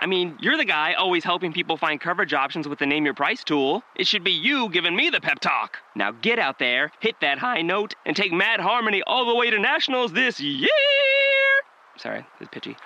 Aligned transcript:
I 0.00 0.06
mean, 0.06 0.36
you're 0.40 0.58
the 0.58 0.64
guy 0.64 0.92
always 0.92 1.24
helping 1.24 1.52
people 1.52 1.76
find 1.76 2.00
coverage 2.00 2.34
options 2.34 2.68
with 2.68 2.78
the 2.78 2.86
Name 2.86 3.04
Your 3.04 3.14
Price 3.14 3.42
tool. 3.42 3.82
It 3.96 4.06
should 4.06 4.24
be 4.24 4.30
you 4.30 4.68
giving 4.68 4.94
me 4.94 5.08
the 5.08 5.20
pep 5.20 5.40
talk. 5.40 5.78
Now 5.94 6.12
get 6.12 6.38
out 6.38 6.58
there, 6.58 6.92
hit 7.00 7.16
that 7.22 7.38
high 7.38 7.62
note, 7.62 7.94
and 8.04 8.14
take 8.14 8.32
Mad 8.32 8.60
Harmony 8.60 9.02
all 9.06 9.26
the 9.26 9.34
way 9.34 9.50
to 9.50 9.58
nationals 9.58 10.12
this 10.12 10.38
year. 10.38 10.68
Sorry, 11.96 12.26
it's 12.40 12.50
pitchy. 12.50 12.76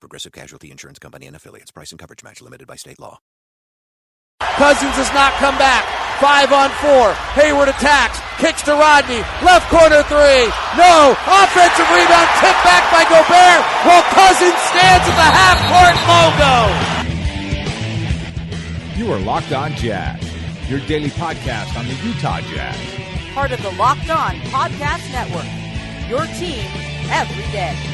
Progressive 0.00 0.32
Casualty 0.32 0.70
Insurance 0.70 0.98
Company 0.98 1.26
and 1.26 1.34
affiliates. 1.34 1.72
Price 1.72 1.90
and 1.90 1.98
coverage 1.98 2.22
match 2.22 2.40
limited 2.40 2.66
by 2.68 2.76
state 2.76 3.00
law. 3.00 3.18
Cousins 4.56 4.94
has 5.00 5.10
not 5.14 5.32
come 5.42 5.56
back. 5.58 5.84
Five 6.22 6.52
on 6.52 6.70
four. 6.78 7.14
Hayward 7.34 7.68
attacks. 7.68 8.22
Kicks 8.38 8.62
to 8.62 8.74
Rodney. 8.78 9.22
Left 9.42 9.66
corner 9.70 10.02
three. 10.06 10.46
No. 10.78 11.14
Offensive 11.26 11.88
rebound. 11.90 12.30
Tipped 12.38 12.62
back 12.62 12.86
by 12.94 13.02
Gobert 13.10 13.62
while 13.82 14.06
Cousins 14.14 14.58
stands 14.70 15.04
at 15.06 15.16
the 15.18 15.28
half 15.34 15.58
court 15.66 15.96
logo. 16.06 17.02
You 18.96 19.10
are 19.12 19.18
Locked 19.18 19.52
On 19.52 19.72
Jazz, 19.74 20.22
your 20.70 20.78
daily 20.86 21.10
podcast 21.10 21.76
on 21.76 21.86
the 21.88 21.94
Utah 22.06 22.40
Jazz. 22.42 22.78
Part 23.34 23.50
of 23.50 23.60
the 23.62 23.72
Locked 23.72 24.10
On 24.10 24.36
Podcast 24.52 25.10
Network. 25.10 25.46
Your 26.08 26.26
team 26.38 26.62
every 27.10 27.50
day. 27.50 27.91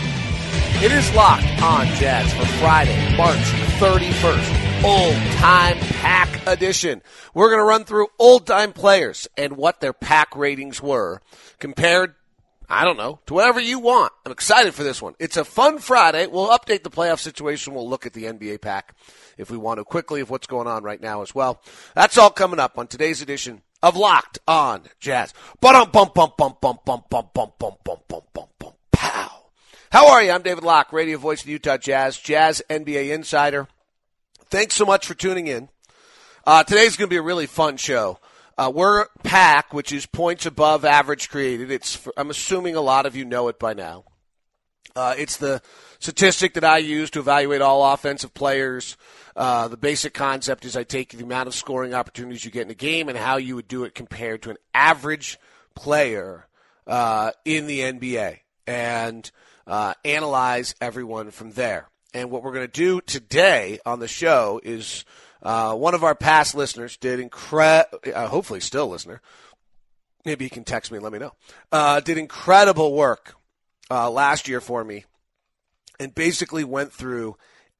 It 0.82 0.92
is 0.92 1.12
locked 1.14 1.62
on 1.62 1.86
Jazz 1.96 2.32
for 2.32 2.46
Friday, 2.60 3.16
March 3.16 3.38
31st. 3.80 4.84
Old 4.84 5.14
time 5.38 5.76
PAAC 5.76 6.52
edition. 6.52 7.02
We're 7.34 7.48
going 7.48 7.60
to 7.60 7.64
run 7.64 7.84
through 7.84 8.06
old 8.18 8.46
time 8.46 8.72
players 8.72 9.26
and 9.36 9.56
what 9.56 9.80
their 9.80 9.92
PAAC 9.92 10.36
ratings 10.36 10.80
were 10.80 11.20
compared, 11.58 12.14
I 12.68 12.84
don't 12.84 12.96
know, 12.96 13.18
to 13.26 13.34
whatever 13.34 13.58
you 13.58 13.80
want. 13.80 14.12
I'm 14.24 14.30
excited 14.30 14.72
for 14.72 14.84
this 14.84 15.02
one. 15.02 15.14
It's 15.18 15.36
a 15.36 15.44
fun 15.44 15.78
Friday. 15.78 16.28
We'll 16.28 16.48
update 16.48 16.84
the 16.84 16.90
playoff 16.90 17.18
situation. 17.18 17.74
We'll 17.74 17.88
look 17.88 18.06
at 18.06 18.12
the 18.12 18.26
NBA 18.26 18.60
PAAC 18.60 18.82
if 19.36 19.50
we 19.50 19.56
want 19.56 19.78
to 19.78 19.84
quickly 19.84 20.20
of 20.20 20.30
what's 20.30 20.46
going 20.46 20.68
on 20.68 20.84
right 20.84 21.00
now 21.00 21.22
as 21.22 21.34
well. 21.34 21.60
That's 21.96 22.16
all 22.18 22.30
coming 22.30 22.60
up 22.60 22.78
on 22.78 22.86
today's 22.86 23.20
edition 23.20 23.62
of 23.82 23.96
Locked 23.96 24.38
on 24.46 24.82
Jazz. 25.00 25.34
Bum 25.60 25.90
bum 25.90 26.10
bum 26.14 26.32
bum 26.38 26.54
bum 26.60 26.78
bum 26.84 27.02
bum 27.10 27.28
bum 27.34 27.50
bum 27.58 27.74
bum 27.84 27.98
bum 28.08 28.22
bum. 28.32 28.57
How 29.90 30.10
are 30.10 30.22
you? 30.22 30.30
I'm 30.32 30.42
David 30.42 30.64
Locke, 30.64 30.92
radio 30.92 31.16
voice 31.16 31.40
of 31.40 31.46
the 31.46 31.52
Utah 31.52 31.78
Jazz, 31.78 32.18
Jazz 32.18 32.60
NBA 32.68 33.10
insider. 33.10 33.68
Thanks 34.50 34.74
so 34.74 34.84
much 34.84 35.06
for 35.06 35.14
tuning 35.14 35.46
in. 35.46 35.70
Uh, 36.46 36.62
today's 36.62 36.98
going 36.98 37.08
to 37.08 37.10
be 37.10 37.16
a 37.16 37.22
really 37.22 37.46
fun 37.46 37.78
show. 37.78 38.18
Uh, 38.58 38.70
we're 38.74 39.06
PAAC, 39.24 39.72
which 39.72 39.90
is 39.90 40.04
points 40.04 40.44
above 40.44 40.84
average 40.84 41.30
created. 41.30 41.70
It's 41.70 42.06
I'm 42.18 42.28
assuming 42.28 42.76
a 42.76 42.82
lot 42.82 43.06
of 43.06 43.16
you 43.16 43.24
know 43.24 43.48
it 43.48 43.58
by 43.58 43.72
now. 43.72 44.04
Uh, 44.94 45.14
it's 45.16 45.38
the 45.38 45.62
statistic 46.00 46.52
that 46.52 46.64
I 46.64 46.78
use 46.78 47.08
to 47.12 47.20
evaluate 47.20 47.62
all 47.62 47.94
offensive 47.94 48.34
players. 48.34 48.98
Uh, 49.34 49.68
the 49.68 49.78
basic 49.78 50.12
concept 50.12 50.66
is 50.66 50.76
I 50.76 50.84
take 50.84 51.12
the 51.12 51.24
amount 51.24 51.46
of 51.46 51.54
scoring 51.54 51.94
opportunities 51.94 52.44
you 52.44 52.50
get 52.50 52.66
in 52.66 52.70
a 52.70 52.74
game 52.74 53.08
and 53.08 53.16
how 53.16 53.38
you 53.38 53.54
would 53.54 53.68
do 53.68 53.84
it 53.84 53.94
compared 53.94 54.42
to 54.42 54.50
an 54.50 54.58
average 54.74 55.38
player 55.74 56.46
uh, 56.86 57.30
in 57.46 57.66
the 57.66 57.80
NBA. 57.80 58.40
And 58.66 59.30
uh, 59.68 59.92
analyze 60.04 60.74
everyone 60.80 61.30
from 61.30 61.52
there. 61.52 61.88
And 62.14 62.30
what 62.30 62.42
we're 62.42 62.54
going 62.54 62.66
to 62.66 62.72
do 62.72 63.00
today 63.02 63.78
on 63.84 64.00
the 64.00 64.08
show 64.08 64.60
is 64.64 65.04
uh, 65.42 65.74
one 65.74 65.94
of 65.94 66.02
our 66.02 66.14
past 66.14 66.54
listeners 66.54 66.96
did 66.96 67.20
incredible, 67.20 67.98
uh, 68.12 68.26
hopefully 68.26 68.60
still 68.60 68.88
listener. 68.88 69.20
Maybe 70.24 70.44
you 70.44 70.50
can 70.50 70.64
text 70.64 70.90
me 70.90 70.96
and 70.96 71.04
let 71.04 71.12
me 71.12 71.18
know. 71.18 71.34
Uh, 71.70 72.00
did 72.00 72.18
incredible 72.18 72.94
work 72.94 73.34
uh, 73.90 74.10
last 74.10 74.48
year 74.48 74.60
for 74.60 74.82
me, 74.82 75.04
and 76.00 76.14
basically 76.14 76.64
went 76.64 76.92
through 76.92 77.36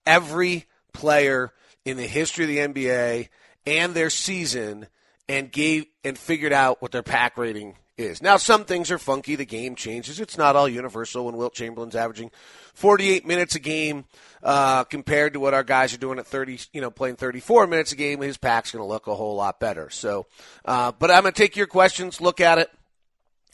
every 0.07 0.67
player 0.93 1.53
in 1.85 1.97
the 1.97 2.07
history 2.07 2.45
of 2.45 2.75
the 2.75 2.83
NBA 2.83 3.29
and 3.67 3.95
their 3.95 4.11
season, 4.11 4.87
and 5.29 5.51
gave 5.51 5.87
and 6.05 6.17
figured 6.17 6.53
out 6.53 6.81
what 6.81 6.93
their 6.93 7.03
PAAC 7.03 7.37
rating 7.37 7.77
is. 7.99 8.23
Now, 8.23 8.37
some 8.37 8.65
things 8.65 8.91
are 8.91 8.99
funky. 8.99 9.35
The 9.35 9.45
game 9.45 9.75
changes. 9.75 10.21
It's 10.21 10.39
not 10.39 10.57
all 10.57 10.69
universal 10.69 11.27
when 11.27 11.37
Wilt 11.37 11.55
Chamberlain's 11.55 11.97
averaging 11.97 12.31
48 12.75 13.27
minutes 13.27 13.55
a 13.57 13.61
game 13.61 14.05
uh, 14.43 14.85
compared 14.85 15.33
to 15.35 15.41
what 15.41 15.53
our 15.53 15.65
guys 15.65 15.93
are 15.93 15.99
doing 15.99 16.19
at 16.19 16.27
30, 16.27 16.61
you 16.73 16.81
know, 16.81 16.91
playing 16.91 17.17
34 17.17 17.67
minutes 17.67 17.93
a 17.93 17.97
game. 17.97 18.21
His 18.21 18.39
PAAC's 18.39 18.71
going 18.71 18.83
to 18.83 18.87
look 18.87 19.07
a 19.07 19.15
whole 19.15 19.35
lot 19.35 19.61
better. 19.61 19.91
So, 19.91 20.27
uh, 20.65 20.93
but 20.93 21.11
I'm 21.11 21.23
going 21.23 21.35
to 21.35 21.39
take 21.39 21.57
your 21.57 21.67
questions, 21.67 22.21
look 22.21 22.41
at 22.41 22.59
it, 22.59 22.71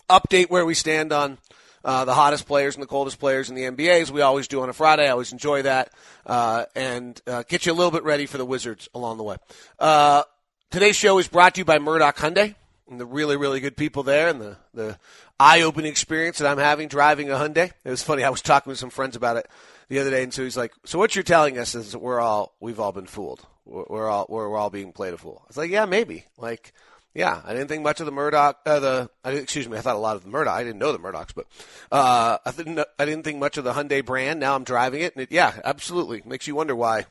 update 0.08 0.50
where 0.50 0.66
we 0.66 0.74
stand 0.74 1.12
on 1.12 1.38
uh, 1.84 2.04
the 2.04 2.14
hottest 2.14 2.46
players 2.46 2.74
and 2.74 2.82
the 2.82 2.86
coldest 2.86 3.18
players 3.18 3.50
in 3.50 3.56
the 3.56 3.62
NBA, 3.62 4.02
as 4.02 4.12
we 4.12 4.20
always 4.20 4.48
do 4.48 4.62
on 4.62 4.68
a 4.68 4.72
Friday. 4.72 5.06
I 5.06 5.10
always 5.10 5.32
enjoy 5.32 5.62
that, 5.62 5.92
uh, 6.26 6.64
and 6.74 7.20
uh, 7.26 7.44
get 7.48 7.66
you 7.66 7.72
a 7.72 7.74
little 7.74 7.90
bit 7.90 8.04
ready 8.04 8.26
for 8.26 8.38
the 8.38 8.46
Wizards 8.46 8.88
along 8.94 9.18
the 9.18 9.22
way. 9.22 9.36
Uh, 9.78 10.22
today's 10.70 10.96
show 10.96 11.18
is 11.18 11.28
brought 11.28 11.54
to 11.54 11.60
you 11.60 11.64
by 11.64 11.78
Murdoch 11.78 12.16
Hyundai 12.16 12.54
and 12.88 13.00
the 13.00 13.06
really, 13.06 13.36
really 13.36 13.60
good 13.60 13.76
people 13.76 14.02
there 14.02 14.28
and 14.28 14.40
the, 14.40 14.56
the 14.72 14.98
eye 15.40 15.62
opening 15.62 15.90
experience 15.90 16.38
that 16.38 16.48
I'm 16.48 16.58
having 16.58 16.88
driving 16.88 17.30
a 17.30 17.34
Hyundai. 17.34 17.72
It 17.84 17.90
was 17.90 18.02
funny. 18.02 18.24
I 18.24 18.30
was 18.30 18.42
talking 18.42 18.70
with 18.70 18.78
some 18.78 18.90
friends 18.90 19.16
about 19.16 19.36
it 19.36 19.48
the 19.88 19.98
other 19.98 20.10
day, 20.10 20.22
and 20.22 20.32
so 20.32 20.44
he's 20.44 20.56
like, 20.56 20.72
"So 20.84 20.98
what 20.98 21.14
you're 21.14 21.22
telling 21.22 21.58
us 21.58 21.74
is 21.74 21.92
that 21.92 21.98
we're 21.98 22.20
all 22.20 22.54
we've 22.60 22.80
all 22.80 22.92
been 22.92 23.06
fooled. 23.06 23.46
We're, 23.64 23.84
we're 23.88 24.08
all 24.08 24.26
we're, 24.28 24.48
we're 24.48 24.58
all 24.58 24.70
being 24.70 24.92
played 24.92 25.14
a 25.14 25.18
fool." 25.18 25.40
I 25.44 25.48
was 25.48 25.56
like, 25.56 25.70
"Yeah, 25.70 25.86
maybe." 25.86 26.26
Like, 26.38 26.72
yeah, 27.14 27.40
I 27.44 27.52
didn't 27.52 27.68
think 27.68 27.82
much 27.82 28.00
of 28.00 28.06
the 28.06 28.12
Murdoch. 28.12 28.60
Uh, 28.66 28.80
the 28.80 29.10
I, 29.24 29.32
excuse 29.32 29.68
me, 29.68 29.78
I 29.78 29.80
thought 29.80 29.96
a 29.96 29.98
lot 29.98 30.16
of 30.16 30.24
the 30.24 30.30
Murdoch. 30.30 30.54
I 30.54 30.64
didn't 30.64 30.78
know 30.78 30.92
the 30.92 30.98
Murdochs, 30.98 31.34
but 31.34 31.46
uh, 31.92 32.38
I 32.44 32.50
didn't 32.50 32.78
I 32.98 33.04
didn't 33.04 33.24
think 33.24 33.38
much 33.38 33.56
of 33.56 33.64
the 33.64 33.72
Hyundai 33.72 34.04
brand. 34.04 34.40
Now 34.40 34.54
I'm 34.54 34.64
driving 34.64 35.00
it, 35.00 35.14
and 35.14 35.22
it, 35.22 35.32
yeah, 35.32 35.60
absolutely 35.64 36.22
makes 36.24 36.46
you 36.46 36.54
wonder 36.54 36.76
why. 36.76 37.06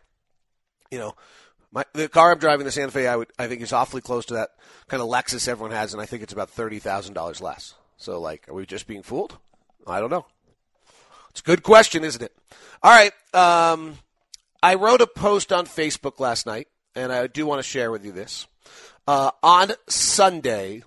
You 0.92 1.00
know, 1.00 1.16
my, 1.74 1.84
the 1.94 2.08
car 2.08 2.32
I'm 2.32 2.38
driving, 2.38 2.66
the 2.66 2.72
Santa 2.72 2.92
Fe, 2.92 3.08
I 3.08 3.16
would 3.16 3.30
I 3.38 3.48
think 3.48 3.62
is 3.62 3.74
awfully 3.74 4.02
close 4.02 4.26
to 4.28 4.36
that 4.36 4.52
kind 4.88 5.02
of 5.02 5.10
Lexus 5.10 5.48
everyone 5.48 5.72
has, 5.72 5.94
and 5.94 6.02
I 6.02 6.06
think 6.06 6.22
it's 6.22 6.34
about 6.34 6.50
thirty 6.50 6.80
thousand 6.80 7.16
dollars 7.16 7.42
less. 7.42 7.74
So, 7.98 8.20
like, 8.20 8.48
are 8.48 8.54
we 8.54 8.66
just 8.66 8.88
being 8.88 9.02
fooled? 9.02 9.38
I 9.88 10.00
don't 10.00 10.10
know. 10.12 10.26
It's 11.32 11.40
a 11.40 11.44
good 11.44 11.64
question, 11.64 12.04
isn't 12.04 12.22
it? 12.22 12.32
All 12.84 12.92
right. 12.92 13.12
Um, 13.34 13.98
I 14.62 14.76
wrote 14.76 15.02
a 15.02 15.08
post 15.08 15.52
on 15.52 15.66
Facebook 15.66 16.20
last 16.20 16.46
night, 16.46 16.68
and 16.96 17.12
I 17.12 17.28
do 17.28 17.46
want 17.46 17.60
to 17.60 17.64
share 17.64 17.92
with 17.92 18.06
you 18.06 18.12
this. 18.12 18.48
Uh, 19.08 19.32
on 19.42 19.72
Sunday, 19.90 20.84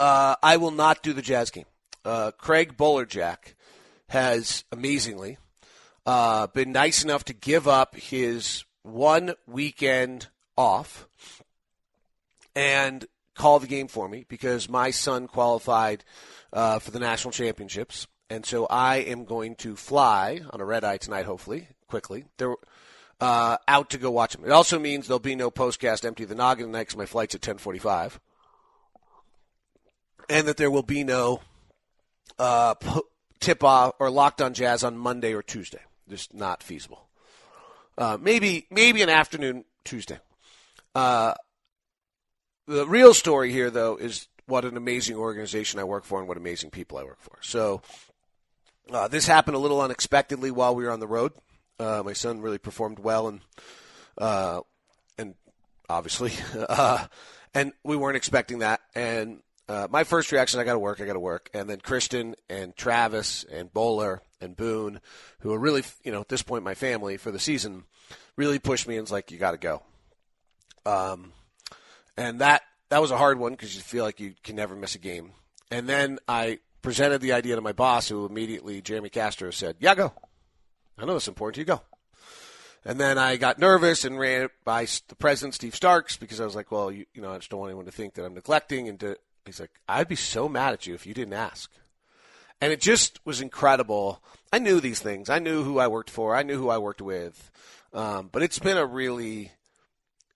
uh, 0.00 0.34
I 0.42 0.56
will 0.56 0.72
not 0.72 1.02
do 1.02 1.12
the 1.12 1.22
Jazz 1.22 1.50
game. 1.50 1.66
Uh, 2.04 2.32
Craig 2.32 2.76
Bolerjack 2.76 3.54
has 4.08 4.64
amazingly 4.72 5.38
uh, 6.04 6.48
been 6.48 6.72
nice 6.72 7.04
enough 7.04 7.24
to 7.24 7.32
give 7.32 7.68
up 7.68 7.94
his 7.94 8.64
one 8.92 9.34
weekend 9.46 10.28
off 10.56 11.08
and 12.54 13.06
call 13.34 13.60
the 13.60 13.66
game 13.66 13.88
for 13.88 14.08
me 14.08 14.24
because 14.28 14.68
my 14.68 14.90
son 14.90 15.28
qualified 15.28 16.04
uh, 16.52 16.78
for 16.78 16.90
the 16.90 16.98
national 16.98 17.32
championships. 17.32 18.06
And 18.30 18.44
so 18.44 18.66
I 18.66 18.96
am 18.96 19.24
going 19.24 19.54
to 19.56 19.76
fly 19.76 20.40
on 20.50 20.60
a 20.60 20.64
red 20.64 20.84
eye 20.84 20.98
tonight, 20.98 21.24
hopefully, 21.24 21.68
quickly. 21.86 22.26
There, 22.36 22.56
uh, 23.20 23.56
out 23.66 23.90
to 23.90 23.98
go 23.98 24.10
watch 24.10 24.34
them. 24.34 24.44
It 24.44 24.52
also 24.52 24.78
means 24.78 25.06
there'll 25.06 25.18
be 25.18 25.34
no 25.34 25.50
postcast 25.50 26.04
empty 26.04 26.24
the 26.24 26.34
noggin 26.34 26.66
tonight 26.66 26.80
because 26.82 26.96
my 26.96 27.06
flight's 27.06 27.34
at 27.34 27.40
1045. 27.40 28.20
And 30.28 30.46
that 30.46 30.58
there 30.58 30.70
will 30.70 30.82
be 30.82 31.04
no 31.04 31.40
uh, 32.38 32.74
tip 33.40 33.64
off 33.64 33.94
or 33.98 34.10
locked 34.10 34.42
on 34.42 34.52
jazz 34.52 34.84
on 34.84 34.98
Monday 34.98 35.32
or 35.32 35.42
Tuesday. 35.42 35.80
Just 36.08 36.34
not 36.34 36.62
feasible. 36.62 37.07
Uh, 37.98 38.16
maybe 38.20 38.64
maybe 38.70 39.02
an 39.02 39.08
afternoon 39.08 39.64
Tuesday. 39.84 40.20
Uh, 40.94 41.34
the 42.68 42.86
real 42.86 43.12
story 43.12 43.50
here, 43.50 43.70
though, 43.70 43.96
is 43.96 44.28
what 44.46 44.64
an 44.64 44.76
amazing 44.76 45.16
organization 45.16 45.80
I 45.80 45.84
work 45.84 46.04
for 46.04 46.20
and 46.20 46.28
what 46.28 46.36
amazing 46.36 46.70
people 46.70 46.96
I 46.98 47.02
work 47.02 47.20
for. 47.20 47.36
So 47.40 47.82
uh, 48.90 49.08
this 49.08 49.26
happened 49.26 49.56
a 49.56 49.58
little 49.58 49.80
unexpectedly 49.80 50.52
while 50.52 50.76
we 50.76 50.84
were 50.84 50.92
on 50.92 51.00
the 51.00 51.08
road. 51.08 51.32
Uh, 51.80 52.02
my 52.04 52.12
son 52.12 52.40
really 52.40 52.58
performed 52.58 53.00
well, 53.00 53.26
and 53.26 53.40
uh, 54.16 54.60
and 55.18 55.34
obviously, 55.88 56.32
and 57.54 57.72
we 57.82 57.96
weren't 57.96 58.16
expecting 58.16 58.60
that. 58.60 58.80
And 58.94 59.42
my 59.90 60.04
first 60.04 60.30
reaction, 60.30 60.60
I 60.60 60.64
got 60.64 60.74
to 60.74 60.78
work, 60.78 61.00
I 61.00 61.04
got 61.04 61.14
to 61.14 61.20
work. 61.20 61.50
And 61.52 61.68
then 61.68 61.80
Kristen 61.80 62.36
and 62.48 62.76
Travis 62.76 63.44
and 63.50 63.72
Bowler 63.72 64.22
and 64.40 64.56
Boone, 64.56 65.00
who 65.40 65.52
are 65.52 65.58
really, 65.58 65.82
you 66.04 66.12
know, 66.12 66.20
at 66.20 66.28
this 66.28 66.42
point, 66.42 66.64
my 66.64 66.74
family 66.74 67.16
for 67.16 67.30
the 67.30 67.38
season, 67.38 67.84
really 68.36 68.58
pushed 68.58 68.86
me 68.88 68.96
and 68.96 69.04
was 69.04 69.12
like, 69.12 69.30
you 69.30 69.38
got 69.38 69.52
to 69.52 69.58
go. 69.58 69.82
Um, 70.86 71.32
and 72.16 72.40
that 72.40 72.62
that 72.88 73.00
was 73.00 73.10
a 73.10 73.18
hard 73.18 73.38
one 73.38 73.52
because 73.52 73.74
you 73.74 73.82
feel 73.82 74.04
like 74.04 74.20
you 74.20 74.34
can 74.42 74.56
never 74.56 74.74
miss 74.74 74.94
a 74.94 74.98
game. 74.98 75.32
and 75.70 75.88
then 75.88 76.18
I 76.26 76.60
presented 76.82 77.20
the 77.20 77.32
idea 77.32 77.56
to 77.56 77.60
my 77.60 77.72
boss, 77.72 78.08
who 78.08 78.24
immediately, 78.24 78.80
Jeremy 78.80 79.10
Castro, 79.10 79.50
said, 79.50 79.76
"Yeah, 79.78 79.94
go. 79.94 80.12
I 80.96 81.04
know 81.04 81.16
it's 81.16 81.28
important 81.28 81.56
to 81.56 81.60
you. 81.60 81.64
Go." 81.66 81.82
And 82.84 82.98
then 82.98 83.18
I 83.18 83.36
got 83.36 83.58
nervous 83.58 84.04
and 84.04 84.18
ran 84.18 84.48
by 84.64 84.86
the 85.08 85.16
president, 85.16 85.54
Steve 85.54 85.74
Starks, 85.74 86.16
because 86.16 86.40
I 86.40 86.44
was 86.44 86.54
like, 86.54 86.70
"Well, 86.72 86.90
you, 86.90 87.04
you 87.12 87.20
know, 87.20 87.32
I 87.32 87.38
just 87.38 87.50
don't 87.50 87.60
want 87.60 87.70
anyone 87.70 87.86
to 87.86 87.92
think 87.92 88.14
that 88.14 88.24
I'm 88.24 88.34
neglecting." 88.34 88.88
And 88.88 88.98
to, 89.00 89.16
he's 89.44 89.60
like, 89.60 89.72
"I'd 89.88 90.08
be 90.08 90.16
so 90.16 90.48
mad 90.48 90.72
at 90.72 90.86
you 90.86 90.94
if 90.94 91.06
you 91.06 91.12
didn't 91.12 91.34
ask." 91.34 91.70
And 92.60 92.72
it 92.72 92.80
just 92.80 93.20
was 93.24 93.40
incredible. 93.40 94.22
I 94.52 94.58
knew 94.58 94.80
these 94.80 95.00
things. 95.00 95.30
I 95.30 95.38
knew 95.38 95.62
who 95.62 95.78
I 95.78 95.86
worked 95.86 96.10
for. 96.10 96.34
I 96.34 96.42
knew 96.42 96.58
who 96.58 96.70
I 96.70 96.78
worked 96.78 97.02
with. 97.02 97.50
Um, 97.92 98.28
but 98.32 98.42
it's 98.42 98.58
been 98.58 98.76
a 98.76 98.86
really 98.86 99.52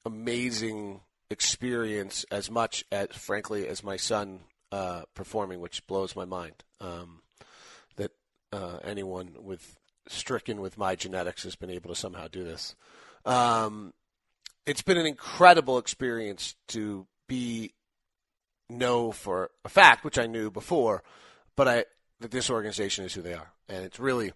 amazing 0.04 1.00
experience, 1.30 2.24
as 2.30 2.50
much 2.50 2.84
as, 2.92 3.08
frankly, 3.08 3.66
as 3.66 3.82
my 3.82 3.96
son 3.96 4.40
uh, 4.70 5.02
performing, 5.14 5.60
which 5.60 5.86
blows 5.86 6.14
my 6.14 6.24
mind. 6.24 6.54
Um, 6.80 7.22
that 7.96 8.12
uh, 8.52 8.78
anyone 8.84 9.34
with 9.40 9.76
stricken 10.08 10.60
with 10.60 10.78
my 10.78 10.94
genetics 10.94 11.44
has 11.44 11.56
been 11.56 11.70
able 11.70 11.90
to 11.90 11.96
somehow 11.96 12.28
do 12.28 12.44
this. 12.44 12.74
Um, 13.24 13.92
it's 14.66 14.82
been 14.82 14.98
an 14.98 15.06
incredible 15.06 15.78
experience 15.78 16.54
to 16.69 17.06
be 17.28 17.72
know 18.69 19.12
for 19.12 19.50
a 19.64 19.69
fact, 19.69 20.04
which 20.04 20.19
I 20.19 20.26
knew 20.26 20.50
before, 20.50 21.02
but 21.56 21.69
I 21.69 21.84
that 22.22 22.30
this 22.30 22.50
organization 22.50 23.04
is 23.04 23.14
who 23.14 23.22
they 23.22 23.34
are, 23.34 23.52
and 23.69 23.84
it's 23.84 24.00
really 24.00 24.32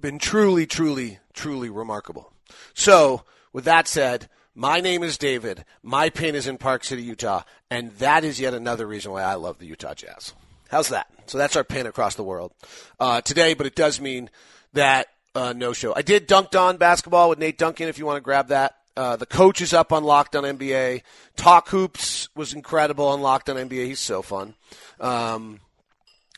been 0.00 0.18
truly, 0.18 0.66
truly, 0.66 1.18
truly 1.32 1.70
remarkable. 1.70 2.32
So, 2.74 3.22
with 3.52 3.64
that 3.64 3.88
said, 3.88 4.28
my 4.54 4.80
name 4.80 5.02
is 5.02 5.16
David. 5.16 5.64
My 5.82 6.10
pin 6.10 6.34
is 6.34 6.46
in 6.46 6.58
Park 6.58 6.84
City, 6.84 7.02
Utah, 7.02 7.42
and 7.70 7.92
that 7.92 8.24
is 8.24 8.40
yet 8.40 8.54
another 8.54 8.86
reason 8.86 9.12
why 9.12 9.22
I 9.22 9.34
love 9.34 9.58
the 9.58 9.66
Utah 9.66 9.94
Jazz. 9.94 10.34
How's 10.70 10.88
that? 10.88 11.06
So 11.26 11.38
that's 11.38 11.56
our 11.56 11.64
pin 11.64 11.86
across 11.86 12.14
the 12.14 12.24
world 12.24 12.52
uh, 12.98 13.20
today, 13.20 13.54
but 13.54 13.66
it 13.66 13.74
does 13.74 14.00
mean 14.00 14.30
that 14.72 15.08
uh, 15.34 15.52
no 15.54 15.72
show. 15.72 15.94
I 15.94 16.02
did 16.02 16.26
Dunc'd 16.26 16.56
On 16.56 16.76
basketball 16.76 17.28
with 17.28 17.38
Nate 17.38 17.58
Duncan. 17.58 17.88
If 17.88 17.98
you 17.98 18.06
want 18.06 18.16
to 18.16 18.22
grab 18.22 18.48
that, 18.48 18.76
uh, 18.96 19.16
the 19.16 19.26
coach 19.26 19.60
is 19.60 19.72
up 19.72 19.92
on 19.92 20.04
Locked 20.04 20.36
on 20.36 20.44
NBA. 20.44 21.02
Talk 21.36 21.68
Hoops 21.68 22.28
was 22.34 22.52
incredible 22.52 23.06
on 23.06 23.22
Locked 23.22 23.48
on 23.48 23.56
NBA. 23.56 23.86
He's 23.86 24.00
so 24.00 24.20
fun. 24.20 24.54
Um, 25.00 25.60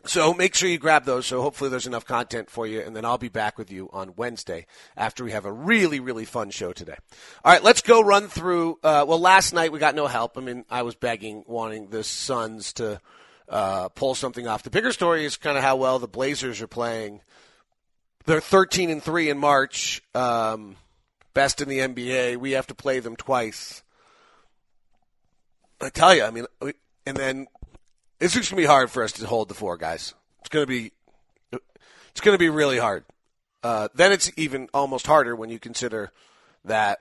so 0.06 0.34
make 0.34 0.54
sure 0.54 0.68
you 0.68 0.78
grab 0.78 1.04
those. 1.04 1.26
So 1.26 1.42
hopefully 1.42 1.70
there's 1.70 1.86
enough 1.86 2.04
content 2.04 2.50
for 2.50 2.66
you, 2.66 2.80
and 2.80 2.94
then 2.94 3.04
I'll 3.04 3.18
be 3.18 3.28
back 3.28 3.58
with 3.58 3.70
you 3.70 3.88
on 3.92 4.14
Wednesday 4.16 4.66
after 4.96 5.24
we 5.24 5.32
have 5.32 5.44
a 5.44 5.52
really 5.52 6.00
really 6.00 6.24
fun 6.24 6.50
show 6.50 6.72
today. 6.72 6.96
All 7.44 7.52
right, 7.52 7.62
let's 7.62 7.82
go 7.82 8.02
run 8.02 8.28
through. 8.28 8.78
Uh, 8.82 9.04
well, 9.06 9.20
last 9.20 9.52
night 9.52 9.72
we 9.72 9.78
got 9.78 9.94
no 9.94 10.06
help. 10.06 10.36
I 10.36 10.40
mean, 10.40 10.64
I 10.70 10.82
was 10.82 10.94
begging, 10.94 11.44
wanting 11.46 11.88
the 11.88 12.04
Suns 12.04 12.72
to 12.74 13.00
uh, 13.48 13.88
pull 13.90 14.14
something 14.14 14.46
off. 14.46 14.62
The 14.62 14.70
bigger 14.70 14.92
story 14.92 15.24
is 15.24 15.36
kind 15.36 15.56
of 15.56 15.64
how 15.64 15.76
well 15.76 15.98
the 15.98 16.08
Blazers 16.08 16.60
are 16.60 16.66
playing. 16.66 17.20
They're 18.26 18.40
13 18.40 18.90
and 18.90 19.02
three 19.02 19.28
in 19.28 19.38
March, 19.38 20.02
um, 20.14 20.76
best 21.34 21.60
in 21.60 21.68
the 21.68 21.78
NBA. 21.78 22.38
We 22.38 22.52
have 22.52 22.66
to 22.68 22.74
play 22.74 23.00
them 23.00 23.16
twice. 23.16 23.82
I 25.80 25.90
tell 25.90 26.14
you, 26.14 26.24
I 26.24 26.30
mean, 26.30 26.46
and 27.06 27.16
then 27.16 27.46
it's 28.20 28.34
just 28.34 28.50
gonna 28.50 28.62
be 28.62 28.66
hard 28.66 28.90
for 28.90 29.02
us 29.02 29.12
to 29.12 29.26
hold 29.26 29.48
the 29.48 29.54
four 29.54 29.76
guys. 29.76 30.14
It's 30.40 30.48
gonna 30.48 30.66
be 30.66 30.92
it's 31.52 32.20
gonna 32.20 32.38
be 32.38 32.48
really 32.48 32.78
hard. 32.78 33.04
Uh, 33.62 33.88
then 33.94 34.12
it's 34.12 34.30
even 34.36 34.68
almost 34.74 35.06
harder 35.06 35.34
when 35.34 35.50
you 35.50 35.58
consider 35.58 36.12
that 36.64 37.00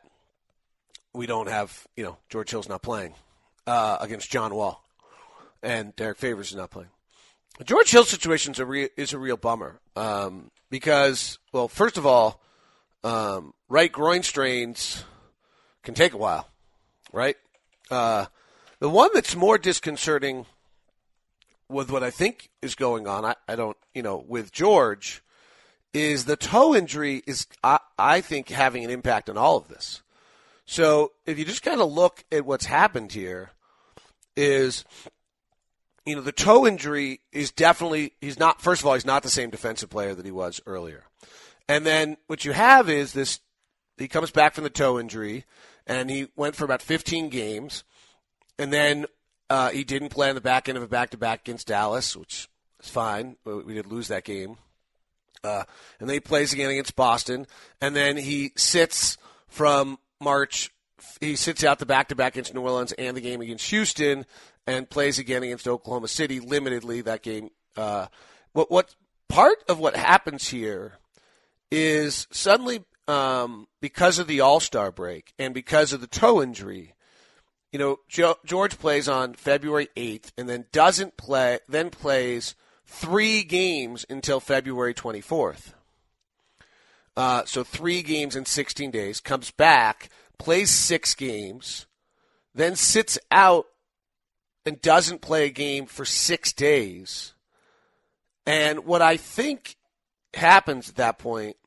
we 1.14 1.26
don't 1.26 1.50
have 1.50 1.88
you 1.96 2.04
know 2.04 2.18
George 2.30 2.50
Hill's 2.50 2.70
not 2.70 2.82
playing 2.82 3.14
uh, 3.68 3.98
against 4.00 4.32
John 4.32 4.56
Wall, 4.56 4.84
and 5.62 5.96
Derrick 5.96 6.18
Favors 6.18 6.50
is 6.52 6.56
not 6.56 6.72
playing. 6.72 6.90
George 7.64 7.92
Hill 7.92 8.04
situation 8.04 8.54
is 8.54 8.60
a 8.60 8.66
real, 8.66 8.88
is 8.98 9.14
a 9.14 9.20
real 9.20 9.38
bummer 9.38 9.80
um, 9.96 10.50
because 10.70 11.38
well, 11.52 11.68
first 11.68 11.98
of 11.98 12.06
all, 12.06 12.42
um, 13.04 13.54
right 13.70 13.92
groin 13.92 14.24
strains 14.24 15.04
can 15.84 15.94
take 15.94 16.14
a 16.14 16.18
while, 16.18 16.50
right? 17.12 17.36
Uh, 17.92 18.26
the 18.80 18.90
one 18.90 19.12
that's 19.14 19.36
more 19.36 19.58
disconcerting 19.58 20.46
with 21.70 21.92
what 21.92 22.04
I 22.04 22.10
think 22.10 22.50
is 22.62 22.76
going 22.76 23.08
on, 23.08 23.26
I, 23.26 23.36
I 23.48 23.56
don't, 23.56 23.78
you 23.94 24.04
know, 24.04 24.24
with 24.28 24.52
George, 24.52 25.22
is 25.94 26.26
the 26.26 26.36
toe 26.36 26.76
injury 26.76 27.24
is, 27.28 27.48
I, 27.64 27.80
I 27.98 28.22
think, 28.22 28.50
having 28.50 28.84
an 28.84 28.90
impact 28.90 29.30
on 29.30 29.38
all 29.38 29.58
of 29.58 29.68
this. 29.68 30.02
So 30.66 31.12
if 31.26 31.38
you 31.38 31.46
just 31.46 31.64
kind 31.64 31.82
of 31.82 31.92
look 31.92 32.24
at 32.32 32.46
what's 32.46 32.66
happened 32.66 33.12
here, 33.12 33.52
is, 34.36 34.84
you 36.06 36.16
know, 36.16 36.22
the 36.22 36.32
toe 36.32 36.66
injury 36.66 37.20
is 37.32 37.52
definitely, 37.52 38.14
he's 38.22 38.40
not, 38.40 38.62
first 38.62 38.82
of 38.82 38.88
all, 38.88 38.94
he's 38.94 39.06
not 39.06 39.24
the 39.24 39.30
same 39.30 39.50
defensive 39.50 39.90
player 39.90 40.16
that 40.16 40.26
he 40.26 40.32
was 40.32 40.62
earlier. 40.66 41.04
And 41.68 41.86
then 41.86 42.18
what 42.28 42.46
you 42.46 42.52
have 42.54 42.90
is 42.90 43.14
this, 43.14 43.40
he 43.98 44.08
comes 44.08 44.32
back 44.32 44.54
from 44.54 44.64
the 44.64 44.70
toe 44.70 45.00
injury, 45.00 45.46
and 45.86 46.10
he 46.10 46.28
went 46.36 46.56
for 46.56 46.66
about 46.66 46.82
15 46.82 47.30
games. 47.30 47.84
And 48.58 48.74
then 48.74 49.06
uh, 49.54 49.70
he 49.70 49.84
didn't 49.84 50.10
play 50.10 50.30
on 50.30 50.36
the 50.36 50.42
back 50.42 50.68
end 50.68 50.80
of 50.80 50.84
a 50.84 50.88
back 50.88 51.12
to 51.12 51.18
back 51.18 51.42
against 51.42 51.68
Dallas, 51.68 52.18
which 52.18 52.50
is 52.82 52.90
fine. 52.90 53.36
We 53.46 53.76
did 53.76 53.86
lose 53.86 54.08
that 54.08 54.24
game. 54.24 54.58
Uh, 55.44 55.66
and 56.00 56.10
then 56.10 56.16
he 56.16 56.20
plays 56.20 56.54
again 56.54 56.72
against 56.72 56.96
Boston. 56.96 57.46
And 57.80 57.96
then 57.96 58.18
he 58.18 58.54
sits 58.56 59.16
from 59.48 60.00
March. 60.20 60.72
He 61.22 61.36
sits 61.36 61.64
out 61.64 61.78
the 61.78 61.86
back 61.86 62.08
to 62.08 62.16
back 62.16 62.34
against 62.34 62.56
New 62.56 62.62
Orleans 62.62 62.94
and 62.94 63.16
the 63.16 63.22
game 63.22 63.42
against 63.42 63.70
Houston 63.70 64.26
and 64.66 64.90
plays 64.90 65.20
again 65.20 65.44
against 65.44 65.68
Oklahoma 65.68 66.08
City 66.08 66.40
limitedly 66.40 67.04
that 67.04 67.22
game. 67.22 67.52
Uh, 67.78 68.08
what, 68.54 68.72
what 68.72 68.96
part 69.30 69.60
of 69.70 69.78
what 69.78 69.96
happens 69.96 70.48
here 70.48 70.94
is 71.70 72.26
suddenly 72.32 72.84
um, 73.08 73.68
because 73.82 74.18
of 74.18 74.26
the 74.26 74.40
All 74.42 74.60
Star 74.60 74.92
break 74.92 75.32
and 75.38 75.54
because 75.54 75.94
of 75.94 76.02
the 76.02 76.08
toe 76.08 76.42
injury, 76.42 76.96
you 77.74 77.80
know, 77.80 78.00
George 78.46 78.78
plays 78.78 79.10
on 79.10 79.34
February 79.34 79.90
8th 79.98 80.32
and 80.38 80.48
then 80.48 80.66
doesn't 80.72 81.18
play, 81.18 81.58
then 81.68 81.90
plays 81.90 82.54
three 82.86 83.44
games 83.44 84.06
until 84.12 84.40
February 84.40 84.94
24th. 84.94 85.74
Uh, 87.18 87.44
so 87.46 87.64
three 87.64 88.04
games 88.04 88.36
in 88.36 88.46
16 88.46 88.92
days, 88.92 89.20
comes 89.20 89.50
back, 89.50 90.10
plays 90.38 90.70
six 90.70 91.16
games, 91.16 91.88
then 92.54 92.76
sits 92.76 93.18
out 93.32 93.66
and 94.68 94.80
doesn't 94.80 95.22
play 95.22 95.48
a 95.48 95.50
game 95.50 95.88
for 95.88 96.06
six 96.06 96.54
days. 96.54 97.34
And 98.46 98.86
what 98.86 99.02
I 99.02 99.18
think 99.18 99.78
happens 100.36 100.90
at 100.90 100.96
that 100.96 101.18
point 101.18 101.58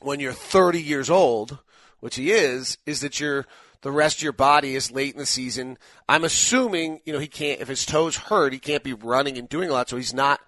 when 0.00 0.20
you're 0.20 0.34
30 0.34 0.82
years 0.82 1.08
old, 1.08 1.58
which 2.00 2.16
he 2.16 2.32
is, 2.32 2.76
is 2.84 3.00
that 3.00 3.18
you're 3.18 3.46
the 3.82 3.92
rest 3.92 4.18
of 4.18 4.22
your 4.22 4.32
body 4.32 4.74
is 4.74 4.90
late 4.90 5.12
in 5.12 5.18
the 5.18 5.26
season. 5.26 5.76
I'm 6.08 6.24
assuming, 6.24 7.00
you 7.04 7.12
know, 7.12 7.18
he 7.18 7.26
can't, 7.26 7.60
if 7.60 7.68
his 7.68 7.84
toes 7.84 8.16
hurt, 8.16 8.52
he 8.52 8.58
can't 8.58 8.82
be 8.82 8.94
running 8.94 9.36
and 9.36 9.48
doing 9.48 9.68
a 9.68 9.72
lot, 9.72 9.88
so 9.88 9.96
he's 9.96 10.14
not 10.14 10.40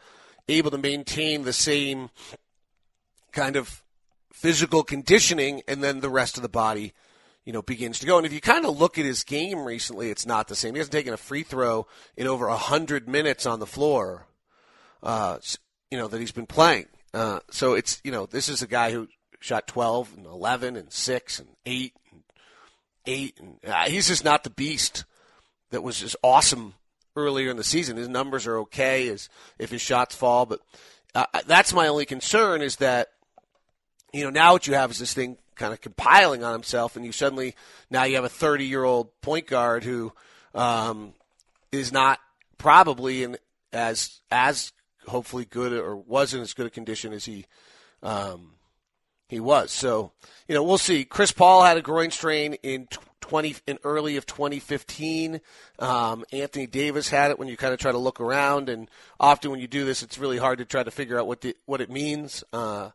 able 0.49 0.71
to 0.71 0.79
maintain 0.79 1.43
the 1.43 1.53
same 1.53 2.11
kind 3.33 3.57
of 3.57 3.83
physical 4.33 4.85
conditioning, 4.85 5.63
and 5.67 5.83
then 5.83 6.01
the 6.01 6.11
rest 6.11 6.37
of 6.37 6.43
the 6.43 6.49
body, 6.49 6.93
you 7.45 7.53
know, 7.53 7.63
begins 7.63 7.99
to 7.99 8.07
go. 8.07 8.17
And 8.17 8.27
if 8.27 8.33
you 8.33 8.41
kind 8.41 8.65
of 8.65 8.79
look 8.79 8.99
at 8.99 9.05
his 9.05 9.25
game 9.25 9.65
recently, 9.65 10.11
it's 10.11 10.27
not 10.27 10.49
the 10.49 10.55
same. 10.55 10.75
He 10.75 10.79
hasn't 10.79 10.93
taken 10.93 11.13
a 11.13 11.17
free 11.17 11.43
throw 11.43 11.87
in 12.17 12.27
over 12.27 12.49
100 12.49 13.09
minutes 13.09 13.47
on 13.47 13.59
the 13.59 13.67
floor, 13.67 14.27
uh, 15.03 15.39
you 15.91 15.99
know, 15.99 16.07
that 16.07 16.21
he's 16.21 16.33
been 16.33 16.47
playing. 16.47 16.87
Uh, 17.13 17.41
so 17.51 17.75
it's, 17.75 18.01
you 18.05 18.13
know, 18.13 18.27
this 18.27 18.49
is 18.49 18.63
a 18.63 18.67
guy 18.67 18.93
who 18.93 19.09
shot 19.41 19.67
12 19.67 20.15
and 20.17 20.27
11 20.27 20.77
and 20.77 20.93
6 20.93 21.39
and 21.39 21.49
8 21.67 21.93
eight. 23.07 23.39
Uh, 23.67 23.89
he's 23.89 24.09
just 24.09 24.25
not 24.25 24.45
the 24.45 24.51
beast 24.51 25.05
that 25.71 25.83
was 25.83 26.01
just 26.01 26.17
awesome 26.23 26.75
earlier 27.17 27.51
in 27.51 27.57
the 27.57 27.65
season. 27.65 27.97
His 27.97 28.09
numbers 28.09 28.47
are 28.47 28.59
okay 28.61 29.09
as 29.09 29.29
if 29.59 29.71
his 29.71 29.83
shots 29.83 30.15
fall, 30.15 30.47
but 30.47 30.61
uh, 31.15 31.27
that's 31.47 31.73
my 31.73 31.89
only 31.89 32.07
concern 32.07 32.63
is 32.63 32.77
that 32.77 33.09
you 34.13 34.25
know 34.25 34.31
now 34.31 34.53
what 34.53 34.67
you 34.67 34.75
have 34.75 34.91
is 34.91 34.99
this 34.99 35.15
thing 35.15 35.37
kind 35.55 35.73
of 35.73 35.81
compiling 35.81 36.43
on 36.43 36.53
himself, 36.53 36.97
and 36.97 37.05
you 37.05 37.13
suddenly 37.13 37.55
now 37.91 38.05
you 38.05 38.17
have 38.17 38.25
a 38.25 38.29
30 38.29 38.65
year 38.65 38.85
old 38.85 39.09
point 39.21 39.47
guard 39.47 39.85
who 39.85 40.13
um, 40.55 41.15
is 41.73 41.93
not 41.93 42.19
probably 42.59 43.23
in 43.23 43.37
as 43.73 44.21
as 44.31 44.73
hopefully 45.07 45.45
good 45.45 45.73
or 45.73 45.97
wasn't 45.97 46.43
as 46.43 46.55
good 46.55 46.67
a 46.67 46.71
condition 46.71 47.13
as 47.13 47.25
he 47.25 47.45
um, 48.03 48.54
he 49.35 49.41
was. 49.41 49.71
So, 49.71 50.13
you 50.49 50.55
know, 50.55 50.63
we'll 50.63 50.79
see. 50.79 51.05
Chris 51.05 51.33
Paul 51.33 51.63
had 51.65 51.77
a 51.77 51.83
groin 51.83 52.11
strain 52.11 52.55
in 52.63 52.89
20 53.21 53.57
in 53.67 53.79
early 53.85 54.17
of 54.17 54.27
2015. 54.27 55.41
Um, 55.79 56.25
Anthony 56.33 56.67
Davis 56.67 57.09
had 57.09 57.31
it 57.31 57.39
when 57.39 57.49
you 57.49 57.57
kind 57.57 57.73
of 57.75 57.81
try 57.81 57.93
to 57.93 57.99
look 57.99 58.21
around, 58.21 58.69
and 58.69 58.91
often 59.19 59.51
when 59.51 59.61
you 59.61 59.67
do 59.67 59.85
this, 59.85 60.03
it's 60.03 60.19
really 60.19 60.39
hard 60.39 60.59
to 60.59 60.65
try 60.65 60.83
to 60.83 60.91
figure 60.91 61.19
out 61.19 61.27
what 61.27 61.41
the, 61.41 61.57
what 61.67 61.81
it 61.81 61.91
means 61.91 62.45
uh, 62.53 62.91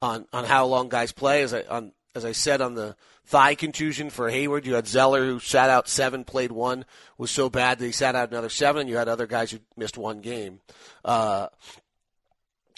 on 0.00 0.26
on 0.32 0.44
how 0.44 0.66
long 0.66 0.88
guys 0.88 1.12
play. 1.12 1.42
As 1.42 1.52
I 1.52 1.62
on 1.62 1.92
as 2.14 2.24
I 2.24 2.32
said 2.32 2.60
on 2.60 2.74
the 2.74 2.96
thigh 3.26 3.54
contusion 3.54 4.10
for 4.10 4.30
Hayward, 4.30 4.66
you 4.66 4.74
had 4.74 4.86
Zeller 4.86 5.24
who 5.24 5.40
sat 5.40 5.68
out 5.68 5.88
seven, 5.88 6.24
played 6.24 6.52
one, 6.52 6.84
was 7.18 7.30
so 7.30 7.50
bad 7.50 7.78
that 7.78 7.84
he 7.84 7.92
sat 7.92 8.14
out 8.14 8.30
another 8.30 8.48
seven. 8.48 8.82
And 8.82 8.90
you 8.90 8.96
had 8.96 9.08
other 9.08 9.26
guys 9.26 9.50
who 9.50 9.58
missed 9.76 9.98
one 9.98 10.20
game. 10.20 10.60
Uh, 11.04 11.48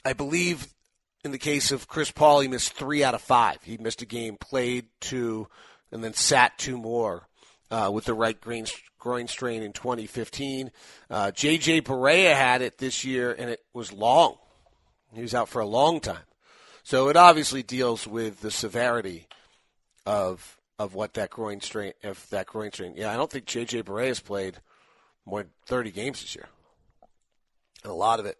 I 0.04 0.12
believe 0.12 0.68
in 1.26 1.32
the 1.32 1.38
case 1.38 1.72
of 1.72 1.88
Chris 1.88 2.10
Paul, 2.10 2.40
he 2.40 2.48
missed 2.48 2.72
three 2.72 3.04
out 3.04 3.14
of 3.14 3.20
five. 3.20 3.58
He 3.62 3.76
missed 3.76 4.00
a 4.00 4.06
game, 4.06 4.36
played 4.36 4.86
two, 5.00 5.48
and 5.92 6.02
then 6.02 6.14
sat 6.14 6.56
two 6.56 6.78
more 6.78 7.28
uh, 7.70 7.90
with 7.92 8.04
the 8.04 8.14
right 8.14 8.40
groin, 8.40 9.28
strain 9.28 9.62
in 9.62 9.72
2015. 9.72 10.70
Uh, 11.10 11.30
J.J. 11.32 11.82
Barea 11.82 12.34
had 12.34 12.62
it 12.62 12.78
this 12.78 13.04
year, 13.04 13.34
and 13.36 13.50
it 13.50 13.60
was 13.74 13.92
long. 13.92 14.36
He 15.12 15.20
was 15.20 15.34
out 15.34 15.48
for 15.48 15.60
a 15.60 15.66
long 15.66 16.00
time. 16.00 16.24
So 16.82 17.08
it 17.08 17.16
obviously 17.16 17.62
deals 17.62 18.06
with 18.06 18.40
the 18.40 18.50
severity 18.50 19.26
of 20.06 20.58
of 20.78 20.94
what 20.94 21.14
that 21.14 21.30
groin 21.30 21.60
strain, 21.60 21.94
if 22.02 22.28
that 22.30 22.46
groin 22.46 22.70
strain. 22.70 22.92
Yeah, 22.96 23.10
I 23.10 23.16
don't 23.16 23.30
think 23.30 23.46
J.J. 23.46 23.82
Barea 23.82 24.08
has 24.08 24.20
played 24.20 24.58
more 25.24 25.42
than 25.42 25.50
30 25.64 25.90
games 25.90 26.20
this 26.20 26.36
year. 26.36 26.48
And 27.82 27.90
a 27.90 27.94
lot 27.94 28.20
of 28.20 28.26
it 28.26 28.36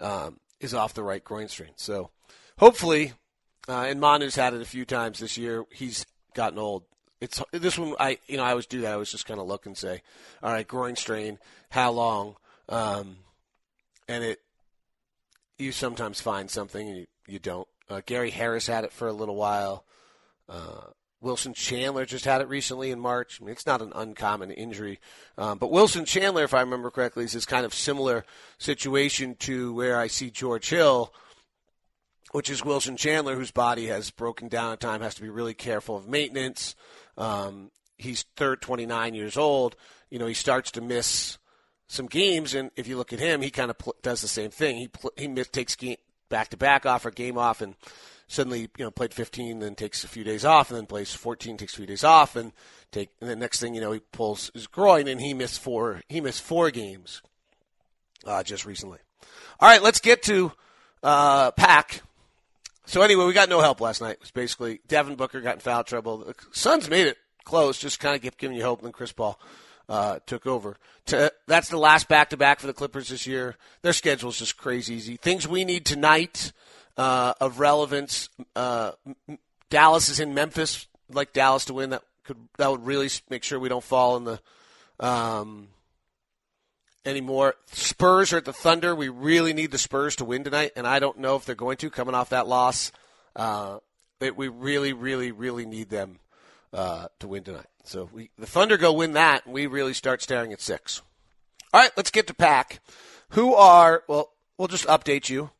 um, 0.00 0.40
is 0.60 0.74
off 0.74 0.94
the 0.94 1.02
right 1.02 1.22
groin 1.22 1.48
strain. 1.48 1.72
So 1.76 2.10
hopefully, 2.58 3.12
uh, 3.68 3.86
and 3.88 4.00
Manu's 4.00 4.36
had 4.36 4.54
it 4.54 4.62
a 4.62 4.66
few 4.66 4.84
times 4.84 5.18
this 5.18 5.36
year. 5.36 5.64
He's 5.70 6.06
gotten 6.34 6.58
old. 6.58 6.84
It's 7.20 7.42
this 7.50 7.78
one. 7.78 7.94
I 7.98 8.18
you 8.26 8.36
know 8.36 8.44
I 8.44 8.50
always 8.50 8.66
do 8.66 8.82
that. 8.82 8.90
I 8.90 8.94
always 8.94 9.10
just 9.10 9.26
kind 9.26 9.40
of 9.40 9.46
look 9.46 9.66
and 9.66 9.76
say, 9.76 10.02
all 10.42 10.52
right, 10.52 10.66
groin 10.66 10.96
strain, 10.96 11.38
how 11.70 11.90
long? 11.90 12.36
Um, 12.68 13.16
and 14.08 14.22
it 14.22 14.40
you 15.58 15.72
sometimes 15.72 16.20
find 16.20 16.50
something 16.50 16.88
and 16.88 16.98
you, 16.98 17.06
you 17.26 17.38
don't. 17.38 17.66
Uh, 17.88 18.00
Gary 18.04 18.30
Harris 18.30 18.66
had 18.66 18.84
it 18.84 18.92
for 18.92 19.08
a 19.08 19.12
little 19.12 19.36
while. 19.36 19.84
Uh, 20.48 20.88
Wilson 21.20 21.54
Chandler 21.54 22.04
just 22.04 22.24
had 22.24 22.40
it 22.40 22.48
recently 22.48 22.90
in 22.90 23.00
March. 23.00 23.40
I 23.40 23.44
mean, 23.44 23.52
it's 23.52 23.66
not 23.66 23.82
an 23.82 23.92
uncommon 23.94 24.50
injury. 24.50 25.00
Um, 25.38 25.58
but 25.58 25.70
Wilson 25.70 26.04
Chandler, 26.04 26.44
if 26.44 26.54
I 26.54 26.60
remember 26.60 26.90
correctly, 26.90 27.24
is 27.24 27.32
this 27.32 27.46
kind 27.46 27.64
of 27.64 27.72
similar 27.72 28.24
situation 28.58 29.34
to 29.40 29.72
where 29.74 29.98
I 29.98 30.08
see 30.08 30.30
George 30.30 30.68
Hill, 30.68 31.12
which 32.32 32.50
is 32.50 32.64
Wilson 32.64 32.96
Chandler, 32.96 33.34
whose 33.34 33.50
body 33.50 33.86
has 33.86 34.10
broken 34.10 34.48
down 34.48 34.72
at 34.72 34.80
time, 34.80 35.00
has 35.00 35.14
to 35.14 35.22
be 35.22 35.30
really 35.30 35.54
careful 35.54 35.96
of 35.96 36.06
maintenance. 36.06 36.74
Um, 37.16 37.70
he's 37.96 38.24
third, 38.36 38.60
29 38.60 39.14
years 39.14 39.36
old. 39.36 39.74
You 40.10 40.18
know, 40.18 40.26
he 40.26 40.34
starts 40.34 40.70
to 40.72 40.80
miss 40.80 41.38
some 41.88 42.06
games, 42.06 42.54
and 42.54 42.70
if 42.76 42.88
you 42.88 42.96
look 42.96 43.12
at 43.12 43.20
him, 43.20 43.40
he 43.40 43.50
kind 43.50 43.70
of 43.70 43.78
pl- 43.78 43.96
does 44.02 44.20
the 44.20 44.28
same 44.28 44.50
thing. 44.50 44.76
He 44.76 44.88
pl- 44.88 45.12
he 45.16 45.28
miss, 45.28 45.48
takes 45.48 45.76
game 45.76 45.96
back 46.28 46.48
to 46.48 46.56
back 46.56 46.84
off 46.84 47.06
or 47.06 47.10
game 47.10 47.38
off, 47.38 47.60
and 47.60 47.74
suddenly 48.28 48.68
you 48.76 48.84
know 48.84 48.90
played 48.90 49.14
15, 49.14 49.60
then 49.60 49.74
takes 49.74 50.04
a 50.04 50.08
few 50.08 50.24
days 50.24 50.44
off, 50.44 50.70
and 50.70 50.78
then 50.78 50.86
plays 50.86 51.14
14, 51.14 51.56
takes 51.56 51.74
a 51.74 51.76
few 51.76 51.86
days 51.86 52.04
off, 52.04 52.36
and 52.36 52.52
take 52.92 53.10
and 53.20 53.30
the 53.30 53.36
next 53.36 53.60
thing 53.60 53.74
you 53.74 53.80
know 53.80 53.92
he 53.92 54.00
pulls 54.00 54.50
his 54.54 54.66
groin, 54.66 55.08
and 55.08 55.20
he 55.20 55.34
missed 55.34 55.60
four 55.60 56.02
he 56.08 56.20
missed 56.20 56.42
four 56.42 56.70
games 56.70 57.22
uh, 58.26 58.42
just 58.42 58.66
recently. 58.66 58.98
All 59.60 59.68
right, 59.68 59.82
let's 59.82 60.00
get 60.00 60.22
to 60.24 60.52
uh, 61.02 61.50
PAAC. 61.52 62.00
So 62.84 63.02
anyway, 63.02 63.24
we 63.24 63.32
got 63.32 63.48
no 63.48 63.60
help 63.60 63.80
last 63.80 64.00
night. 64.00 64.12
It 64.12 64.20
was 64.20 64.30
basically 64.30 64.80
Devin 64.86 65.16
Booker 65.16 65.40
got 65.40 65.54
in 65.54 65.60
foul 65.60 65.82
trouble. 65.82 66.18
The 66.18 66.34
Suns 66.52 66.88
made 66.88 67.06
it 67.06 67.18
close, 67.44 67.78
just 67.78 68.00
kind 68.00 68.14
of 68.14 68.38
giving 68.38 68.56
you 68.56 68.62
hope, 68.62 68.80
and 68.80 68.86
then 68.86 68.92
Chris 68.92 69.12
Paul 69.12 69.40
uh, 69.88 70.18
took 70.26 70.46
over. 70.46 70.76
To, 71.06 71.32
that's 71.46 71.68
the 71.68 71.78
last 71.78 72.08
back 72.08 72.30
to 72.30 72.36
back 72.36 72.60
for 72.60 72.66
the 72.66 72.72
Clippers 72.72 73.08
this 73.08 73.26
year. 73.26 73.56
Their 73.82 73.92
schedule 73.92 74.30
is 74.30 74.38
just 74.38 74.56
crazy 74.56 74.94
easy. 74.94 75.16
Things 75.16 75.48
we 75.48 75.64
need 75.64 75.84
tonight 75.84 76.52
uh, 76.96 77.34
of 77.40 77.60
relevance. 77.60 78.28
Uh, 78.54 78.92
Dallas 79.70 80.08
is 80.08 80.20
in 80.20 80.34
Memphis. 80.34 80.86
I'd 81.10 81.16
like 81.16 81.32
Dallas 81.32 81.64
to 81.66 81.74
win. 81.74 81.90
That 81.90 82.02
could 82.24 82.36
that 82.58 82.70
would 82.70 82.84
really 82.84 83.08
make 83.30 83.44
sure 83.44 83.58
we 83.58 83.68
don't 83.68 83.84
fall 83.84 84.16
in 84.16 84.24
the 84.24 84.40
um, 84.98 85.68
anymore. 87.04 87.54
Spurs 87.66 88.32
are 88.32 88.38
at 88.38 88.44
the 88.44 88.52
Thunder. 88.52 88.94
We 88.94 89.08
really 89.08 89.52
need 89.52 89.70
the 89.70 89.78
Spurs 89.78 90.16
to 90.16 90.24
win 90.24 90.44
tonight, 90.44 90.72
and 90.76 90.86
I 90.86 90.98
don't 90.98 91.18
know 91.18 91.36
if 91.36 91.44
they're 91.44 91.54
going 91.54 91.76
to 91.78 91.90
coming 91.90 92.14
off 92.14 92.30
that 92.30 92.46
loss. 92.46 92.92
Uh, 93.34 93.78
it, 94.20 94.36
we 94.36 94.48
really, 94.48 94.92
really, 94.92 95.30
really 95.30 95.66
need 95.66 95.90
them 95.90 96.18
uh, 96.72 97.08
to 97.20 97.28
win 97.28 97.44
tonight. 97.44 97.66
So 97.84 98.08
we, 98.12 98.30
the 98.38 98.46
Thunder 98.46 98.76
go 98.76 98.92
win 98.92 99.12
that, 99.12 99.46
we 99.46 99.66
really 99.66 99.94
start 99.94 100.22
staring 100.22 100.52
at 100.52 100.60
six. 100.60 101.02
All 101.72 101.80
right, 101.80 101.92
let's 101.96 102.10
get 102.10 102.26
to 102.28 102.34
PAAC. 102.34 102.78
Who 103.30 103.54
are, 103.54 104.02
well, 104.08 104.32
we'll 104.56 104.68
just 104.68 104.86
update 104.86 105.28
you. 105.28 105.50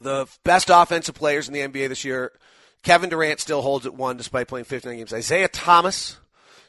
The 0.00 0.26
best 0.44 0.70
offensive 0.72 1.14
players 1.14 1.48
in 1.48 1.54
the 1.54 1.60
NBA 1.60 1.88
this 1.88 2.04
year, 2.04 2.32
Kevin 2.82 3.10
Durant 3.10 3.40
still 3.40 3.62
holds 3.62 3.86
at 3.86 3.94
one 3.94 4.16
despite 4.16 4.48
playing 4.48 4.64
59 4.64 4.96
games. 4.96 5.12
Isaiah 5.12 5.48
Thomas 5.48 6.18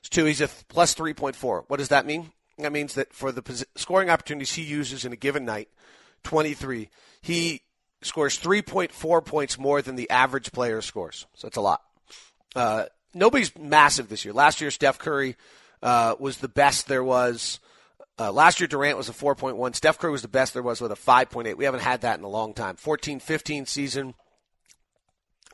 is 0.03 0.09
two. 0.09 0.25
He's 0.25 0.41
a 0.41 0.47
plus 0.67 0.95
3.4. 0.95 1.63
What 1.67 1.77
does 1.77 1.89
that 1.89 2.05
mean? 2.05 2.31
That 2.57 2.71
means 2.71 2.95
that 2.95 3.13
for 3.13 3.31
the 3.31 3.65
scoring 3.75 4.09
opportunities 4.09 4.53
he 4.53 4.63
uses 4.63 5.05
in 5.05 5.13
a 5.13 5.15
given 5.15 5.45
night, 5.45 5.69
23, 6.23 6.89
he 7.21 7.61
scores 8.01 8.37
3.4 8.39 9.25
points 9.25 9.57
more 9.57 9.81
than 9.81 9.95
the 9.95 10.09
average 10.09 10.51
player 10.51 10.81
scores. 10.81 11.25
So 11.35 11.47
that's 11.47 11.57
a 11.57 11.61
lot. 11.61 11.81
Uh, 12.55 12.85
nobody's 13.13 13.57
massive 13.57 14.09
this 14.09 14.25
year. 14.25 14.33
Last 14.33 14.59
year, 14.59 14.71
Steph 14.71 14.99
Curry 14.99 15.35
uh, 15.81 16.15
was 16.19 16.37
the 16.37 16.47
best 16.47 16.87
there 16.87 17.03
was. 17.03 17.59
Uh, 18.19 18.31
last 18.33 18.59
year, 18.59 18.67
Durant 18.67 18.97
was 18.97 19.07
a 19.07 19.13
4.1. 19.13 19.75
Steph 19.75 19.97
Curry 19.97 20.11
was 20.11 20.21
the 20.21 20.27
best 20.27 20.53
there 20.53 20.61
was 20.61 20.81
with 20.81 20.91
a 20.91 20.95
5.8. 20.95 21.55
We 21.55 21.63
haven't 21.63 21.79
had 21.79 22.01
that 22.01 22.19
in 22.19 22.25
a 22.25 22.29
long 22.29 22.53
time. 22.53 22.75
14 22.75 23.19
15 23.19 23.65
season. 23.65 24.13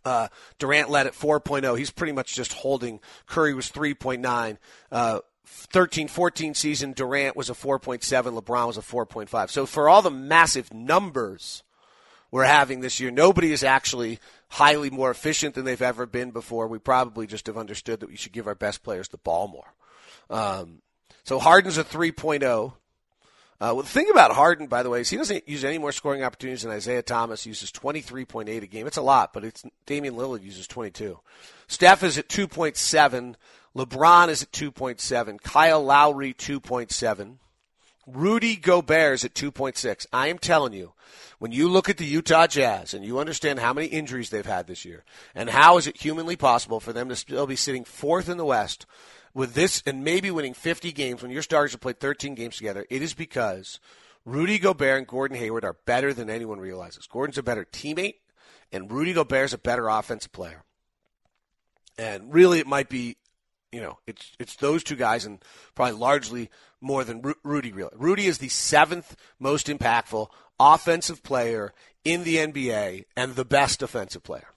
Uh, 0.03 0.27
Durant 0.57 0.89
led 0.89 1.07
at 1.07 1.13
4.0. 1.13 1.77
He's 1.77 1.91
pretty 1.91 2.13
much 2.13 2.33
just 2.35 2.53
holding. 2.53 2.99
Curry 3.27 3.53
was 3.53 3.69
3.9. 3.69 4.57
Uh, 4.91 5.19
13 5.45 6.07
14 6.07 6.53
season, 6.55 6.93
Durant 6.93 7.35
was 7.35 7.49
a 7.49 7.53
4.7. 7.53 8.01
LeBron 8.01 8.67
was 8.67 8.77
a 8.77 8.81
4.5. 8.81 9.49
So 9.49 9.65
for 9.65 9.87
all 9.87 10.01
the 10.01 10.09
massive 10.09 10.73
numbers 10.73 11.63
we're 12.31 12.45
having 12.45 12.81
this 12.81 12.99
year, 12.99 13.11
nobody 13.11 13.51
is 13.51 13.63
actually 13.63 14.19
highly 14.49 14.89
more 14.89 15.11
efficient 15.11 15.53
than 15.53 15.65
they've 15.65 15.81
ever 15.81 16.05
been 16.07 16.31
before. 16.31 16.67
We 16.67 16.79
probably 16.79 17.27
just 17.27 17.45
have 17.45 17.57
understood 17.57 17.99
that 17.99 18.09
we 18.09 18.15
should 18.15 18.33
give 18.33 18.47
our 18.47 18.55
best 18.55 18.83
players 18.83 19.07
the 19.07 19.17
ball 19.17 19.47
more. 19.47 19.73
Um, 20.29 20.81
so 21.25 21.39
Harden's 21.39 21.77
a 21.77 21.83
3.0. 21.83 22.73
Uh, 23.57 23.71
well, 23.73 23.75
the 23.77 23.83
thing 23.83 24.09
about 24.11 24.31
Harden, 24.31 24.67
by 24.67 24.83
the 24.83 24.89
way, 24.89 25.01
is 25.01 25.09
he 25.09 25.17
doesn't 25.17 25.47
use 25.47 25.63
any 25.63 25.77
more 25.77 25.91
scoring 25.91 26.23
opportunities 26.23 26.61
than 26.63 26.71
Isaiah 26.71 27.01
Thomas 27.01 27.45
uses 27.45 27.71
23.8 27.71 28.61
a 28.61 28.67
game. 28.67 28.85
It's 28.85 28.97
a 28.97 29.01
lot, 29.01 29.33
but 29.33 29.43
it's 29.43 29.63
Damian 29.85 30.15
Lillard 30.15 30.43
uses 30.43 30.67
22. 30.67 31.19
Steph 31.67 32.03
is 32.03 32.17
at 32.17 32.29
2.7. 32.29 33.35
LeBron 33.75 34.29
is 34.29 34.43
at 34.43 34.51
2.7. 34.51 35.41
Kyle 35.41 35.83
Lowry 35.83 36.33
2.7. 36.33 37.37
Rudy 38.05 38.55
Gobert 38.55 39.15
is 39.15 39.25
at 39.25 39.33
2.6. 39.33 40.05
I 40.13 40.27
am 40.27 40.37
telling 40.37 40.73
you, 40.73 40.93
when 41.39 41.51
you 41.51 41.67
look 41.69 41.89
at 41.89 41.97
the 41.97 42.05
Utah 42.05 42.47
Jazz 42.47 42.93
and 42.93 43.03
you 43.03 43.19
understand 43.19 43.59
how 43.59 43.73
many 43.73 43.87
injuries 43.87 44.29
they've 44.29 44.45
had 44.45 44.67
this 44.67 44.85
year 44.85 45.03
and 45.33 45.49
how 45.49 45.77
is 45.77 45.87
it 45.87 45.97
humanly 45.97 46.35
possible 46.35 46.79
for 46.79 46.93
them 46.93 47.09
to 47.09 47.15
still 47.15 47.47
be 47.47 47.55
sitting 47.55 47.83
fourth 47.83 48.29
in 48.29 48.37
the 48.37 48.45
West 48.45 48.85
with 49.35 49.53
this 49.53 49.83
and 49.85 50.03
maybe 50.03 50.31
winning 50.31 50.55
50 50.55 50.91
games 50.93 51.21
when 51.21 51.29
your 51.29 51.43
starters 51.43 51.73
have 51.73 51.81
played 51.81 51.99
13 51.99 52.33
games 52.33 52.57
together, 52.57 52.87
it 52.89 53.03
is 53.03 53.13
because 53.13 53.79
Rudy 54.25 54.57
Gobert 54.57 54.97
and 54.97 55.07
Gordon 55.07 55.37
Hayward 55.37 55.65
are 55.65 55.77
better 55.85 56.13
than 56.13 56.29
anyone 56.29 56.59
realizes. 56.59 57.05
Gordon's 57.05 57.37
a 57.37 57.43
better 57.43 57.65
teammate 57.65 58.15
and 58.71 58.91
Rudy 58.91 59.13
Gobert's 59.13 59.53
a 59.53 59.57
better 59.57 59.87
offensive 59.87 60.31
player. 60.31 60.63
And 61.97 62.33
really, 62.33 62.59
it 62.59 62.67
might 62.67 62.89
be, 62.89 63.17
you 63.71 63.81
know, 63.81 63.99
it's 64.07 64.31
it's 64.39 64.55
those 64.55 64.83
two 64.83 64.95
guys, 64.95 65.25
and 65.25 65.41
probably 65.75 65.97
largely 65.97 66.49
more 66.81 67.03
than 67.03 67.21
Rudy. 67.43 67.71
Really, 67.71 67.93
Rudy 67.95 68.25
is 68.27 68.39
the 68.39 68.49
seventh 68.49 69.15
most 69.39 69.67
impactful 69.67 70.27
offensive 70.59 71.23
player 71.23 71.73
in 72.03 72.23
the 72.23 72.35
NBA 72.35 73.05
and 73.15 73.35
the 73.35 73.45
best 73.45 73.79
defensive 73.79 74.23
player. 74.23 74.47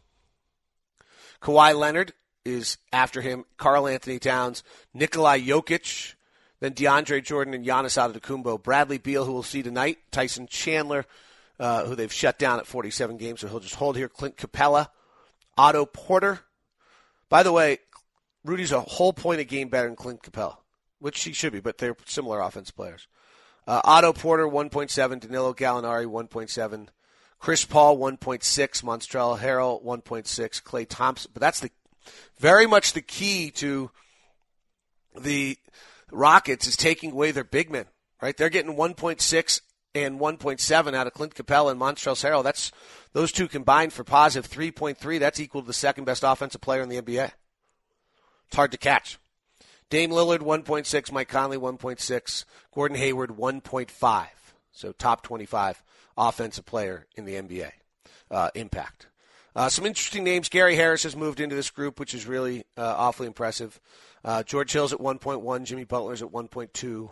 Kawhi 1.40 1.76
Leonard 1.76 2.12
is 2.48 2.78
after 2.92 3.20
him, 3.20 3.44
Karl-Anthony 3.56 4.18
Towns, 4.18 4.62
Nikolai 4.94 5.40
Jokic, 5.40 6.14
then 6.60 6.72
DeAndre 6.74 7.22
Jordan 7.24 7.54
and 7.54 7.64
Giannis 7.64 7.96
Antetokounmpo, 7.96 8.62
Bradley 8.62 8.98
Beal, 8.98 9.24
who 9.24 9.32
we'll 9.32 9.42
see 9.42 9.62
tonight, 9.62 9.98
Tyson 10.10 10.46
Chandler, 10.48 11.04
uh, 11.60 11.84
who 11.84 11.94
they've 11.94 12.12
shut 12.12 12.38
down 12.38 12.58
at 12.58 12.66
47 12.66 13.16
games, 13.16 13.40
so 13.40 13.48
he'll 13.48 13.60
just 13.60 13.76
hold 13.76 13.96
here, 13.96 14.08
Clint 14.08 14.36
Capela, 14.36 14.88
Otto 15.56 15.86
Porter. 15.86 16.40
By 17.28 17.42
the 17.42 17.52
way, 17.52 17.78
Rudy's 18.44 18.72
a 18.72 18.80
whole 18.80 19.12
point 19.12 19.40
a 19.40 19.44
game 19.44 19.68
better 19.68 19.86
than 19.88 19.96
Clint 19.96 20.22
Capela, 20.22 20.56
which 20.98 21.22
he 21.22 21.32
should 21.32 21.52
be, 21.52 21.60
but 21.60 21.78
they're 21.78 21.96
similar 22.06 22.40
offense 22.40 22.70
players. 22.70 23.06
Uh, 23.66 23.80
Otto 23.84 24.12
Porter 24.12 24.46
1.7, 24.46 25.20
Danilo 25.20 25.52
Gallinari 25.52 26.06
1.7, 26.06 26.88
Chris 27.38 27.64
Paul 27.64 27.98
1.6, 27.98 28.40
Montrezl 28.82 29.38
Harrell 29.38 29.84
1.6, 29.84 30.62
Klay 30.62 30.86
Thompson. 30.88 31.30
But 31.34 31.40
that's 31.40 31.60
the 31.60 31.70
very 32.38 32.66
much 32.66 32.92
the 32.92 33.02
key 33.02 33.50
to 33.52 33.90
the 35.18 35.56
Rockets 36.10 36.66
is 36.66 36.76
taking 36.76 37.12
away 37.12 37.30
their 37.30 37.44
big 37.44 37.70
men. 37.70 37.86
Right, 38.20 38.36
they're 38.36 38.50
getting 38.50 38.74
1.6 38.74 39.60
and 39.94 40.18
1.7 40.18 40.94
out 40.94 41.06
of 41.06 41.14
Clint 41.14 41.34
Capela 41.34 41.70
and 41.70 41.80
Montrezl 41.80 42.24
Harrell. 42.24 42.42
That's 42.42 42.72
those 43.12 43.32
two 43.32 43.48
combined 43.48 43.92
for 43.92 44.04
positive 44.04 44.50
3.3. 44.50 45.18
That's 45.18 45.40
equal 45.40 45.62
to 45.62 45.66
the 45.66 45.72
second 45.72 46.04
best 46.04 46.24
offensive 46.24 46.60
player 46.60 46.82
in 46.82 46.88
the 46.88 47.00
NBA. 47.00 47.30
It's 48.46 48.56
hard 48.56 48.72
to 48.72 48.78
catch. 48.78 49.18
Dame 49.90 50.10
Lillard 50.10 50.40
1.6, 50.40 51.12
Mike 51.12 51.28
Conley 51.28 51.56
1.6, 51.56 52.44
Gordon 52.74 52.96
Hayward 52.96 53.30
1.5. 53.30 54.26
So 54.72 54.92
top 54.92 55.22
25 55.22 55.82
offensive 56.16 56.66
player 56.66 57.06
in 57.16 57.24
the 57.24 57.34
NBA. 57.34 57.70
Uh, 58.30 58.50
impact. 58.54 59.06
Uh, 59.58 59.68
some 59.68 59.84
interesting 59.84 60.22
names. 60.22 60.48
Gary 60.48 60.76
Harris 60.76 61.02
has 61.02 61.16
moved 61.16 61.40
into 61.40 61.56
this 61.56 61.68
group, 61.68 61.98
which 61.98 62.14
is 62.14 62.28
really 62.28 62.62
uh, 62.76 62.94
awfully 62.96 63.26
impressive. 63.26 63.80
Uh, 64.24 64.44
George 64.44 64.72
Hill's 64.72 64.92
at 64.92 65.00
1.1. 65.00 65.64
Jimmy 65.64 65.82
Butler's 65.82 66.22
at 66.22 66.28
1.2. 66.28 67.10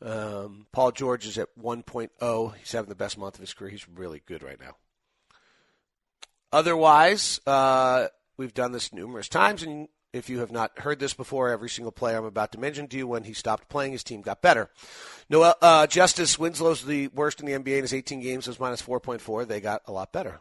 Um, 0.00 0.66
Paul 0.72 0.90
George 0.92 1.26
is 1.26 1.36
at 1.36 1.48
1.0. 1.62 2.54
He's 2.56 2.72
having 2.72 2.88
the 2.88 2.94
best 2.94 3.18
month 3.18 3.34
of 3.34 3.42
his 3.42 3.52
career. 3.52 3.72
He's 3.72 3.86
really 3.90 4.22
good 4.24 4.42
right 4.42 4.58
now. 4.58 4.76
Otherwise, 6.50 7.42
uh, 7.46 8.06
we've 8.38 8.54
done 8.54 8.72
this 8.72 8.90
numerous 8.94 9.28
times, 9.28 9.62
and 9.62 9.88
if 10.14 10.30
you 10.30 10.38
have 10.38 10.50
not 10.50 10.78
heard 10.78 10.98
this 10.98 11.12
before, 11.12 11.50
every 11.50 11.68
single 11.68 11.92
player 11.92 12.16
I'm 12.16 12.24
about 12.24 12.52
to 12.52 12.58
mention 12.58 12.88
to 12.88 12.96
you, 12.96 13.06
when 13.06 13.24
he 13.24 13.34
stopped 13.34 13.68
playing, 13.68 13.92
his 13.92 14.02
team 14.02 14.22
got 14.22 14.40
better. 14.40 14.70
Noel 15.28 15.56
uh, 15.60 15.86
Justice 15.86 16.38
Winslow's 16.38 16.86
the 16.86 17.08
worst 17.08 17.38
in 17.38 17.44
the 17.44 17.52
NBA 17.52 17.76
in 17.76 17.82
his 17.82 17.92
18 17.92 18.20
games. 18.20 18.46
Was 18.46 18.58
minus 18.58 18.80
4.4. 18.80 19.46
They 19.46 19.60
got 19.60 19.82
a 19.86 19.92
lot 19.92 20.10
better. 20.10 20.40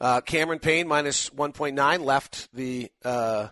Uh, 0.00 0.20
Cameron 0.20 0.58
Payne 0.58 0.86
minus 0.86 1.30
1.9 1.30 2.04
left 2.04 2.48
the 2.52 2.90
uh, 3.04 3.48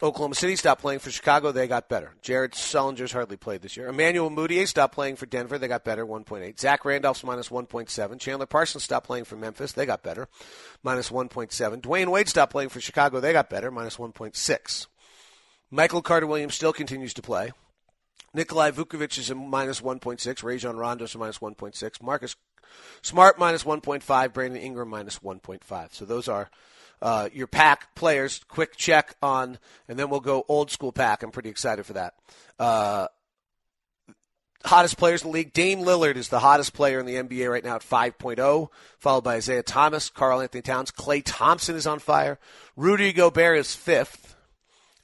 Oklahoma 0.00 0.36
City 0.36 0.54
stopped 0.54 0.80
playing 0.80 1.00
for 1.00 1.10
Chicago. 1.10 1.50
They 1.50 1.66
got 1.66 1.88
better. 1.88 2.14
Jared 2.22 2.52
Sullinger's 2.52 3.10
hardly 3.10 3.36
played 3.36 3.62
this 3.62 3.76
year. 3.76 3.88
Emmanuel 3.88 4.30
Mudiay 4.30 4.66
stopped 4.68 4.94
playing 4.94 5.16
for 5.16 5.26
Denver. 5.26 5.58
They 5.58 5.66
got 5.66 5.84
better, 5.84 6.06
1.8. 6.06 6.58
Zach 6.58 6.84
Randolph's 6.84 7.24
minus 7.24 7.48
1.7. 7.48 8.20
Chandler 8.20 8.46
Parsons 8.46 8.84
stopped 8.84 9.06
playing 9.06 9.24
for 9.24 9.36
Memphis. 9.36 9.72
They 9.72 9.86
got 9.86 10.04
better, 10.04 10.28
minus 10.84 11.10
1.7. 11.10 11.80
Dwyane 11.80 12.08
Wade 12.08 12.28
stopped 12.28 12.52
playing 12.52 12.68
for 12.68 12.80
Chicago. 12.80 13.18
They 13.18 13.32
got 13.32 13.50
better, 13.50 13.70
minus 13.72 13.96
1.6. 13.96 14.86
Michael 15.70 16.02
Carter 16.02 16.26
Williams 16.26 16.54
still 16.54 16.72
continues 16.72 17.12
to 17.14 17.22
play. 17.22 17.50
Nikolai 18.32 18.70
Vucevic 18.70 19.18
is 19.18 19.30
a 19.30 19.34
minus 19.34 19.80
1.6. 19.80 20.42
Rajon 20.44 20.76
Rondo's 20.76 21.14
a 21.14 21.18
minus 21.18 21.38
1.6. 21.38 22.02
Marcus 22.02 22.36
Smart 23.02 23.38
minus 23.38 23.64
1.5. 23.64 24.32
Brandon 24.32 24.60
Ingram 24.60 24.88
minus 24.88 25.18
1.5. 25.20 25.94
So 25.94 26.04
those 26.04 26.28
are 26.28 26.50
uh, 27.00 27.28
your 27.32 27.46
PAAC 27.46 27.78
players. 27.94 28.40
Quick 28.48 28.76
check 28.76 29.14
on, 29.22 29.58
and 29.88 29.98
then 29.98 30.10
we'll 30.10 30.20
go 30.20 30.44
old 30.48 30.70
school 30.70 30.92
PAAC. 30.92 31.22
I'm 31.22 31.30
pretty 31.30 31.50
excited 31.50 31.86
for 31.86 31.94
that. 31.94 32.14
Uh, 32.58 33.08
hottest 34.64 34.98
players 34.98 35.22
in 35.22 35.28
the 35.28 35.34
league. 35.34 35.52
Dame 35.52 35.80
Lillard 35.80 36.16
is 36.16 36.28
the 36.28 36.40
hottest 36.40 36.74
player 36.74 36.98
in 37.00 37.06
the 37.06 37.14
NBA 37.14 37.50
right 37.50 37.64
now 37.64 37.76
at 37.76 37.82
5.0, 37.82 38.68
followed 38.98 39.24
by 39.24 39.36
Isaiah 39.36 39.62
Thomas, 39.62 40.10
Karl-Anthony 40.10 40.62
Towns. 40.62 40.90
Klay 40.90 41.22
Thompson 41.24 41.76
is 41.76 41.86
on 41.86 41.98
fire. 41.98 42.38
Rudy 42.76 43.12
Gobert 43.12 43.58
is 43.58 43.74
fifth 43.74 44.36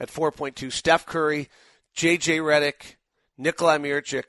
at 0.01 0.11
4.2. 0.11 0.73
Steph 0.73 1.07
Curry, 1.07 1.49
J.J. 1.95 2.39
Redick, 2.39 2.97
Nikolai 3.39 3.79
Mirotic, 3.79 4.25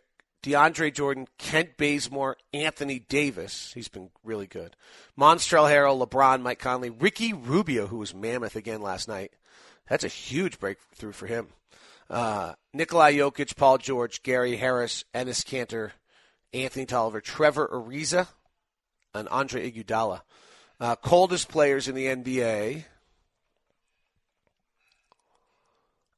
DeAndre 0.46 0.94
Jordan, 0.94 1.28
Kent 1.40 1.76
Bazemore, 1.76 2.38
Anthony 2.54 3.00
Davis. 3.00 3.72
He's 3.74 3.88
been 3.88 4.12
really 4.24 4.46
good. 4.46 4.76
Montrezl 5.18 5.68
Harrell, 5.68 6.08
LeBron, 6.08 6.44
Mike 6.44 6.60
Conley, 6.60 6.92
Ricky 6.92 7.34
Rubio, 7.34 7.88
who 7.88 7.98
was 7.98 8.14
mammoth 8.14 8.56
again 8.56 8.80
last 8.80 9.08
night. 9.08 9.32
That's 9.90 10.04
a 10.04 10.08
huge 10.08 10.60
breakthrough 10.60 11.14
for 11.14 11.26
him. 11.26 11.48
Uh, 12.12 12.54
Nikolai 12.74 13.14
Jokic, 13.14 13.56
Paul 13.56 13.80
George, 13.80 14.22
Gary 14.22 14.58
Harris, 14.58 15.04
Enes 15.16 15.44
Kanter, 15.44 15.92
Anthony 16.54 16.86
Tolliver, 16.86 17.22
Trevor 17.22 17.68
Ariza, 17.68 18.28
and 19.16 19.28
Andre 19.30 19.72
Iguodala. 19.72 20.22
Uh, 20.80 20.96
coldest 20.96 21.50
players 21.50 21.88
in 21.88 21.96
the 21.96 22.06
NBA. 22.06 22.84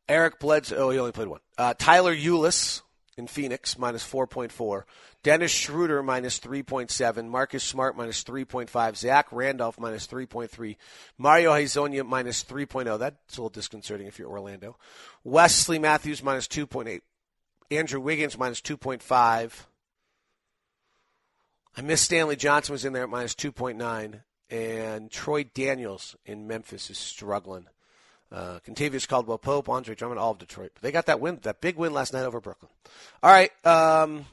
Eric 0.09 0.39
Bledsoe. 0.39 0.75
Oh, 0.75 0.89
he 0.89 0.99
only 0.99 1.13
played 1.13 1.29
one. 1.29 1.41
Uh, 1.57 1.73
Tyler 1.77 2.15
Ulis, 2.15 2.81
in 3.17 3.25
Phoenix, 3.27 3.77
minus 3.77 4.07
4.4. 4.09 4.83
Dennis 5.23 5.51
Schroeder, 5.51 6.03
minus 6.03 6.39
3.7. 6.39 7.27
Marcus 7.27 7.63
Smart, 7.63 7.97
minus 7.97 8.23
3.5. 8.23 8.95
Zach 8.95 9.27
Randolph, 9.31 9.79
minus 9.79 10.07
3.3. 10.07 10.77
Mario 11.17 11.51
Hezonja, 11.51 12.05
minus 12.05 12.43
3.0. 12.43 12.99
That's 12.99 13.37
a 13.37 13.41
little 13.41 13.49
disconcerting 13.49 14.07
if 14.07 14.19
you're 14.19 14.29
Orlando. 14.29 14.77
Wesley 15.23 15.79
Matthews, 15.79 16.23
minus 16.23 16.47
2.8. 16.47 17.01
Andrew 17.71 17.99
Wiggins, 17.99 18.37
minus 18.37 18.61
2.5. 18.61 19.65
I 21.75 21.81
miss 21.81 22.01
Stanley 22.01 22.35
Johnson 22.35 22.73
was 22.73 22.85
in 22.85 22.93
there 22.93 23.03
at 23.03 23.09
minus 23.09 23.35
2.9. 23.35 24.21
And 24.49 25.11
Troy 25.11 25.43
Daniels 25.43 26.15
in 26.25 26.47
Memphis 26.47 26.89
is 26.89 26.97
struggling. 26.97 27.65
Uh, 28.31 28.59
Kentavious 28.65 29.07
Caldwell 29.07 29.37
Pope, 29.37 29.69
Andre 29.69 29.95
Drummond, 29.95 30.19
all 30.19 30.31
of 30.31 30.37
Detroit. 30.37 30.71
But 30.73 30.83
they 30.83 30.91
got 30.91 31.05
that 31.05 31.19
win, 31.19 31.39
that 31.43 31.61
big 31.61 31.77
win 31.77 31.93
last 31.93 32.11
night 32.11 32.25
over 32.25 32.41
Brooklyn. 32.41 32.69
All 33.23 33.31
right. 33.31 33.51
Um, 33.65 34.25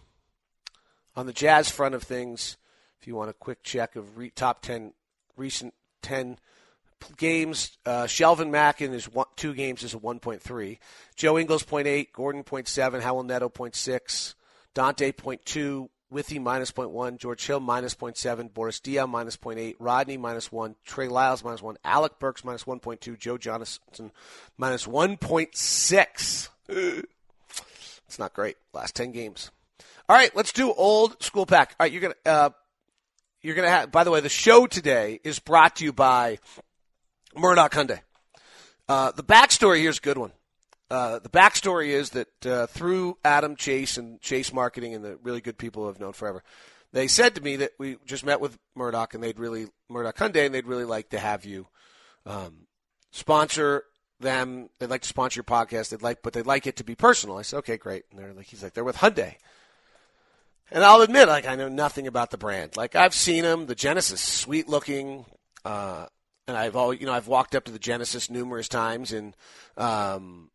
on 1.17 1.27
the 1.27 1.33
Jazz 1.33 1.71
front 1.71 1.95
of 1.95 2.03
things, 2.03 2.57
if 3.01 3.07
you 3.07 3.15
want 3.15 3.31
a 3.31 3.35
quick 3.35 3.63
check 3.63 3.97
of 3.97 4.17
re- 4.19 4.31
top 4.31 4.63
10 4.63 4.93
recent 5.37 5.75
10 6.03 6.39
games, 7.17 7.77
uh, 7.87 8.05
Shelvin 8.05 8.51
Mack 8.51 8.81
in 8.83 8.93
his 8.93 9.09
one, 9.09 9.27
two 9.37 9.55
games 9.55 9.83
is 9.83 9.95
a 9.95 9.99
1.3. 9.99 10.79
Joe 11.15 11.39
Ingles 11.39 11.63
0.8, 11.65 12.13
Gordon 12.13 12.43
0.7, 12.45 13.01
Raul 13.01 13.27
Neto 13.27 13.49
0.6, 13.49 14.35
Dante 14.75 15.13
0.2, 15.13 15.89
Withey 16.15 16.39
minus 16.39 16.71
0.1, 16.71 17.19
George 17.19 17.45
Hill 17.45 17.59
minus 17.59 17.97
0.7, 17.97 18.55
Boris 18.55 18.79
Diaw 18.79 19.09
minus 19.09 19.37
0.8, 19.37 19.75
Rodney 19.81 20.17
minus 20.17 20.53
1, 20.53 20.77
Trey 20.85 21.09
Lyles 21.09 21.43
minus 21.43 21.61
1, 21.61 21.77
Alec 21.85 22.21
Burks 22.21 22.45
minus 22.45 22.63
1.2, 22.65 23.19
Joe 23.19 23.37
Johnson 23.37 24.13
minus 24.57 24.87
1.6. 24.87 26.49
It's 28.07 28.19
not 28.19 28.35
great. 28.35 28.57
Last 28.73 28.95
10 28.95 29.11
games. 29.11 29.51
All 30.09 30.15
right, 30.15 30.35
let's 30.37 30.53
do 30.53 30.73
old 30.73 31.21
school 31.21 31.47
PAAC. 31.47 31.69
All 31.71 31.77
right, 31.81 31.91
you're 31.91 32.03
going 32.03 32.15
to, 32.25 32.31
uh, 32.31 32.51
you're 33.43 33.57
going 33.57 33.67
to 33.67 33.71
have, 33.71 33.91
by 33.91 34.05
the 34.05 34.11
way, 34.13 34.21
the 34.21 34.29
show 34.29 34.67
today 34.67 35.19
is 35.25 35.41
brought 35.41 35.77
to 35.77 35.85
you 35.85 35.93
by 35.93 36.39
Murdoch 37.35 37.73
Hyundai. 37.73 38.01
Uh, 38.89 39.11
the 39.13 39.25
backstory 39.25 39.79
here 39.79 39.91
is 39.91 39.99
a 39.99 40.03
good 40.03 40.19
one. 40.19 40.31
Uh, 40.95 41.19
the 41.19 41.29
backstory 41.29 41.89
is 41.89 42.11
that 42.11 42.47
uh, 42.47 42.69
through 42.69 43.19
Adam 43.25 43.57
Chase 43.57 43.99
and 43.99 44.21
Chase 44.21 44.53
Marketing 44.53 44.95
and 44.95 45.05
the 45.05 45.19
really 45.25 45.41
good 45.41 45.59
people 45.59 45.89
I've 45.89 45.99
known 45.99 46.13
forever, 46.13 46.45
they 46.93 47.09
said 47.09 47.35
to 47.35 47.41
me 47.41 47.57
that 47.57 47.73
we 47.81 47.97
just 48.07 48.25
met 48.25 48.41
with 48.41 48.57
Murdoch 48.77 49.13
and 49.13 49.21
they'd 49.21 49.41
really 49.41 49.67
Murdoch 49.89 50.17
Hyundai 50.17 50.47
and 50.47 50.55
they'd 50.55 50.69
really 50.69 50.85
like 50.85 51.09
to 51.09 51.19
have 51.19 51.45
you 51.45 51.67
um, 52.27 52.69
sponsor 53.11 53.83
them. 54.21 54.71
They'd 54.79 54.89
like 54.89 55.03
to 55.03 55.09
sponsor 55.09 55.39
your 55.39 55.45
podcast. 55.45 55.89
They'd 55.89 56.01
like, 56.01 56.23
but 56.23 56.33
they'd 56.33 56.47
like 56.47 56.69
it 56.69 56.77
to 56.77 56.85
be 56.85 56.95
personal. 56.95 57.39
I 57.39 57.43
said, 57.43 57.57
okay, 57.59 57.77
great. 57.77 58.05
And 58.13 58.21
they're 58.21 58.33
like, 58.33 58.47
he's 58.47 58.63
like, 58.63 58.75
they're 58.75 58.85
with 58.85 58.99
Hyundai. 58.99 59.35
And 60.71 60.85
I'll 60.85 61.01
admit, 61.01 61.27
like, 61.27 61.45
I 61.45 61.57
know 61.57 61.69
nothing 61.69 62.07
about 62.07 62.31
the 62.31 62.39
brand. 62.39 62.77
Like, 62.77 62.95
I've 62.95 63.15
seen 63.15 63.43
them. 63.43 63.67
The 63.67 63.75
Genesis, 63.75 64.21
sweet 64.21 64.69
looking. 64.69 65.25
Uh, 65.65 66.07
and 66.47 66.57
I've 66.57 66.77
always, 66.77 67.01
you 67.01 67.07
know, 67.07 67.15
I've 67.15 67.27
walked 67.27 67.57
up 67.57 67.65
to 67.65 67.73
the 67.73 67.81
Genesis 67.81 68.31
numerous 68.31 68.69
times 68.69 69.13
and, 69.13 69.35
um, 69.77 70.51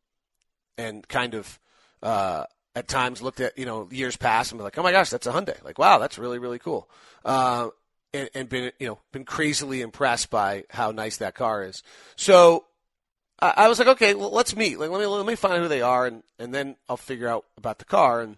and 0.80 1.08
kind 1.08 1.34
of 1.34 1.60
uh, 2.02 2.46
at 2.76 2.88
times 2.88 3.22
looked 3.22 3.42
at 3.42 3.58
you 3.58 3.66
know 3.66 3.88
years 3.92 4.16
past 4.18 4.52
and 4.52 4.60
be 4.60 4.64
like, 4.64 4.78
oh 4.78 4.84
my 4.84 4.92
gosh, 4.92 5.10
that's 5.10 5.28
a 5.28 5.32
Hyundai. 5.32 5.62
Like, 5.64 5.78
wow, 5.78 6.00
that's 6.00 6.18
really 6.18 6.40
really 6.40 6.60
cool. 6.60 6.90
Uh, 7.26 7.70
and, 8.14 8.30
and 8.34 8.50
been 8.50 8.72
you 8.80 8.88
know 8.88 9.00
been 9.12 9.26
crazily 9.26 9.82
impressed 9.82 10.30
by 10.30 10.64
how 10.70 10.92
nice 10.92 11.18
that 11.18 11.36
car 11.36 11.64
is. 11.64 11.84
So 12.16 12.66
I, 13.42 13.54
I 13.58 13.68
was 13.68 13.80
like, 13.80 13.90
okay, 13.90 14.14
well, 14.14 14.32
let's 14.32 14.56
meet. 14.56 14.80
Like, 14.80 14.90
let 14.90 15.00
me 15.00 15.06
let 15.06 15.26
me 15.26 15.36
find 15.36 15.56
out 15.56 15.62
who 15.62 15.68
they 15.68 15.82
are, 15.82 16.08
and 16.08 16.24
and 16.40 16.54
then 16.54 16.78
I'll 16.88 16.98
figure 16.98 17.28
out 17.28 17.46
about 17.58 17.80
the 17.80 17.86
car. 17.86 18.22
And 18.22 18.38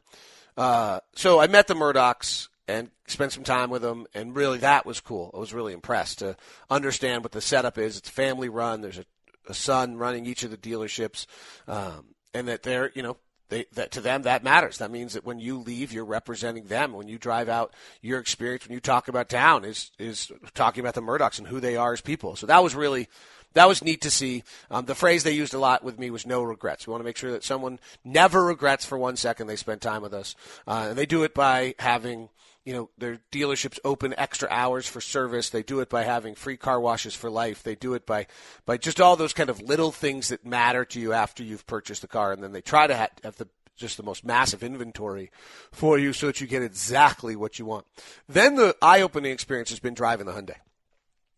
uh, 0.58 1.00
so 1.16 1.40
I 1.40 1.48
met 1.48 1.68
the 1.68 1.76
Murdochs 1.76 2.48
and 2.68 2.90
spent 3.08 3.34
some 3.34 3.44
time 3.44 3.70
with 3.70 3.84
them, 3.84 4.08
and 4.14 4.36
really 4.36 4.58
that 4.60 4.86
was 4.86 5.00
cool. 5.00 5.32
I 5.34 5.38
was 5.38 5.54
really 5.54 5.74
impressed 5.74 6.20
to 6.20 6.36
understand 6.70 7.24
what 7.24 7.34
the 7.34 7.42
setup 7.42 7.78
is. 7.78 7.98
It's 7.98 8.10
family 8.10 8.50
run. 8.50 8.82
There's 8.82 9.00
a, 9.00 9.06
a 9.48 9.54
son 9.54 9.98
running 9.98 10.26
each 10.26 10.44
of 10.44 10.52
the 10.52 10.58
dealerships. 10.58 11.26
Um, 11.68 12.16
and 12.34 12.48
that 12.48 12.64
they're 12.64 12.92
you 12.96 13.04
know 13.04 13.18
they, 13.50 13.66
that 13.74 13.92
to 13.92 14.02
them 14.02 14.24
that 14.24 14.44
matters. 14.44 14.78
That 14.78 14.92
means 14.92 15.14
that 15.14 15.26
when 15.26 15.40
you 15.40 15.58
leave, 15.58 15.92
you're 15.92 16.06
representing 16.06 16.66
them. 16.66 16.94
When 16.94 17.08
you 17.08 17.18
drive 17.18 17.50
out, 17.50 17.74
your 18.02 18.20
experience 18.20 18.66
when 18.66 18.74
you 18.74 18.80
talk 18.80 19.08
about 19.08 19.30
town 19.30 19.66
is 19.66 19.92
is 20.00 20.32
talking 20.54 20.82
about 20.82 20.96
the 20.96 21.02
Murdochs 21.02 21.38
and 21.38 21.48
who 21.48 21.60
they 21.60 21.76
are 21.76 21.94
as 21.94 22.02
people. 22.02 22.36
So 22.36 22.48
that 22.48 22.64
was 22.64 22.76
really 22.76 23.08
that 23.54 23.68
was 23.68 23.84
neat 23.84 24.02
to 24.02 24.10
see. 24.10 24.44
Um, 24.70 24.86
the 24.86 24.96
phrase 24.96 25.24
they 25.24 25.34
used 25.34 25.54
a 25.54 25.60
lot 25.60 25.84
with 25.84 26.00
me 26.00 26.10
was 26.10 26.26
"no 26.26 26.42
regrets." 26.42 26.88
We 26.88 26.92
want 26.92 27.02
to 27.02 27.06
make 27.06 27.18
sure 27.18 27.32
that 27.32 27.44
someone 27.44 27.80
never 28.04 28.44
regrets 28.44 28.86
for 28.86 28.98
one 28.98 29.18
second 29.18 29.48
they 29.48 29.58
spent 29.58 29.82
time 29.82 30.02
with 30.02 30.14
us, 30.14 30.36
uh, 30.66 30.88
and 30.90 30.98
they 30.98 31.06
do 31.06 31.24
it 31.24 31.34
by 31.34 31.76
having 31.80 32.30
you 32.66 32.74
know, 32.74 32.90
their 32.98 33.20
dealerships 33.32 33.80
open 33.84 34.14
extra 34.18 34.48
hours 34.52 34.88
for 34.88 35.02
service. 35.02 35.50
They 35.50 35.64
do 35.64 35.80
it 35.80 35.90
by 35.90 36.04
having 36.04 36.36
free 36.36 36.58
car 36.58 36.80
washes 36.80 37.16
for 37.16 37.30
life. 37.30 37.64
They 37.64 37.76
do 37.76 37.94
it 37.94 38.06
by, 38.06 38.28
by 38.66 38.78
just 38.78 39.02
all 39.02 39.16
those 39.16 39.34
kind 39.34 39.50
of 39.50 39.62
little 39.62 39.92
things 39.92 40.30
that 40.30 40.46
matter 40.46 40.86
to 40.86 41.00
you 41.00 41.14
after 41.14 41.44
you've 41.44 41.66
purchased 41.66 42.02
the 42.02 42.08
car. 42.08 42.32
And 42.32 42.44
then 42.44 42.52
they 42.52 42.62
try 42.62 42.88
to 42.88 42.96
have, 42.96 43.12
have 43.24 43.36
the 43.38 43.48
just 43.78 43.98
the 43.98 44.04
most 44.04 44.24
massive 44.24 44.62
inventory 44.62 45.32
for 45.72 45.98
you 45.98 46.14
so 46.14 46.28
that 46.28 46.40
you 46.40 46.46
get 46.46 46.62
exactly 46.62 47.36
what 47.36 47.58
you 47.58 47.66
want. 47.66 47.86
Then 48.30 48.56
the 48.56 48.76
eye 48.82 49.02
opening 49.02 49.32
experience 49.32 49.72
has 49.72 49.80
been 49.80 49.96
driving 49.96 50.28
the 50.28 50.34
Hyundai. 50.34 50.58